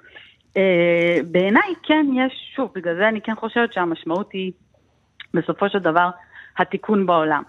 אה, 0.57 1.19
בעיניי 1.31 1.75
כן 1.83 2.07
יש, 2.15 2.53
שוב, 2.57 2.71
בגלל 2.75 2.97
זה 2.97 3.09
אני 3.09 3.21
כן 3.21 3.35
חושבת 3.35 3.73
שהמשמעות 3.73 4.33
היא 4.33 4.53
בסופו 5.35 5.69
של 5.69 5.79
דבר 5.79 6.11
התיקון 6.59 7.07
בעולם. 7.07 7.43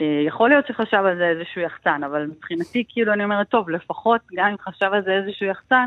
אה, 0.00 0.22
יכול 0.26 0.48
להיות 0.48 0.66
שחשב 0.66 1.02
על 1.06 1.16
זה 1.16 1.28
איזשהו 1.28 1.60
יחצן, 1.60 2.04
אבל 2.04 2.26
מבחינתי 2.26 2.84
כאילו 2.88 3.12
אני 3.12 3.24
אומרת, 3.24 3.48
טוב, 3.48 3.70
לפחות 3.70 4.20
גם 4.34 4.46
אם 4.46 4.56
חשב 4.58 4.90
על 4.92 5.02
זה 5.02 5.10
איזשהו 5.10 5.46
יחצן, 5.46 5.86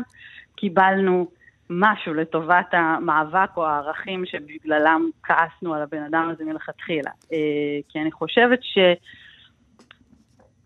קיבלנו 0.56 1.26
משהו 1.70 2.14
לטובת 2.14 2.66
המאבק 2.72 3.50
או 3.56 3.66
הערכים 3.66 4.26
שבגללם 4.26 5.10
כעסנו 5.22 5.74
על 5.74 5.82
הבן 5.82 6.02
אדם 6.02 6.30
הזה 6.32 6.44
מלכתחילה. 6.44 7.10
אה, 7.32 7.78
כי 7.88 8.00
אני 8.00 8.12
חושבת 8.12 8.58
ש... 8.62 8.78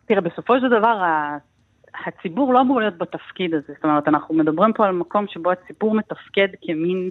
תראה, 0.07 0.21
בסופו 0.21 0.61
של 0.61 0.68
דבר 0.68 1.03
הציבור 2.07 2.55
לא 2.55 2.61
אמור 2.61 2.81
להיות 2.81 2.99
בתפקיד 2.99 3.55
הזה. 3.55 3.73
זאת 3.75 3.85
אומרת, 3.85 4.09
אנחנו 4.09 4.35
מדברים 4.35 4.73
פה 4.73 4.87
על 4.87 4.93
מקום 4.93 5.27
שבו 5.29 5.51
הציבור 5.51 5.95
מתפקד 5.95 6.49
כמין 6.63 7.11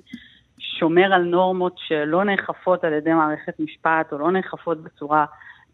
שומר 0.59 1.13
על 1.13 1.23
נורמות 1.23 1.73
שלא 1.77 2.23
נאכפות 2.23 2.83
על 2.83 2.93
ידי 2.93 3.13
מערכת 3.13 3.59
משפט, 3.59 4.13
או 4.13 4.17
לא 4.17 4.31
נאכפות 4.31 4.83
בצורה 4.83 5.25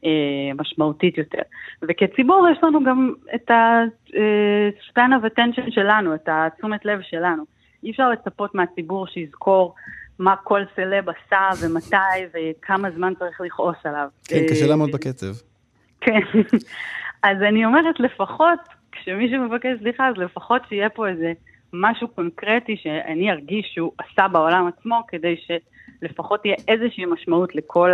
אה, 0.05 0.09
משמעותית 0.55 1.17
יותר. 1.17 1.41
וכציבור 1.81 2.47
יש 2.51 2.57
לנו 2.63 2.83
גם 2.83 3.13
את 3.35 3.51
ה-span 3.51 5.09
of 5.21 5.25
attention 5.25 5.71
שלנו, 5.71 6.15
את 6.15 6.29
התשומת 6.31 6.85
לב 6.85 6.99
שלנו. 7.01 7.43
אי 7.83 7.91
אפשר 7.91 8.09
לצפות 8.09 8.55
מהציבור 8.55 9.07
שיזכור 9.07 9.75
מה 10.19 10.35
כל 10.35 10.61
סלב 10.75 11.05
עשה 11.09 11.49
ומתי 11.61 11.95
וכמה 12.33 12.91
זמן 12.91 13.13
צריך 13.19 13.41
לכעוס 13.41 13.77
עליו. 13.83 14.07
כן, 14.27 14.39
קשה 14.49 14.67
לעמוד 14.67 14.91
בקצב. 14.91 15.33
כן. 16.01 16.19
אז 17.23 17.37
אני 17.41 17.65
אומרת, 17.65 17.99
לפחות 17.99 18.59
כשמישהו 18.93 19.47
מבקש 19.47 19.69
סליחה, 19.79 20.07
אז 20.07 20.15
לפחות 20.17 20.61
שיהיה 20.69 20.89
פה 20.89 21.07
איזה 21.07 21.33
משהו 21.73 22.07
קונקרטי 22.07 22.75
שאני 22.83 23.31
ארגיש 23.31 23.71
שהוא 23.73 23.91
עשה 23.97 24.27
בעולם 24.27 24.67
עצמו, 24.67 25.01
כדי 25.07 25.35
שלפחות 26.01 26.41
תהיה 26.41 26.55
איזושהי 26.67 27.05
משמעות 27.05 27.55
לכל 27.55 27.91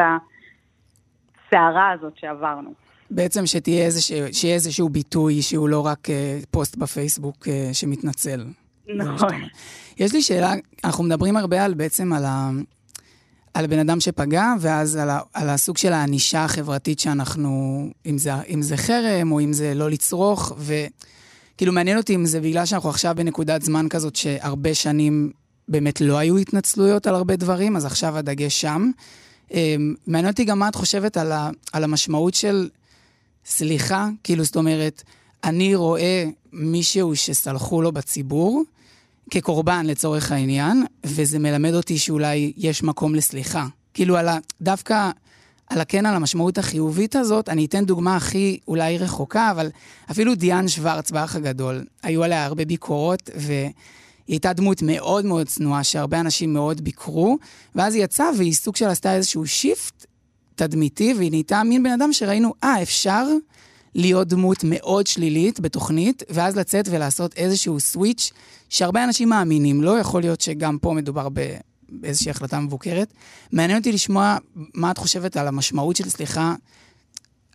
הסערה 1.48 1.92
הזאת 1.92 2.18
שעברנו. 2.18 2.74
בעצם 3.12 3.46
שתהיה 3.46 3.86
איזשה, 3.86 4.34
שיהיה 4.34 4.56
איזשהו 4.56 4.90
ביטוי 4.90 5.42
שהוא 5.42 5.70
לא 5.70 5.86
רק 5.86 6.10
uh, 6.10 6.12
פוסט 6.52 6.78
בפייסבוק 6.78 7.48
uh, 7.48 7.50
שמתנצל. 7.74 8.46
נכון. 8.88 9.34
יש 9.98 10.14
לי 10.14 10.22
שאלה, 10.22 10.54
אנחנו 10.84 11.04
מדברים 11.04 11.38
הרבה 11.38 11.66
על 11.66 11.74
בעצם 11.74 12.14
על 12.14 12.24
על 13.54 13.68
בן 13.68 13.80
אדם 13.80 14.00
שפגע, 14.00 14.54
ואז 14.60 14.96
על, 14.96 15.10
ה, 15.10 15.20
על 15.34 15.50
הסוג 15.50 15.78
של 15.78 15.94
הענישה 15.94 16.44
החברתית 16.44 17.00
שאנחנו, 17.00 17.86
אם 18.06 18.18
זה, 18.18 18.32
אם 18.50 18.62
זה 18.62 18.78
חרם 18.78 19.32
או 19.32 19.40
אם 19.40 19.54
זה 19.54 19.74
לא 19.74 19.90
לצרוך, 19.90 20.54
וכאילו 20.58 21.74
מעניין 21.74 21.98
אותי 21.98 22.16
אם 22.16 22.26
זה 22.26 22.42
בגלל 22.42 22.66
שאנחנו 22.66 22.90
עכשיו 22.90 23.16
בנקודת 23.18 23.62
זמן 23.62 23.90
כזאת 23.90 24.16
שהרבה 24.16 24.74
שנים 24.74 25.32
באמת 25.68 26.02
לא 26.02 26.18
היו 26.18 26.38
התנצלויות 26.38 27.08
על 27.08 27.16
הרבה 27.16 27.36
דברים, 27.36 27.76
אז 27.76 27.86
עכשיו 27.86 28.18
הדגש 28.18 28.62
שם. 28.62 28.92
אמ, 29.52 29.96
מעניין 30.08 30.32
אותי 30.32 30.46
גם 30.46 30.60
מה 30.60 30.68
את 30.68 30.76
חושבת 30.76 31.18
על, 31.18 31.32
ה, 31.32 31.50
על 31.74 31.84
המשמעות 31.84 32.34
של 32.34 32.70
סליחה, 33.46 34.10
כאילו, 34.24 34.44
זאת 34.44 34.56
אומרת, 34.56 35.04
אני 35.44 35.76
רואה 35.76 36.26
מישהו 36.54 37.16
שסלחו 37.16 37.82
לו 37.82 37.92
בציבור, 37.92 38.64
כקורבן 39.32 39.86
לצורך 39.86 40.32
העניין, 40.32 40.86
וזה 41.04 41.40
מלמד 41.40 41.74
אותי 41.74 41.98
שאולי 41.98 42.54
יש 42.58 42.84
מקום 42.84 43.16
לסליחה. 43.16 43.68
כאילו, 43.94 44.18
על 44.18 44.28
ה, 44.28 44.38
דווקא 44.62 45.10
על 45.70 45.82
הכן, 45.82 46.06
על 46.06 46.16
המשמעות 46.16 46.58
החיובית 46.58 47.16
הזאת, 47.16 47.50
אני 47.50 47.66
אתן 47.66 47.86
דוגמה 47.86 48.16
הכי 48.16 48.60
אולי 48.68 48.98
רחוקה, 48.98 49.52
אבל 49.52 49.70
אפילו 50.12 50.36
דיאן 50.36 50.68
שוורץ, 50.68 51.12
באח 51.12 51.36
הגדול, 51.36 51.86
היו 52.04 52.24
עליה 52.24 52.46
הרבה 52.46 52.66
ביקורות, 52.66 53.30
והיא 53.36 53.72
הייתה 54.28 54.54
דמות 54.54 54.82
מאוד 54.82 55.26
מאוד 55.26 55.48
צנועה, 55.48 55.84
שהרבה 55.84 56.20
אנשים 56.20 56.54
מאוד 56.54 56.82
ביקרו, 56.82 57.38
ואז 57.76 57.96
היא 57.96 58.04
יצאה 58.04 58.30
והיא 58.38 58.54
סוג 58.54 58.76
של 58.76 58.88
עשתה 58.88 59.16
איזשהו 59.16 59.48
שיפט 59.48 60.06
תדמיתי, 60.56 61.14
והיא 61.18 61.32
נהייתה 61.32 61.64
מין 61.64 61.84
בן 61.84 61.92
אדם 61.92 62.14
שראינו, 62.14 62.54
אה, 62.64 62.82
אפשר 62.82 63.28
להיות 63.96 64.28
דמות 64.28 64.58
מאוד 64.64 65.08
שלילית 65.08 65.60
בתוכנית, 65.60 66.24
ואז 66.30 66.56
לצאת 66.56 66.88
ולעשות 66.92 67.34
איזשהו 67.38 67.80
סוויץ' 67.80 68.32
שהרבה 68.70 69.04
אנשים 69.04 69.30
מאמינים 69.30 69.84
לו, 69.84 69.98
יכול 69.98 70.22
להיות 70.22 70.42
שגם 70.42 70.78
פה 70.78 70.94
מדובר 70.94 71.28
באיזושהי 71.90 72.32
החלטה 72.32 72.60
מבוקרת. 72.60 73.14
מעניין 73.52 73.78
אותי 73.78 73.92
לשמוע 73.92 74.38
מה 74.74 74.92
את 74.92 74.98
חושבת 74.98 75.38
על 75.38 75.48
המשמעות 75.48 75.96
של 75.96 76.10
סליחה, 76.10 76.56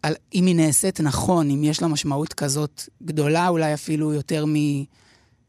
על 0.03 0.15
אם 0.35 0.47
היא 0.47 0.57
נעשית 0.57 1.01
נכון, 1.01 1.51
אם 1.51 1.65
יש 1.65 1.83
לה 1.83 1.89
משמעות 1.89 2.35
כזאת 2.35 2.83
גדולה, 3.03 3.49
אולי 3.49 3.75
אפילו 3.75 4.13
יותר 4.13 4.45
מ... 4.47 4.55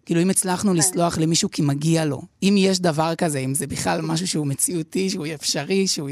כאילו, 0.05 0.21
אם 0.21 0.29
הצלחנו 0.29 0.71
כן. 0.71 0.77
לסלוח 0.77 1.17
למישהו 1.17 1.51
כי 1.51 1.61
מגיע 1.61 2.05
לו, 2.05 2.21
אם 2.43 2.55
יש 2.57 2.79
דבר 2.79 3.15
כזה, 3.15 3.39
אם 3.39 3.53
זה 3.53 3.67
בכלל 3.67 4.01
משהו 4.01 4.27
שהוא 4.27 4.47
מציאותי, 4.47 5.09
שהוא 5.09 5.25
אפשרי, 5.35 5.87
שהוא... 5.87 6.09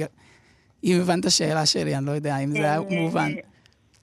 אם 0.83 1.01
הבנת 1.01 1.25
השאלה 1.25 1.65
שלי, 1.65 1.97
אני 1.97 2.05
לא 2.05 2.11
יודע 2.11 2.37
אם 2.37 2.51
זה 2.51 2.57
היה 2.57 2.79
מובן. 2.79 3.31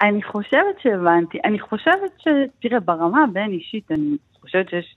אני 0.03 0.23
חושבת 0.23 0.81
שהבנתי. 0.83 1.39
אני 1.45 1.59
חושבת 1.59 2.13
ש... 2.19 2.29
תראה, 2.61 2.81
ברמה 2.81 3.25
הבין-אישית, 3.25 3.91
אני 3.91 4.17
חושבת 4.41 4.71
שיש 4.71 4.97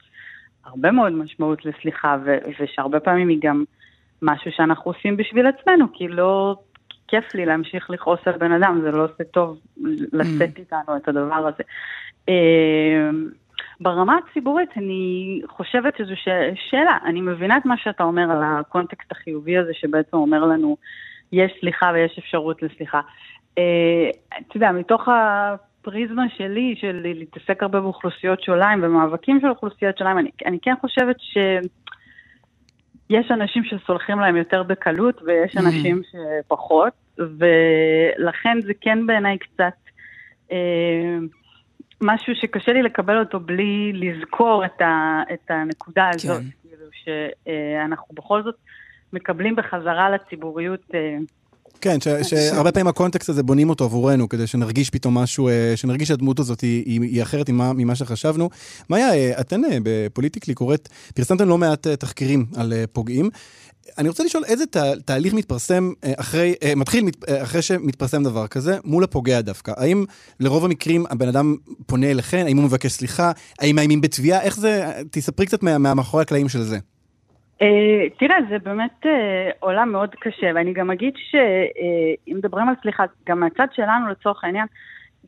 הרבה 0.65 0.91
מאוד 0.91 1.13
משמעות 1.13 1.65
לסליחה, 1.65 2.17
ו... 2.25 2.37
ושהרבה 2.59 2.99
פעמים 2.99 3.27
היא 3.27 3.39
גם 3.41 3.63
משהו 4.21 4.51
שאנחנו 4.51 4.91
עושים 4.91 5.17
בשביל 5.17 5.47
עצמנו, 5.47 5.85
כי 5.93 6.07
לא 6.07 6.55
כיף 7.07 7.35
לי 7.35 7.45
להמשיך 7.45 7.89
לכעוס 7.89 8.19
על 8.25 8.37
בן 8.37 8.51
אדם, 8.51 8.79
זה 8.81 8.91
לא 8.91 9.03
עושה 9.03 9.23
טוב 9.23 9.59
לשאת 10.13 10.57
איתנו 10.57 10.97
את 10.97 11.07
הדבר 11.07 11.47
הזה. 11.47 11.63
אה, 12.29 13.09
ברמה 13.79 14.17
הציבורית 14.17 14.69
אני 14.77 15.41
חושבת 15.49 15.97
שזו 15.97 16.15
ש... 16.15 16.27
שאלה, 16.69 16.97
אני 17.05 17.21
מבינה 17.21 17.57
את 17.57 17.65
מה 17.65 17.77
שאתה 17.77 18.03
אומר 18.03 18.31
על 18.31 18.43
הקונטקסט 18.43 19.11
החיובי 19.11 19.57
הזה 19.57 19.71
שבעצם 19.73 20.17
אומר 20.17 20.45
לנו 20.45 20.77
יש 21.31 21.51
סליחה 21.59 21.91
ויש 21.93 22.19
אפשרות 22.19 22.63
לסליחה. 22.63 23.01
אה, 23.57 24.09
אתה 24.29 24.57
יודע, 24.57 24.71
מתוך 24.71 25.07
הפריזמה 25.07 26.23
שלי, 26.37 26.75
של 26.77 27.01
להתעסק 27.03 27.63
הרבה 27.63 27.81
באוכלוסיות 27.81 28.43
שוליים 28.43 28.79
ומאבקים 28.83 29.39
של 29.41 29.49
אוכלוסיות 29.49 29.97
שוליים, 29.97 30.17
אני, 30.17 30.29
אני 30.45 30.57
כן 30.61 30.73
חושבת 30.81 31.15
שיש 31.19 33.31
אנשים 33.31 33.63
שסולחים 33.63 34.19
להם 34.19 34.35
יותר 34.35 34.63
בקלות 34.63 35.21
ויש 35.21 35.57
אנשים 35.57 36.01
שפחות, 36.11 36.93
ולכן 37.17 38.61
זה 38.61 38.73
כן 38.81 39.07
בעיניי 39.07 39.37
קצת 39.37 39.73
אה, 40.51 41.17
משהו 42.01 42.35
שקשה 42.35 42.73
לי 42.73 42.83
לקבל 42.83 43.19
אותו 43.19 43.39
בלי 43.39 43.93
לזכור 43.93 44.65
את, 44.65 44.81
ה, 44.81 45.21
את 45.33 45.51
הנקודה 45.51 46.09
הזאת, 46.13 46.41
כן. 46.41 46.47
כאילו 46.61 46.85
שאנחנו 46.93 48.15
בכל 48.15 48.43
זאת 48.43 48.55
מקבלים 49.13 49.55
בחזרה 49.55 50.09
לציבוריות 50.09 50.81
אה, 50.93 51.17
כן, 51.81 51.97
ש- 52.01 52.07
שהרבה 52.29 52.71
פעמים 52.71 52.87
הקונטקסט 52.87 53.29
הזה 53.29 53.43
בונים 53.43 53.69
אותו 53.69 53.83
עבורנו, 53.83 54.29
כדי 54.29 54.47
שנרגיש 54.47 54.89
פתאום 54.89 55.17
משהו, 55.17 55.47
אה, 55.47 55.73
שנרגיש 55.75 56.07
שהדמות 56.07 56.39
הזאת 56.39 56.61
היא, 56.61 56.83
היא, 56.85 57.01
היא 57.01 57.21
אחרת 57.23 57.49
ממה, 57.49 57.73
ממה 57.73 57.95
שחשבנו. 57.95 58.49
מאיה, 58.89 59.13
אה, 59.13 59.39
אתן 59.41 59.65
אה, 59.65 59.77
בפוליטיקלי 59.83 60.53
קוראת, 60.53 60.89
פרסמתם 61.15 61.49
לא 61.49 61.57
מעט 61.57 61.87
אה, 61.87 61.95
תחקירים 61.95 62.45
על 62.55 62.73
אה, 62.73 62.83
פוגעים. 62.93 63.29
אני 63.97 64.09
רוצה 64.09 64.23
לשאול 64.23 64.43
איזה 64.45 64.65
תה, 64.65 64.83
תהליך 65.05 65.33
מתפרסם 65.33 65.91
אה, 66.03 66.13
אחרי, 66.17 66.53
אה, 66.63 66.75
מתחיל 66.75 67.03
מת, 67.03 67.29
אה, 67.29 67.43
אחרי 67.43 67.61
שמתפרסם 67.61 68.23
דבר 68.23 68.47
כזה, 68.47 68.77
מול 68.83 69.03
הפוגע 69.03 69.41
דווקא. 69.41 69.71
האם 69.77 70.05
לרוב 70.39 70.65
המקרים 70.65 71.05
הבן 71.09 71.27
אדם 71.27 71.55
פונה 71.85 72.11
אליכן, 72.11 72.45
האם 72.45 72.57
הוא 72.57 72.65
מבקש 72.65 72.91
סליחה, 72.91 73.31
האם 73.59 73.75
מאיימים 73.75 74.01
בתביעה, 74.01 74.41
איך 74.41 74.57
זה, 74.59 74.83
תספרי 75.11 75.45
קצת 75.45 75.63
מה- 75.63 75.77
מהמאחורי 75.77 76.21
הקלעים 76.21 76.49
של 76.49 76.63
זה. 76.63 76.77
אה, 77.61 78.09
תראה, 78.19 78.37
זה 78.49 78.59
באמת 78.59 79.05
אה, 79.05 79.49
עולם 79.59 79.91
מאוד 79.91 80.15
קשה, 80.19 80.51
ואני 80.55 80.73
גם 80.73 80.91
אגיד 80.91 81.13
שאם 81.15 82.37
מדברים 82.37 82.69
על 82.69 82.75
סליחה, 82.81 83.03
גם 83.27 83.39
מהצד 83.39 83.67
שלנו 83.71 84.09
לצורך 84.09 84.43
העניין, 84.43 84.65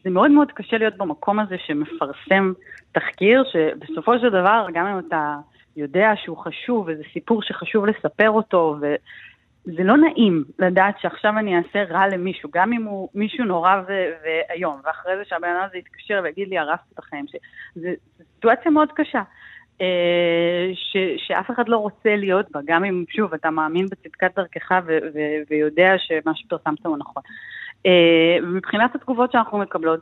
זה 0.04 0.10
מאוד 0.10 0.32
מאוד 0.32 0.52
קשה 0.52 0.78
להיות 0.78 0.98
במקום 0.98 1.40
הזה 1.40 1.56
שמפרסם 1.58 2.54
תחקיר, 2.92 3.44
שבסופו 3.52 4.20
של 4.20 4.30
דבר, 4.30 4.68
גם 4.74 4.86
אם 4.86 5.00
אתה 5.08 5.36
יודע 5.78 6.12
שהוא 6.16 6.38
חשוב, 6.38 6.88
וזה 6.88 7.04
סיפור 7.14 7.42
שחשוב 7.42 7.86
לספר 7.86 8.30
אותו, 8.30 8.78
וזה 8.80 9.84
לא 9.84 9.98
נעים 9.98 10.44
לדעת 10.60 11.00
שעכשיו 11.00 11.38
אני 11.40 11.58
אעשה 11.58 11.84
רע 11.84 12.08
למישהו, 12.08 12.50
גם 12.54 12.74
אם 12.74 12.84
הוא 12.84 13.10
מישהו 13.16 13.46
נורא 13.46 13.76
ו- 13.88 14.12
ואיום, 14.24 14.82
ואחרי 14.84 15.18
זה 15.18 15.24
שהבן 15.26 15.50
אדם 15.50 15.66
הזה 15.66 15.78
יתקשר 15.78 16.22
ויגיד 16.24 16.48
לי, 16.48 16.58
הרסת 16.58 16.84
את 16.94 17.00
החיים 17.00 17.26
שלי. 17.28 17.40
זו 17.76 17.88
סיטואציה 18.36 18.72
מאוד 18.72 18.92
קשה. 18.96 19.22
אה, 19.82 20.72
ש, 20.74 20.98
שאף 21.18 21.52
אחד 21.52 21.70
לא 21.70 21.78
רוצה 21.78 22.16
להיות 22.16 22.52
בה, 22.52 22.60
גם 22.66 22.84
אם, 22.84 23.04
שוב, 23.10 23.34
אתה 23.34 23.50
מאמין 23.50 23.86
בצדקת 23.86 24.36
דרכך 24.36 24.72
ו, 24.86 24.98
ו, 25.14 25.20
ויודע 25.50 25.94
שמה 25.98 26.36
שפרסמת 26.36 26.86
הוא 26.86 26.98
נכון. 26.98 27.24
אה, 27.86 28.38
מבחינת 28.42 28.96
התגובות 28.96 29.32
שאנחנו 29.32 29.58
מקבלות, 29.58 30.00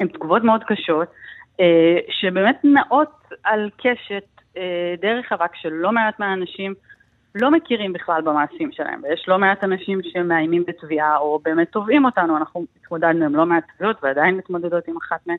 הן 0.00 0.08
תגובות 0.08 0.44
מאוד 0.44 0.64
קשות, 0.64 1.08
אה, 1.60 1.98
שבאמת 2.08 2.60
נעות 2.64 3.28
על 3.44 3.70
קשת 3.76 4.24
אה, 4.56 4.94
די 5.00 5.12
רחבה, 5.12 5.48
כשלא 5.48 5.92
מעט 5.92 6.18
מהאנשים 6.18 6.74
לא 7.34 7.50
מכירים 7.50 7.92
בכלל 7.92 8.22
במעשים 8.22 8.72
שלהם, 8.72 9.00
ויש 9.02 9.24
לא 9.28 9.38
מעט 9.38 9.64
אנשים 9.64 10.00
שמאיימים 10.02 10.64
בתביעה, 10.66 11.16
או 11.16 11.40
באמת 11.44 11.68
תובעים 11.68 12.04
אותנו, 12.04 12.36
אנחנו 12.36 12.64
התמודדנו 12.76 13.24
עם 13.24 13.36
לא 13.36 13.46
מעט 13.46 13.64
תביעות 13.76 13.96
ועדיין 14.02 14.36
מתמודדות 14.36 14.88
עם 14.88 14.96
אחת 14.96 15.26
מהן. 15.26 15.36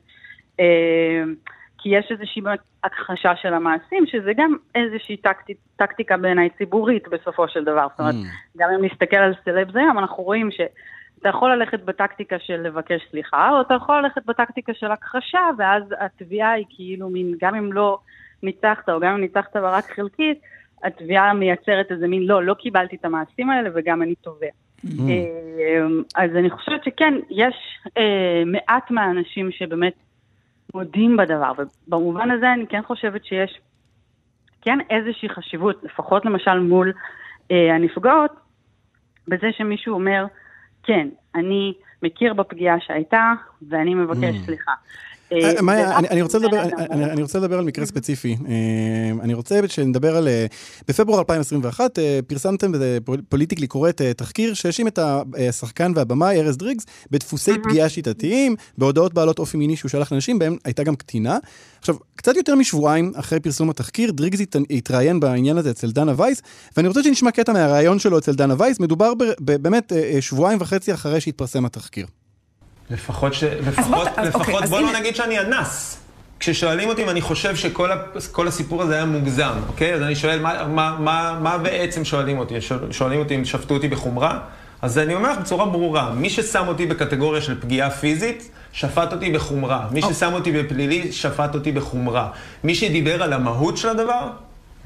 כי 1.84 1.90
יש 1.90 2.06
איזושהי 2.10 2.42
באמת 2.42 2.58
הכחשה 2.84 3.36
של 3.36 3.54
המעשים, 3.54 4.06
שזה 4.06 4.32
גם 4.36 4.56
איזושהי 4.74 5.16
טקטי, 5.16 5.54
טקטיקה 5.76 6.16
בעיניי 6.16 6.48
ציבורית 6.58 7.08
בסופו 7.08 7.48
של 7.48 7.64
דבר. 7.64 7.86
זאת 7.90 8.00
אומרת, 8.00 8.14
גם 8.56 8.70
אם 8.70 8.84
נסתכל 8.84 9.16
על 9.16 9.34
סלבס 9.44 9.76
היום, 9.76 9.98
אנחנו 9.98 10.22
רואים 10.22 10.50
שאתה 10.50 11.28
יכול 11.28 11.54
ללכת 11.54 11.80
בטקטיקה 11.80 12.38
של 12.38 12.60
לבקש 12.60 13.00
סליחה, 13.10 13.50
או 13.50 13.60
אתה 13.60 13.74
יכול 13.74 14.00
ללכת 14.00 14.26
בטקטיקה 14.26 14.74
של 14.74 14.90
הכחשה, 14.90 15.40
ואז 15.58 15.82
התביעה 15.98 16.52
היא 16.52 16.64
כאילו 16.68 17.08
מין, 17.08 17.34
גם 17.40 17.54
אם 17.54 17.72
לא 17.72 17.98
ניצחת, 18.42 18.88
או 18.88 19.00
גם 19.00 19.14
אם 19.14 19.20
ניצחת 19.20 19.56
בה 19.56 19.70
רק 19.70 19.84
חלקית, 19.96 20.38
התביעה 20.84 21.34
מייצרת 21.34 21.92
איזה 21.92 22.08
מין, 22.08 22.22
לא, 22.22 22.44
לא 22.44 22.54
קיבלתי 22.54 22.96
את 22.96 23.04
המעשים 23.04 23.50
האלה 23.50 23.70
וגם 23.74 24.02
אני 24.02 24.14
תובע. 24.14 24.46
אה, 24.86 25.86
אז 26.16 26.30
אני 26.36 26.50
חושבת 26.50 26.84
שכן, 26.84 27.14
יש 27.30 27.54
אה, 27.98 28.42
מעט 28.46 28.90
מהאנשים 28.90 29.50
שבאמת 29.50 29.94
מודים 30.74 31.16
בדבר, 31.16 31.52
ובמובן 31.88 32.30
הזה 32.30 32.52
אני 32.52 32.66
כן 32.66 32.82
חושבת 32.82 33.24
שיש 33.24 33.60
כן 34.62 34.78
איזושהי 34.90 35.28
חשיבות, 35.28 35.84
לפחות 35.84 36.24
למשל 36.24 36.58
מול 36.58 36.92
אה, 37.50 37.74
הנפגעות, 37.74 38.30
בזה 39.28 39.46
שמישהו 39.52 39.94
אומר, 39.94 40.24
כן, 40.82 41.08
אני 41.34 41.72
מכיר 42.02 42.34
בפגיעה 42.34 42.76
שהייתה 42.86 43.32
ואני 43.70 43.94
מבקש 43.94 44.34
סליחה. 44.46 44.72
אה, 45.32 45.56
אה, 45.56 45.62
מאיה, 45.62 45.98
אני- 45.98 46.22
רוצה 46.22 46.38
לדבר- 46.38 46.62
אדם. 46.62 46.70
אני- 46.90 47.04
אני 47.04 47.22
רוצה 47.22 47.38
לדבר 47.38 47.58
על 47.58 47.64
מקרה 47.64 47.86
ספציפי. 47.86 48.36
אה, 48.48 48.52
אני 49.22 49.34
רוצה 49.34 49.60
שנדבר 49.66 50.16
על... 50.16 50.28
בפברואר 50.88 51.18
2021 51.18 51.98
אה, 51.98 52.18
פרסמתם 52.26 52.72
בפוליטיקלי 53.04 53.66
קוראת 53.66 54.02
תחקיר 54.02 54.54
שהאשים 54.54 54.86
את 54.88 54.98
השחקן 55.48 55.92
והבמאי 55.94 56.40
ארז 56.40 56.56
דריגס 56.56 56.84
בדפוסי 57.10 57.52
פגיעה 57.62 57.88
שיטתיים, 57.88 58.56
בהודעות 58.78 59.14
בעלות 59.14 59.38
אופי 59.38 59.56
מיני 59.56 59.76
שהוא 59.76 59.88
שלח 59.88 60.12
לנשים, 60.12 60.38
בהם 60.38 60.56
הייתה 60.64 60.82
גם 60.82 60.96
קטינה. 60.96 61.38
עכשיו, 61.80 61.94
קצת 62.16 62.36
יותר 62.36 62.54
משבועיים 62.54 63.12
אחרי 63.16 63.40
פרסום 63.40 63.70
התחקיר, 63.70 64.12
דריגס 64.12 64.40
הת- 64.40 64.56
התראיין 64.70 65.20
בעניין 65.20 65.58
הזה 65.58 65.70
אצל 65.70 65.90
דנה 65.90 66.12
וייס, 66.16 66.42
ואני 66.76 66.88
רוצה 66.88 67.02
שנשמע 67.02 67.30
קטע 67.30 67.52
מהראיון 67.52 67.98
שלו 67.98 68.18
אצל 68.18 68.34
דנה 68.34 68.54
וייס, 68.58 68.80
מדובר 68.80 69.14
ב- 69.14 69.24
ב- 69.40 69.56
באמת 69.62 69.92
שבועיים 70.20 70.58
וחצי 70.60 70.94
אחרי 70.94 71.20
שהתפרסם 71.24 71.64
התחקיר. 71.64 72.06
לפחות 72.90 73.34
ש... 73.34 73.44
בוא- 73.44 73.54
לפחות, 73.68 74.08
אז 74.16 74.34
אוקיי, 74.34 74.40
לפחות 74.40 74.62
אז 74.62 74.70
בוא 74.70 74.78
הנה- 74.78 74.92
לא 74.92 74.98
נגיד 74.98 75.16
שאני 75.16 75.40
אנס. 75.40 75.98
כששואלים 76.40 76.88
אותי 76.88 77.02
אם 77.04 77.08
אני 77.08 77.20
חושב 77.20 77.56
שכל 77.56 77.92
ה- 77.92 77.96
כל 78.32 78.48
הסיפור 78.48 78.82
הזה 78.82 78.94
היה 78.94 79.04
מוגזם, 79.04 79.52
אוקיי? 79.68 79.94
אז 79.94 80.02
אני 80.02 80.16
שואל, 80.16 80.40
מה, 80.40 80.66
מה, 80.68 80.96
מה, 81.00 81.38
מה 81.42 81.58
בעצם 81.58 82.04
שואלים 82.04 82.38
אותי? 82.38 82.60
שואל- 82.60 82.92
שואלים 82.92 83.18
אותי 83.20 83.34
אם 83.36 83.44
שפטו 83.44 83.74
אותי 83.74 83.88
בחומרה? 83.88 84.38
אז 84.82 84.98
אני 84.98 85.14
אומר 85.14 85.32
לך 85.32 85.38
בצורה 85.38 85.66
ברורה, 85.66 86.10
מי 86.10 86.30
ששם 86.30 86.68
אותי 86.68 86.86
בקטגוריה 86.86 87.42
של 87.42 87.60
פגיעה 87.60 87.90
פיזית, 87.90 88.50
שפט 88.72 89.12
אותי 89.12 89.30
בחומרה. 89.30 89.86
מי 89.90 90.02
ששם 90.02 90.32
אותי 90.32 90.52
בפלילי, 90.52 91.12
שפט 91.12 91.54
אותי 91.54 91.72
בחומרה. 91.72 92.28
מי 92.64 92.74
שדיבר 92.74 93.22
על 93.22 93.32
המהות 93.32 93.76
של 93.76 93.88
הדבר, 93.88 94.28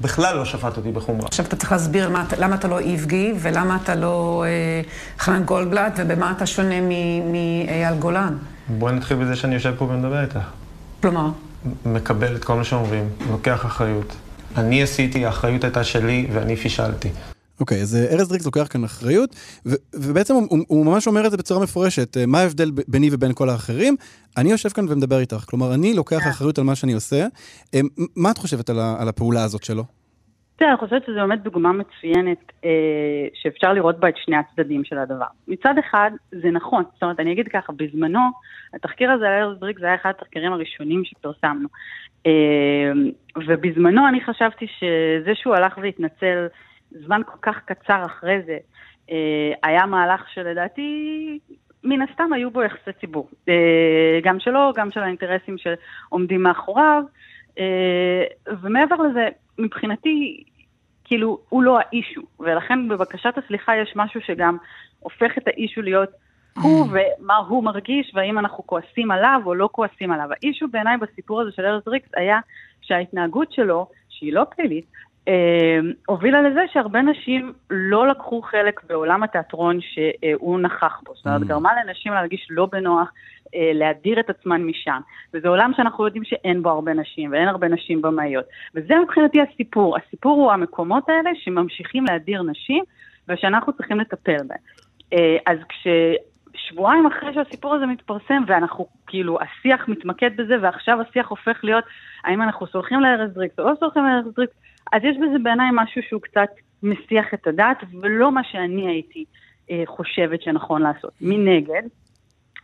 בכלל 0.01 0.37
לא 0.37 0.45
שפט 0.45 0.77
אותי 0.77 0.91
בחומרה. 0.91 1.27
עכשיו 1.27 1.45
אתה 1.45 1.55
צריך 1.55 1.71
להסביר 1.71 2.09
מה, 2.09 2.25
למה 2.37 2.55
אתה 2.55 2.67
לא 2.67 2.79
איבגי, 2.79 3.33
ולמה 3.39 3.77
אתה 3.83 3.95
לא 3.95 4.43
אה, 4.47 4.81
חנן 5.19 5.43
גולדבלט, 5.43 5.93
ובמה 5.97 6.31
אתה 6.31 6.45
שונה 6.45 6.75
מאייל 7.31 7.95
גולן. 7.99 8.37
בואי 8.67 8.93
נתחיל 8.93 9.17
בזה 9.17 9.35
שאני 9.35 9.53
יושב 9.53 9.73
פה 9.77 9.85
ומדבר 9.85 10.21
איתך. 10.21 10.39
כלומר, 11.01 11.27
מקבל 11.85 12.35
את 12.35 12.43
כל 12.43 12.55
מה 12.55 12.63
שאומרים, 12.63 13.09
לוקח 13.31 13.65
אחריות. 13.65 14.15
אני 14.57 14.83
עשיתי, 14.83 15.25
האחריות 15.25 15.63
הייתה 15.63 15.83
שלי 15.83 16.27
ואני 16.33 16.55
פישלתי. 16.55 17.09
אוקיי, 17.59 17.81
אז 17.81 17.95
אה, 17.95 18.15
ארז 18.15 18.29
דריקס 18.29 18.45
לוקח 18.45 18.67
כאן 18.71 18.83
אחריות, 18.83 19.35
ו- 19.65 19.81
ובעצם 19.95 20.33
הוא, 20.33 20.47
הוא, 20.49 20.59
הוא 20.67 20.85
ממש 20.85 21.07
אומר 21.07 21.25
את 21.25 21.31
זה 21.31 21.37
בצורה 21.37 21.63
מפורשת, 21.63 22.17
אה, 22.17 22.25
מה 22.25 22.39
ההבדל 22.39 22.71
ביני 22.87 23.09
ובין 23.11 23.33
כל 23.33 23.49
האחרים? 23.49 23.95
אני 24.37 24.51
יושב 24.51 24.69
כאן 24.69 24.85
ומדבר 24.89 25.19
איתך, 25.19 25.43
כלומר, 25.49 25.73
אני 25.73 25.93
לוקח 25.93 26.27
אחריות 26.29 26.57
על 26.57 26.63
מה 26.63 26.75
שאני 26.75 26.93
עושה. 26.93 27.25
אה, 27.73 27.79
מה 28.15 28.31
את 28.31 28.37
חושבת 28.37 28.69
על, 28.69 28.79
ה- 28.79 28.95
על 29.01 29.07
הפעולה 29.07 29.43
הזאת 29.43 29.63
שלו? 29.63 29.83
תראה, 30.55 30.71
אני 30.71 30.77
חושבת 30.77 31.03
שזו 31.05 31.15
באמת 31.15 31.43
דוגמה 31.43 31.71
מצוינת 31.73 32.51
אה, 32.65 32.69
שאפשר 33.33 33.73
לראות 33.73 33.99
בה 33.99 34.09
את 34.09 34.13
שני 34.17 34.35
הצדדים 34.37 34.83
של 34.83 34.97
הדבר. 34.97 35.25
מצד 35.47 35.73
אחד, 35.79 36.11
זה 36.31 36.51
נכון, 36.51 36.83
זאת 36.93 37.03
אומרת, 37.03 37.19
אני 37.19 37.31
אגיד 37.33 37.47
ככה, 37.47 37.73
בזמנו, 37.73 38.19
התחקיר 38.73 39.11
הזה 39.11 39.27
על 39.27 39.33
ארז 39.43 39.59
דריק 39.59 39.79
זה 39.79 39.85
היה 39.85 39.95
אחד 39.95 40.09
התחקירים 40.09 40.53
הראשונים 40.53 41.01
שפרסמנו. 41.05 41.67
אה, 42.27 42.91
ובזמנו 43.47 44.07
אני 44.07 44.21
חשבתי 44.25 44.65
שזה 44.79 45.31
שהוא 45.35 45.55
הלך 45.55 45.77
והתנצל 45.77 46.47
זמן 46.91 47.21
כל 47.25 47.37
כך 47.41 47.55
קצר 47.65 48.05
אחרי 48.05 48.41
זה, 48.45 48.57
אה, 49.11 49.53
היה 49.63 49.85
מהלך 49.85 50.29
שלדעתי... 50.33 51.39
מן 51.83 52.01
הסתם 52.01 52.33
היו 52.33 52.51
בו 52.51 52.63
יחסי 52.63 52.91
ציבור, 52.99 53.29
אה, 53.49 54.19
גם 54.23 54.39
שלו, 54.39 54.71
גם 54.75 54.91
של 54.91 54.99
האינטרסים 54.99 55.55
שעומדים 55.57 56.43
מאחוריו, 56.43 57.03
אה, 57.59 58.23
ומעבר 58.61 58.95
לזה, 58.95 59.27
מבחינתי, 59.59 60.43
כאילו, 61.03 61.39
הוא 61.49 61.63
לא 61.63 61.79
האישו, 61.79 62.21
ולכן 62.39 62.87
בבקשת 62.87 63.33
הסליחה 63.37 63.77
יש 63.77 63.93
משהו 63.95 64.21
שגם 64.21 64.57
הופך 64.99 65.37
את 65.37 65.47
האישו 65.47 65.81
להיות 65.81 66.09
הוא 66.61 66.87
ומה 66.91 67.37
הוא 67.37 67.63
מרגיש, 67.63 68.11
והאם 68.15 68.39
אנחנו 68.39 68.67
כועסים 68.67 69.11
עליו 69.11 69.41
או 69.45 69.55
לא 69.55 69.69
כועסים 69.71 70.11
עליו. 70.11 70.29
האישו 70.31 70.67
בעיניי 70.67 70.97
בסיפור 70.97 71.41
הזה 71.41 71.51
של 71.51 71.65
ארז 71.65 71.87
ריקס 71.87 72.09
היה 72.15 72.39
שההתנהגות 72.81 73.51
שלו, 73.51 73.87
שהיא 74.09 74.33
לא 74.33 74.43
פלילית, 74.55 74.85
הובילה 76.05 76.41
לזה 76.41 76.61
שהרבה 76.73 77.01
נשים 77.01 77.53
לא 77.69 78.07
לקחו 78.07 78.41
חלק 78.41 78.81
בעולם 78.87 79.23
התיאטרון 79.23 79.79
שהוא 79.81 80.59
נכח 80.59 81.01
בו. 81.05 81.13
זאת 81.15 81.25
אומרת, 81.25 81.43
גרמה 81.43 81.69
לנשים 81.83 82.13
להרגיש 82.13 82.47
לא 82.49 82.65
בנוח, 82.65 83.11
אה, 83.55 83.71
להדיר 83.73 84.19
את 84.19 84.29
עצמן 84.29 84.61
משם. 84.61 84.99
וזה 85.33 85.47
עולם 85.47 85.71
שאנחנו 85.77 86.05
יודעים 86.05 86.23
שאין 86.23 86.63
בו 86.63 86.69
הרבה 86.69 86.93
נשים, 86.93 87.31
ואין 87.31 87.47
הרבה 87.47 87.67
נשים 87.67 88.01
במאיות. 88.01 88.45
וזה 88.75 88.93
מבחינתי 89.03 89.39
הסיפור. 89.41 89.97
הסיפור 89.97 90.41
הוא 90.41 90.51
המקומות 90.51 91.09
האלה 91.09 91.29
שממשיכים 91.35 92.05
להדיר 92.05 92.43
נשים, 92.43 92.83
ושאנחנו 93.27 93.73
צריכים 93.73 93.99
לטפל 93.99 94.37
בהם. 94.47 94.57
אה, 95.13 95.37
אז 95.45 95.57
כששבועיים 95.69 97.05
אחרי 97.05 97.33
שהסיפור 97.33 97.75
הזה 97.75 97.85
מתפרסם, 97.85 98.43
ואנחנו, 98.47 98.87
כאילו, 99.07 99.37
השיח 99.41 99.87
מתמקד 99.87 100.37
בזה, 100.37 100.55
ועכשיו 100.61 101.01
השיח 101.01 101.27
הופך 101.27 101.59
להיות, 101.63 101.83
האם 102.23 102.41
אנחנו 102.41 102.67
סולחים 102.67 102.99
לארז 102.99 103.33
דריקס 103.33 103.59
או 103.59 103.63
לא 103.63 103.75
סולחים 103.79 104.03
לארז 104.05 104.33
דריקס, 104.35 104.53
אז 104.93 105.01
יש 105.03 105.17
בזה 105.17 105.39
בעיניי 105.43 105.69
משהו 105.73 106.01
שהוא 106.09 106.21
קצת 106.21 106.49
מסיח 106.83 107.33
את 107.33 107.47
הדעת, 107.47 107.77
ולא 108.01 108.31
מה 108.31 108.43
שאני 108.43 108.87
הייתי 108.87 109.25
אה, 109.71 109.83
חושבת 109.85 110.41
שנכון 110.41 110.81
לעשות. 110.81 111.11
מנגד, 111.21 111.83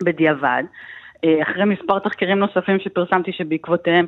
בדיעבד, 0.04 0.64
אה, 1.24 1.44
אחרי 1.44 1.66
מספר 1.66 2.00
תחקירים 2.00 2.40
נוספים 2.40 2.80
שפרסמתי 2.80 3.32
שבעקבותיהם 3.32 4.06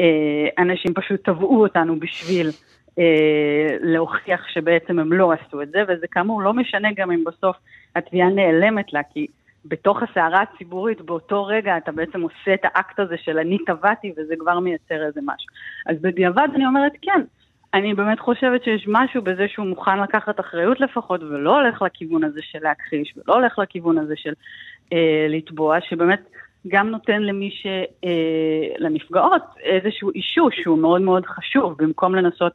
אה, 0.00 0.48
אנשים 0.58 0.94
פשוט 0.94 1.24
תבעו 1.24 1.62
אותנו 1.62 2.00
בשביל 2.00 2.50
אה, 2.98 3.76
להוכיח 3.80 4.48
שבעצם 4.48 4.98
הם 4.98 5.12
לא 5.12 5.32
עשו 5.32 5.62
את 5.62 5.70
זה, 5.70 5.82
וזה 5.88 6.06
כאמור 6.10 6.42
לא 6.42 6.52
משנה 6.52 6.88
גם 6.96 7.10
אם 7.10 7.24
בסוף 7.24 7.56
התביעה 7.96 8.28
נעלמת 8.28 8.92
לה, 8.92 9.00
כי 9.12 9.26
בתוך 9.64 10.02
הסערה 10.02 10.42
הציבורית 10.42 11.00
באותו 11.00 11.44
רגע 11.44 11.76
אתה 11.76 11.92
בעצם 11.92 12.20
עושה 12.20 12.54
את 12.54 12.64
האקט 12.64 13.00
הזה 13.00 13.16
של 13.16 13.38
אני 13.38 13.58
טבעתי 13.66 14.12
וזה 14.16 14.34
כבר 14.38 14.58
מייצר 14.58 15.06
איזה 15.06 15.20
משהו. 15.24 15.48
אז 15.86 15.96
בדיעבד 16.00 16.48
אני 16.54 16.66
אומרת 16.66 16.92
כן, 17.02 17.20
אני 17.74 17.94
באמת 17.94 18.20
חושבת 18.20 18.64
שיש 18.64 18.84
משהו 18.88 19.22
בזה 19.22 19.48
שהוא 19.48 19.66
מוכן 19.66 20.00
לקחת 20.00 20.40
אחריות 20.40 20.80
לפחות 20.80 21.22
ולא 21.22 21.60
הולך 21.60 21.82
לכיוון 21.82 22.24
הזה 22.24 22.40
של 22.42 22.58
להכחיש 22.62 23.14
ולא 23.16 23.34
הולך 23.34 23.58
לכיוון 23.58 23.98
הזה 23.98 24.14
של 24.16 24.32
אה, 24.92 25.26
לתבוע, 25.28 25.80
שבאמת 25.80 26.20
גם 26.68 26.88
נותן 26.88 27.22
למי 27.22 27.50
ש... 27.50 27.66
אה, 28.04 28.68
לנפגעות 28.78 29.42
איזשהו 29.62 30.10
אישוש 30.10 30.60
שהוא 30.62 30.78
מאוד 30.78 31.02
מאוד 31.02 31.26
חשוב, 31.26 31.74
במקום 31.78 32.14
לנסות 32.14 32.52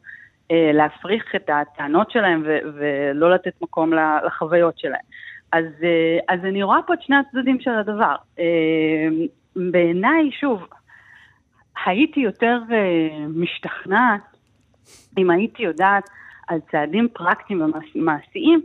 אה, 0.51 0.71
להפריך 0.73 1.35
את 1.35 1.49
הטענות 1.49 2.11
שלהם 2.11 2.43
ו- 2.45 2.59
ולא 2.73 3.31
לתת 3.31 3.61
מקום 3.61 3.93
לחוויות 4.25 4.79
שלהם. 4.79 5.05
אז, 5.51 5.65
אה, 5.83 6.35
אז 6.35 6.39
אני 6.45 6.63
רואה 6.63 6.79
פה 6.87 6.93
את 6.93 7.01
שני 7.01 7.15
הצדדים 7.15 7.59
של 7.59 7.71
הדבר. 7.71 8.15
אה, 8.39 9.07
בעיניי, 9.55 10.31
שוב, 10.39 10.67
הייתי 11.85 12.19
יותר 12.19 12.59
אה, 12.71 13.25
משתכנעת 13.27 14.34
אם 15.17 15.29
הייתי 15.29 15.63
יודעת 15.63 16.09
על 16.47 16.59
צעדים 16.71 17.07
פרקטיים 17.13 17.61
ומעשיים 17.95 18.61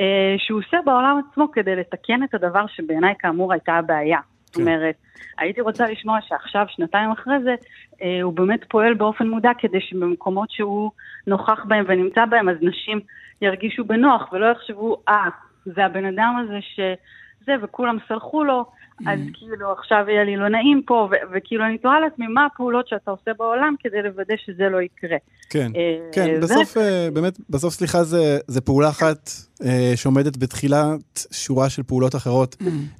אה, 0.00 0.34
שהוא 0.38 0.60
עושה 0.60 0.76
בעולם 0.84 1.20
עצמו 1.30 1.50
כדי 1.52 1.76
לתקן 1.76 2.22
את 2.22 2.34
הדבר 2.34 2.66
שבעיניי 2.66 3.14
כאמור 3.18 3.52
הייתה 3.52 3.72
הבעיה. 3.72 4.18
זאת 4.44 4.56
אומרת, 4.56 4.94
הייתי 5.38 5.60
רוצה 5.60 5.88
לשמוע 5.88 6.18
שעכשיו, 6.20 6.66
שנתיים 6.68 7.10
אחרי 7.10 7.34
זה, 7.42 7.54
אה, 8.02 8.22
הוא 8.22 8.32
באמת 8.32 8.64
פועל 8.68 8.94
באופן 8.94 9.28
מודע 9.28 9.50
כדי 9.58 9.80
שבמקומות 9.80 10.50
שהוא 10.50 10.90
נוכח 11.26 11.64
בהם 11.64 11.84
ונמצא 11.88 12.24
בהם, 12.24 12.48
אז 12.48 12.56
נשים 12.60 13.00
ירגישו 13.42 13.84
בנוח 13.84 14.32
ולא 14.32 14.46
יחשבו, 14.46 15.02
אה, 15.08 15.28
זה 15.64 15.84
הבן 15.84 16.04
אדם 16.04 16.36
הזה 16.44 16.58
שזה, 16.60 17.54
וכולם 17.62 17.98
סלחו 18.08 18.44
לו, 18.44 18.64
אז 19.06 19.20
כאילו 19.32 19.72
עכשיו 19.72 20.04
יהיה 20.08 20.24
לי 20.24 20.36
לא 20.36 20.48
נעים 20.48 20.82
פה, 20.86 21.08
וכאילו 21.32 21.64
אני 21.64 21.78
תוהה 21.78 22.00
לעצמי 22.00 22.26
מה 22.26 22.46
הפעולות 22.46 22.88
שאתה 22.88 23.10
עושה 23.10 23.30
בעולם 23.38 23.74
כדי 23.80 24.02
לוודא 24.02 24.34
שזה 24.36 24.68
לא 24.68 24.82
יקרה. 24.82 25.16
כן, 25.50 25.72
אה, 25.76 25.98
כן, 26.12 26.40
בסוף, 26.40 26.76
אה, 26.76 27.08
באמת, 27.12 27.38
בסוף 27.50 27.74
סליחה 27.74 28.04
זה, 28.04 28.60
פעולה 28.64 28.88
אחת 28.88 29.30
אה, 29.64 29.92
שעומדת 29.96 30.36
בתחילת 30.36 31.26
שורה 31.32 31.70
של 31.70 31.82
פעולות 31.82 32.14
אחרות 32.14 32.56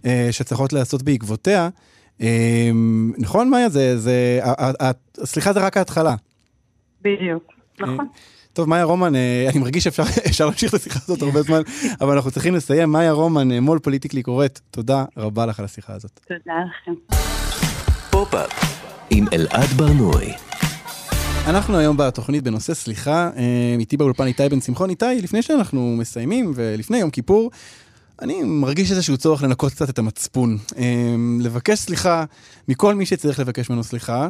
אה, 0.07 0.29
שצריכות 0.31 0.73
להיעשות 0.73 1.03
בעקבותיה. 1.03 1.69
נכון, 3.19 3.51
מאיה? 3.51 3.69
זה, 3.69 3.99
זה, 3.99 4.41
סליחה 5.25 5.53
זה 5.53 5.67
רק 5.67 5.77
ההתחלה. 5.77 6.15
בדיוק, 7.03 7.53
נכון. 7.81 8.07
טוב, 8.55 8.69
מאיה 8.69 8.85
רומן, 8.85 9.15
אה, 9.15 9.49
אני 9.51 9.59
מרגיש 9.59 9.85
שאפשר 9.85 10.03
אפשר 10.31 10.47
להמשיך 10.47 10.75
את 10.75 10.81
השיחה 10.81 11.01
הזאת 11.03 11.23
הרבה 11.23 11.43
זמן, 11.43 11.63
אבל 12.01 12.15
אנחנו 12.15 12.31
צריכים 12.31 12.55
לסיים. 12.55 12.93
מאיה 12.93 13.13
רומן, 13.13 13.53
אה, 13.53 13.61
מו"ל 13.61 13.79
פוליטיקלי 13.79 14.23
קוראת, 14.23 14.61
תודה 14.71 15.05
רבה 15.17 15.47
לך 15.47 15.59
על 15.59 15.65
השיחה 15.65 15.93
הזאת. 15.93 16.21
תודה 16.29 16.55
לכם. 16.69 17.17
פופ-אפ 18.11 18.51
עם 19.11 19.25
אלעד 19.33 19.69
בר-נוי. 19.77 20.33
אנחנו 21.47 21.79
היום 21.79 21.97
בתוכנית 21.97 22.45
בנושא 22.45 22.75
סליחה, 22.75 23.31
אה, 23.37 23.77
איתי 23.79 23.97
באולפן 23.97 24.27
איתי 24.27 24.49
בן 24.49 24.61
שמחון. 24.61 24.91
איתי, 24.91 25.23
לפני 25.23 25.43
שאנחנו 25.43 25.97
מסיימים 25.99 26.53
ולפני 26.55 26.99
יום 26.99 27.11
כיפור, 27.11 27.51
אני 28.23 28.43
מרגיש 28.43 28.91
איזשהו 28.91 29.17
צורך 29.17 29.43
לנקות 29.43 29.73
קצת 29.73 29.91
את 29.91 29.99
המצפון. 29.99 30.59
לבקש 31.41 31.79
סליחה 31.79 32.25
מכל 32.69 32.95
מי 32.95 33.07
שצריך 33.07 33.41
לבקש 33.41 33.71
ממנו 33.71 33.85
סליחה, 33.85 34.29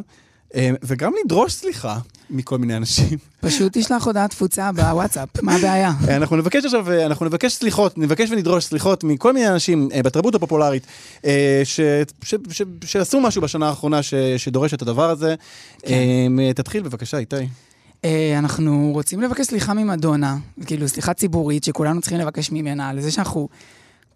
וגם 0.83 1.11
לדרוש 1.25 1.53
סליחה 1.53 1.97
מכל 2.29 2.57
מיני 2.57 2.77
אנשים. 2.77 3.17
פשוט 3.39 3.77
תשלח 3.77 4.05
הודעת 4.07 4.29
תפוצה 4.29 4.71
בוואטסאפ, 4.71 5.29
מה 5.41 5.55
הבעיה? 5.55 5.91
אה, 6.07 6.15
אנחנו 6.15 6.35
נבקש 6.35 6.65
עכשיו, 6.65 6.91
אה, 6.91 7.05
אנחנו 7.05 7.25
נבקש 7.25 7.53
סליחות, 7.53 7.97
נבקש 7.97 8.31
ונדרוש 8.31 8.65
סליחות 8.65 9.03
מכל 9.03 9.33
מיני 9.33 9.47
אנשים 9.49 9.89
אה, 9.93 10.03
בתרבות 10.03 10.35
הפופולרית 10.35 10.87
אה, 11.25 11.61
ש- 11.63 11.79
ש- 12.23 12.35
ש- 12.51 12.61
שעשו 12.85 13.19
משהו 13.21 13.41
בשנה 13.41 13.69
האחרונה 13.69 14.03
ש- 14.03 14.13
שדורש 14.37 14.73
את 14.73 14.81
הדבר 14.81 15.09
הזה. 15.09 15.35
אה, 15.87 16.27
תתחיל 16.55 16.83
בבקשה, 16.83 17.17
איתי. 17.17 17.35
אה, 18.05 18.35
אנחנו 18.39 18.89
רוצים 18.93 19.21
לבקש 19.21 19.45
סליחה 19.45 19.73
ממדונה, 19.73 20.37
כאילו 20.65 20.87
סליחה 20.87 21.13
ציבורית 21.13 21.63
שכולנו 21.63 22.01
צריכים 22.01 22.19
לבקש 22.19 22.51
ממנה, 22.51 22.89
על 22.89 23.01
זה 23.01 23.11
שאנחנו 23.11 23.47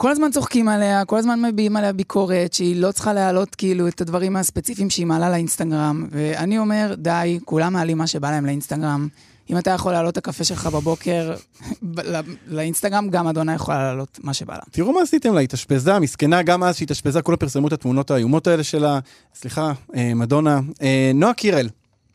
כל 0.01 0.11
הזמן 0.11 0.31
צוחקים 0.31 0.69
עליה, 0.69 1.05
כל 1.05 1.17
הזמן 1.17 1.41
מביעים 1.41 1.77
עליה 1.77 1.93
ביקורת, 1.93 2.53
שהיא 2.53 2.75
לא 2.75 2.91
צריכה 2.91 3.13
להעלות 3.13 3.55
כאילו 3.55 3.87
את 3.87 4.01
הדברים 4.01 4.35
הספציפיים 4.35 4.89
שהיא 4.89 5.05
מעלה 5.05 5.29
לאינסטגרם. 5.29 6.07
ואני 6.11 6.57
אומר, 6.57 6.95
די, 6.97 7.39
כולם 7.45 7.73
מעלים 7.73 7.97
מה 7.97 8.07
שבא 8.07 8.31
להם 8.31 8.45
לאינסטגרם. 8.45 9.07
אם 9.49 9.57
אתה 9.57 9.71
יכול 9.71 9.91
להעלות 9.91 10.11
את 10.13 10.17
הקפה 10.17 10.43
שלך 10.43 10.67
בבוקר 10.67 11.35
לא- 11.93 12.19
לאינסטגרם, 12.47 13.09
גם 13.09 13.27
אדונה 13.27 13.53
יכולה 13.53 13.77
להעלות 13.83 14.19
מה 14.23 14.33
שבא 14.33 14.53
לה. 14.53 14.61
תראו 14.71 14.93
מה 14.93 15.01
עשיתם 15.01 15.33
לה, 15.33 15.41
התאשפזה, 15.41 15.99
מסכנה, 15.99 16.43
גם 16.43 16.63
אז 16.63 16.75
שהתאשפזה, 16.77 17.21
כולם 17.21 17.37
פרסמו 17.37 17.67
את 17.67 17.73
התמונות 17.73 18.11
האיומות 18.11 18.47
האלה 18.47 18.63
שלה. 18.63 18.99
סליחה, 19.35 19.71
אה, 19.95 20.13
מדונה. 20.13 20.59
אה, 20.81 21.11
נועה 21.15 21.33
קירל. 21.33 21.69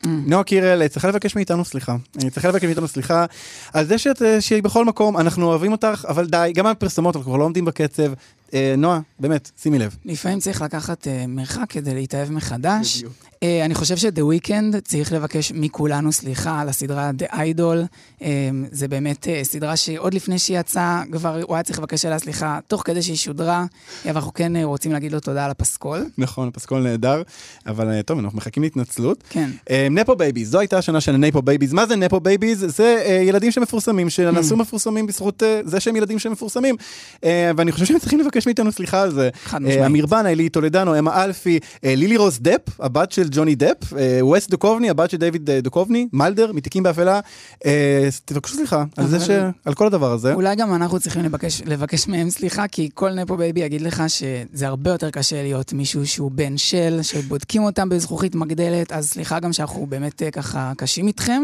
נועה 0.05 0.43
קירל 0.43 0.81
אה, 0.81 0.87
צריכה 0.87 1.07
לבקש 1.07 1.35
מאיתנו 1.35 1.65
סליחה. 1.65 1.95
אה, 2.23 2.29
צריכה 2.29 2.47
לבקש 2.47 2.63
מאיתנו 2.63 2.87
סליחה 2.87 3.25
על 3.73 3.85
זה 3.85 3.97
שאת, 3.97 4.21
אה, 4.21 4.41
שהיא 4.41 4.63
בכל 4.63 4.85
מקום, 4.85 5.17
אנחנו 5.17 5.45
אוהבים 5.45 5.71
אותך, 5.71 6.05
אבל 6.07 6.25
די, 6.25 6.51
גם 6.55 6.67
הפרסומות, 6.67 7.15
אנחנו 7.15 7.31
כבר 7.31 7.37
לא 7.37 7.43
עומדים 7.43 7.65
בקצב. 7.65 8.13
אה, 8.53 8.73
נועה, 8.77 8.99
באמת, 9.19 9.51
שימי 9.61 9.79
לב. 9.79 9.95
לפעמים 10.05 10.39
צריך 10.39 10.61
לקחת 10.61 11.03
uh, 11.03 11.27
מרחק 11.27 11.65
כדי 11.69 11.93
להתאהב 11.93 12.31
מחדש. 12.31 12.97
בדיוק. 12.97 13.13
Uh, 13.35 13.37
אני 13.65 13.75
חושב 13.75 13.97
ש-The 13.97 14.47
Weeknd 14.47 14.81
צריך 14.83 15.13
לבקש 15.13 15.51
מכולנו 15.51 16.11
סליחה 16.11 16.61
על 16.61 16.69
הסדרה 16.69 17.11
The 17.19 17.33
Idol. 17.33 17.85
Um, 18.19 18.23
זה 18.71 18.87
באמת 18.87 19.23
uh, 19.23 19.43
סדרה 19.43 19.75
שעוד 19.75 20.13
לפני 20.13 20.39
שהיא 20.39 20.59
יצאה, 20.59 21.03
כבר 21.11 21.41
הוא 21.43 21.55
היה 21.55 21.63
צריך 21.63 21.79
לבקש 21.79 22.05
עליה 22.05 22.19
סליחה, 22.19 22.59
תוך 22.67 22.81
כדי 22.85 23.01
שהיא 23.01 23.15
שודרה, 23.15 23.65
אבל 24.05 24.15
אנחנו 24.15 24.33
כן 24.33 24.55
uh, 24.55 24.59
רוצים 24.63 24.91
להגיד 24.91 25.11
לו 25.11 25.19
תודה 25.19 25.45
על 25.45 25.51
הפסקול. 25.51 26.05
נכון, 26.17 26.49
פסקול 26.53 26.81
נהדר, 26.81 27.21
אבל 27.67 27.89
אה, 27.89 28.03
טוב, 28.03 28.19
אנחנו 28.19 28.37
מחכים 28.37 28.63
להתנצלות. 28.63 29.23
כן. 29.29 29.49
אה, 29.69 29.87
נפו 29.91 30.15
בייביז, 30.15 30.51
זו 30.51 30.59
הייתה 30.59 30.77
השנה 30.77 31.01
של 31.01 31.17
נפו 31.17 31.41
בייביז. 31.41 31.73
מה 31.73 31.85
זה 31.85 31.95
נפו 31.95 32.19
בייביז? 32.19 32.65
זה 32.67 33.03
אה, 33.05 33.11
ילדים 33.11 33.51
שמפורסמים, 33.51 34.09
שנעשו 34.09 34.57
מפורסמים 34.57 35.07
בזכות 35.07 35.43
אה, 35.43 35.61
זה 35.63 35.79
שהם 35.79 35.95
ילדים 35.95 36.19
שמפורסמים. 36.19 36.75
אה, 37.23 37.51
ואני 37.57 37.71
חושב 37.71 37.85
שהם 37.85 37.99
צריכים 37.99 38.19
לבקש 38.19 38.34
מאיתנו 38.45 38.71
סליחה 38.71 39.01
על 39.01 39.11
זה. 39.11 39.29
חד 39.45 39.61
אה, 39.61 39.67
משמעית. 39.67 39.85
אמיר 39.85 40.05
בנה, 40.05 40.29
אלי 40.29 40.49
טולדנו, 40.49 40.99
אמה 40.99 41.23
אלפי, 41.23 41.59
אה, 41.83 41.95
לילי 41.95 42.17
רוס 42.17 42.39
דפ, 42.41 42.79
הבת 42.79 43.11
של 43.11 43.27
ג'וני 43.31 43.55
דפ, 43.55 43.93
אה, 43.97 44.19
ווסט 44.21 44.49
דוקובני, 44.49 44.89
הבת 44.89 45.09
של 45.09 45.17
דיוויד 45.17 45.49
אה, 45.49 45.61
דוקובני, 45.61 46.07
מלדר, 46.13 46.51
מתיקים 46.51 46.83
באפלה. 46.83 47.19
אה, 47.65 48.09
תבקשו 48.25 48.55
סליחה 48.55 48.83
על 48.97 49.07
זה 49.07 49.19
ש... 49.19 49.29
על 49.65 49.73
כל 49.73 49.87
הדבר 49.87 50.11
הזה. 50.11 50.33
אולי 50.33 50.55
גם 50.55 50.75
אנחנו 50.75 50.99
צריכים 50.99 51.23
לבקש, 51.23 51.61
לבקש 51.65 52.07
מהם 52.07 52.29
סליחה, 52.29 52.67
כי 52.67 52.89
כל 52.93 53.11
נפו 53.11 53.37
בייבי 53.37 53.59
יגיד 53.59 53.81
לך 53.81 54.03
שזה 54.07 54.67
הרבה 54.67 54.91
יותר 54.91 55.09
קשה 55.09 55.43
להיות 55.43 55.73
מישהו 55.73 56.07
שהוא 56.07 56.31
בן 56.31 56.57
של, 56.57 56.99
שבודקים 57.01 57.63
אותם 57.63 57.89
בזכוכית 57.89 58.35
מגדלת, 58.35 58.91
אז 58.91 59.09
סליחה 59.09 59.39
גם 59.39 59.53
שאנחנו 59.53 59.85
באמת 59.85 60.23
אה, 60.23 60.31
ככה 60.31 60.71
קשים 60.77 61.07
איתכם. 61.07 61.43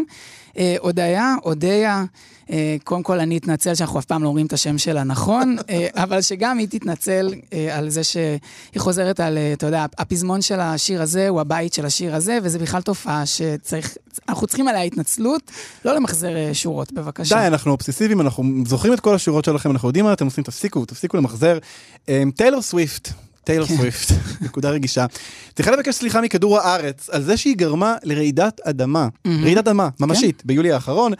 אה, 0.57 0.75
הודיה, 0.79 1.35
הודיה, 1.43 1.97
אה, 1.97 2.05
קודם 2.83 3.03
כל 3.03 3.19
אני 3.19 3.37
אתנצל 3.37 3.75
שאנחנו 3.75 3.99
אף 3.99 4.05
פעם 4.05 4.23
לא 4.23 4.27
אומרים 4.27 4.45
את 4.45 4.53
השם 4.53 4.77
שלה 4.77 5.03
נכון, 5.03 5.55
אה, 5.69 5.87
אבל 5.93 6.21
שגם 6.21 6.57
היא 6.57 6.67
תתנצל 6.67 7.33
אה, 7.53 7.77
על 7.77 7.89
זה 7.89 8.03
שהיא 8.03 8.39
חוזרת 8.77 9.19
על, 9.19 9.37
אה, 9.37 9.53
אתה 9.53 9.65
יודע, 9.65 9.85
הפזמון 9.97 10.41
של 10.41 10.59
השיר 10.59 11.01
הזה 11.01 11.29
הוא 11.29 11.41
הבית 11.41 11.73
של 11.73 11.85
השיר 11.85 12.15
הזה, 12.15 12.39
וזה 12.43 12.59
בכלל 12.59 12.81
תופעה 12.81 13.25
שצריך, 13.25 13.97
אנחנו 14.29 14.47
צריכים 14.47 14.67
עליה 14.67 14.81
התנצלות, 14.81 15.51
לא 15.85 15.95
למחזר 15.95 16.35
אה, 16.35 16.49
שורות, 16.53 16.91
בבקשה. 16.91 17.35
די, 17.35 17.47
אנחנו 17.47 17.71
אובססיביים, 17.71 18.21
אנחנו 18.21 18.43
זוכרים 18.65 18.93
את 18.93 18.99
כל 18.99 19.15
השורות 19.15 19.45
שלכם, 19.45 19.71
אנחנו 19.71 19.89
יודעים 19.89 20.05
מה 20.05 20.13
אתם 20.13 20.25
עושים, 20.25 20.43
תפסיקו, 20.43 20.85
תפסיקו 20.85 21.17
למחזר. 21.17 21.57
אמ, 22.09 22.31
טיילור 22.35 22.61
סוויפט, 22.61 23.09
טיילור 23.43 23.67
כן. 23.67 23.77
סוויפט, 23.77 24.11
נקודה 24.45 24.69
רגישה. 24.69 25.05
צריכה 25.55 25.71
לבקש 25.71 25.95
סליחה 25.95 26.21
מכדור 26.21 26.59
הארץ 26.59 27.09
על 27.09 27.23
זה 27.23 27.37
שהיא 27.37 27.55
גרמה 27.57 27.95
לרעידת 28.03 28.61
אדמה, 28.63 29.07
רעידת 29.27 29.67
אדמה, 29.67 29.89
כן. 29.97 30.05
ממשית, 30.05 30.41
ביולי 30.45 30.71
האחרון. 30.71 31.13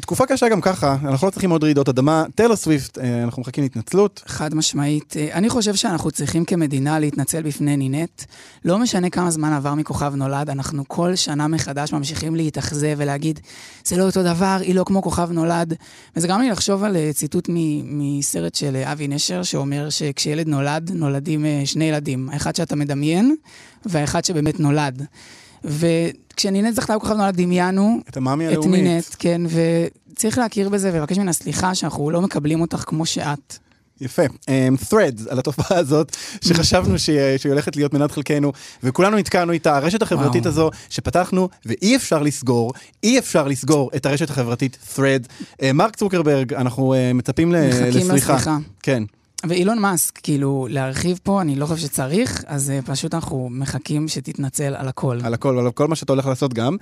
תקופה 0.00 0.26
קשה 0.26 0.48
גם 0.48 0.60
ככה, 0.60 0.96
אנחנו 1.04 1.26
לא 1.26 1.30
צריכים 1.30 1.50
עוד 1.50 1.64
רעידות 1.64 1.88
אדמה. 1.88 2.24
טיילור 2.34 2.56
סוויפט, 2.56 2.98
אה, 2.98 3.22
אנחנו 3.22 3.42
מחכים 3.42 3.64
להתנצלות. 3.64 4.22
חד 4.26 4.54
משמעית. 4.54 5.16
אה, 5.16 5.28
אני 5.32 5.48
חושב 5.48 5.74
שאנחנו 5.74 6.10
צריכים 6.10 6.44
כמדינה 6.44 6.98
להתנצל 6.98 7.42
בפני 7.42 7.76
נינט. 7.76 8.22
לא 8.64 8.78
משנה 8.78 9.10
כמה 9.10 9.30
זמן 9.30 9.52
עבר 9.52 9.74
מכוכב 9.74 10.14
נולד, 10.14 10.50
אנחנו 10.50 10.84
כל 10.88 11.16
שנה 11.16 11.48
מחדש 11.48 11.92
ממשיכים 11.92 12.36
להתאכזב 12.36 12.94
ולהגיד, 12.96 13.40
זה 13.84 13.96
לא 13.96 14.02
אותו 14.02 14.22
דבר, 14.22 14.58
היא 14.60 14.74
לא 14.74 14.84
כמו 14.84 15.02
כוכב 15.02 15.28
נולד. 15.32 15.74
וזה 16.16 16.28
גרם 16.28 16.40
לי 16.40 16.50
לחשוב 16.50 16.84
על 16.84 16.96
אה, 16.96 17.10
ציטוט 17.12 17.48
מסרט 17.84 18.54
של 18.54 18.76
אבי 18.76 19.08
נשר, 19.08 19.42
שאומר 19.42 19.90
שכשילד 19.90 20.48
נולד, 20.48 20.90
נולדים 20.94 21.44
שני 21.64 21.84
ילדים. 21.84 22.28
האחד 22.32 22.56
שאתה 22.56 22.76
מדמיין, 22.76 23.36
והאחד 23.86 24.24
שבאמת 24.24 24.60
נולד. 24.60 25.06
וכשנינט 25.64 26.74
זכתה 26.74 26.96
בכוכב 26.96 27.14
נולד, 27.14 27.36
דמיינו 27.36 27.98
את 28.08 28.16
המאמי 28.16 28.46
את 28.48 28.52
הלאומית. 28.52 28.82
נינט, 28.82 29.04
כן, 29.18 29.42
וצריך 30.12 30.38
להכיר 30.38 30.68
בזה 30.68 30.90
ולבקש 30.94 31.16
ממנה 31.18 31.32
סליחה 31.32 31.74
שאנחנו 31.74 32.10
לא 32.10 32.20
מקבלים 32.20 32.60
אותך 32.60 32.84
כמו 32.86 33.06
שאת. 33.06 33.58
יפה. 34.00 34.22
Um, 34.26 34.84
threads 34.90 35.30
על 35.30 35.38
התופעה 35.38 35.78
הזאת, 35.78 36.16
שחשבנו 36.44 36.98
שהיא, 37.04 37.36
שהיא 37.38 37.52
הולכת 37.52 37.76
להיות 37.76 37.94
מנת 37.94 38.10
חלקנו, 38.12 38.52
וכולנו 38.82 39.16
נתקענו 39.16 39.52
איתה, 39.52 39.76
הרשת 39.76 40.02
החברתית 40.02 40.42
וואו. 40.42 40.52
הזו 40.52 40.70
שפתחנו, 40.90 41.48
ואי 41.66 41.96
אפשר 41.96 42.22
לסגור, 42.22 42.72
אי 43.04 43.18
אפשר 43.18 43.48
לסגור 43.48 43.90
את 43.96 44.06
הרשת 44.06 44.30
החברתית 44.30 44.78
threads. 44.96 45.28
Uh, 45.52 45.72
מרק 45.74 45.96
צוקרברג, 45.96 46.54
אנחנו 46.54 46.94
uh, 46.94 47.14
מצפים 47.14 47.52
ל- 47.52 47.68
מחכים 47.68 47.86
לסליחה. 47.86 48.34
לסליחה. 48.34 48.58
כן. 48.82 49.02
ואילון 49.48 49.78
מאסק, 49.78 50.18
כאילו, 50.22 50.66
להרחיב 50.70 51.20
פה, 51.22 51.40
אני 51.40 51.56
לא 51.56 51.66
חושב 51.66 51.86
שצריך, 51.86 52.44
אז 52.46 52.72
אה, 52.84 52.86
פשוט 52.86 53.14
אנחנו 53.14 53.48
מחכים 53.50 54.08
שתתנצל 54.08 54.74
על 54.74 54.88
הכל. 54.88 55.18
על 55.24 55.34
הכל, 55.34 55.58
על 55.58 55.70
כל 55.70 55.88
מה 55.88 55.96
שאתה 55.96 56.12
הולך 56.12 56.26
לעשות 56.26 56.54
גם. 56.54 56.76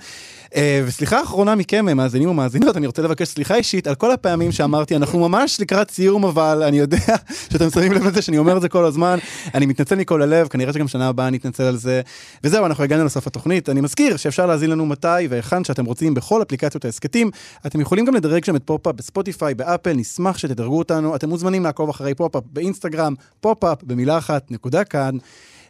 אה, 0.45 0.55
וסליחה 0.85 1.23
אחרונה 1.23 1.55
מכם, 1.55 1.97
מאזינים 1.97 2.29
ומאזינות, 2.29 2.77
אני 2.77 2.87
רוצה 2.87 3.01
לבקש 3.01 3.27
סליחה 3.27 3.55
אישית 3.55 3.87
על 3.87 3.95
כל 3.95 4.11
הפעמים 4.11 4.51
שאמרתי, 4.51 4.95
אנחנו 4.95 5.29
ממש 5.29 5.61
לקראת 5.61 5.91
סיום, 5.91 6.25
אבל 6.25 6.63
אני 6.63 6.79
יודע 6.79 6.97
שאתם 7.51 7.69
שמים 7.69 7.91
לב 7.91 8.03
לזה 8.03 8.21
שאני 8.21 8.37
אומר 8.37 8.57
את 8.57 8.61
זה 8.61 8.69
כל 8.69 8.85
הזמן. 8.85 9.19
אני 9.53 9.65
מתנצל 9.65 9.95
מכל 9.95 10.21
הלב, 10.21 10.47
כנראה 10.47 10.73
שגם 10.73 10.87
שנה 10.87 11.07
הבאה 11.07 11.27
אני 11.27 11.37
אתנצל 11.37 11.63
על 11.63 11.77
זה. 11.77 12.01
וזהו, 12.43 12.65
אנחנו 12.65 12.83
הגענו 12.83 13.05
לסוף 13.05 13.27
התוכנית. 13.27 13.69
אני 13.69 13.81
מזכיר 13.81 14.17
שאפשר 14.17 14.45
להאזין 14.45 14.69
לנו 14.69 14.85
מתי 14.85 15.27
והיכן 15.29 15.63
שאתם 15.63 15.85
רוצים 15.85 16.13
בכל 16.13 16.41
אפליקציות 16.41 16.85
ההסכתים. 16.85 17.31
אתם 17.65 17.81
יכולים 17.81 18.05
גם 18.05 18.15
לדרג 18.15 18.45
שם 18.45 18.55
את 18.55 18.63
פופ-אפ 18.65 18.95
בספוטיפיי, 18.95 19.53
באפל, 19.53 19.93
נשמח 19.93 20.37
שתדרגו 20.37 20.77
אותנו. 20.77 21.15
אתם 21.15 21.29
מוזמנים 21.29 21.63
לעקוב 21.63 21.89
אחרי 21.89 22.13
פופ-אפ 22.15 22.43
באינסטגרם, 22.53 23.13
פופ-אפ 23.41 23.83
במילה 23.83 24.17
אחת, 24.17 24.51
נקודה 24.51 24.83
כאן. 24.83 25.17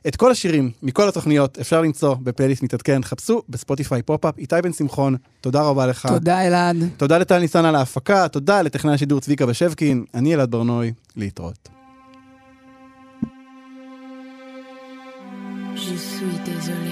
את 0.08 0.16
כל 0.16 0.32
השירים 0.32 0.72
מכל 0.84 1.10
התוכניות 1.10 1.58
אפשר 1.60 1.82
למצוא 1.82 2.16
בפלייליסט 2.24 2.64
מתעדכן, 2.64 3.04
חפשו 3.04 3.42
בספוטיפיי 3.50 4.02
פופ-אפ. 4.02 4.38
איתי 4.38 4.56
בן 4.64 4.74
שמחון, 4.74 5.16
תודה 5.42 5.62
רבה 5.62 5.88
לך. 5.88 6.06
תודה, 6.06 6.48
אלעד. 6.48 6.76
תודה 6.98 7.18
לטל 7.18 7.40
ניסן 7.40 7.66
על 7.66 7.76
ההפקה, 7.76 8.28
תודה 8.28 8.62
לטכנאי 8.62 8.94
השידור 8.94 9.20
צביקה 9.20 9.46
בשבקין, 9.46 10.06
אני 10.14 10.36
אלעד 10.36 10.52
בר-נוי, 10.52 10.94
להתראות. 11.16 11.70
Je 15.76 15.98
suis. 15.98 16.89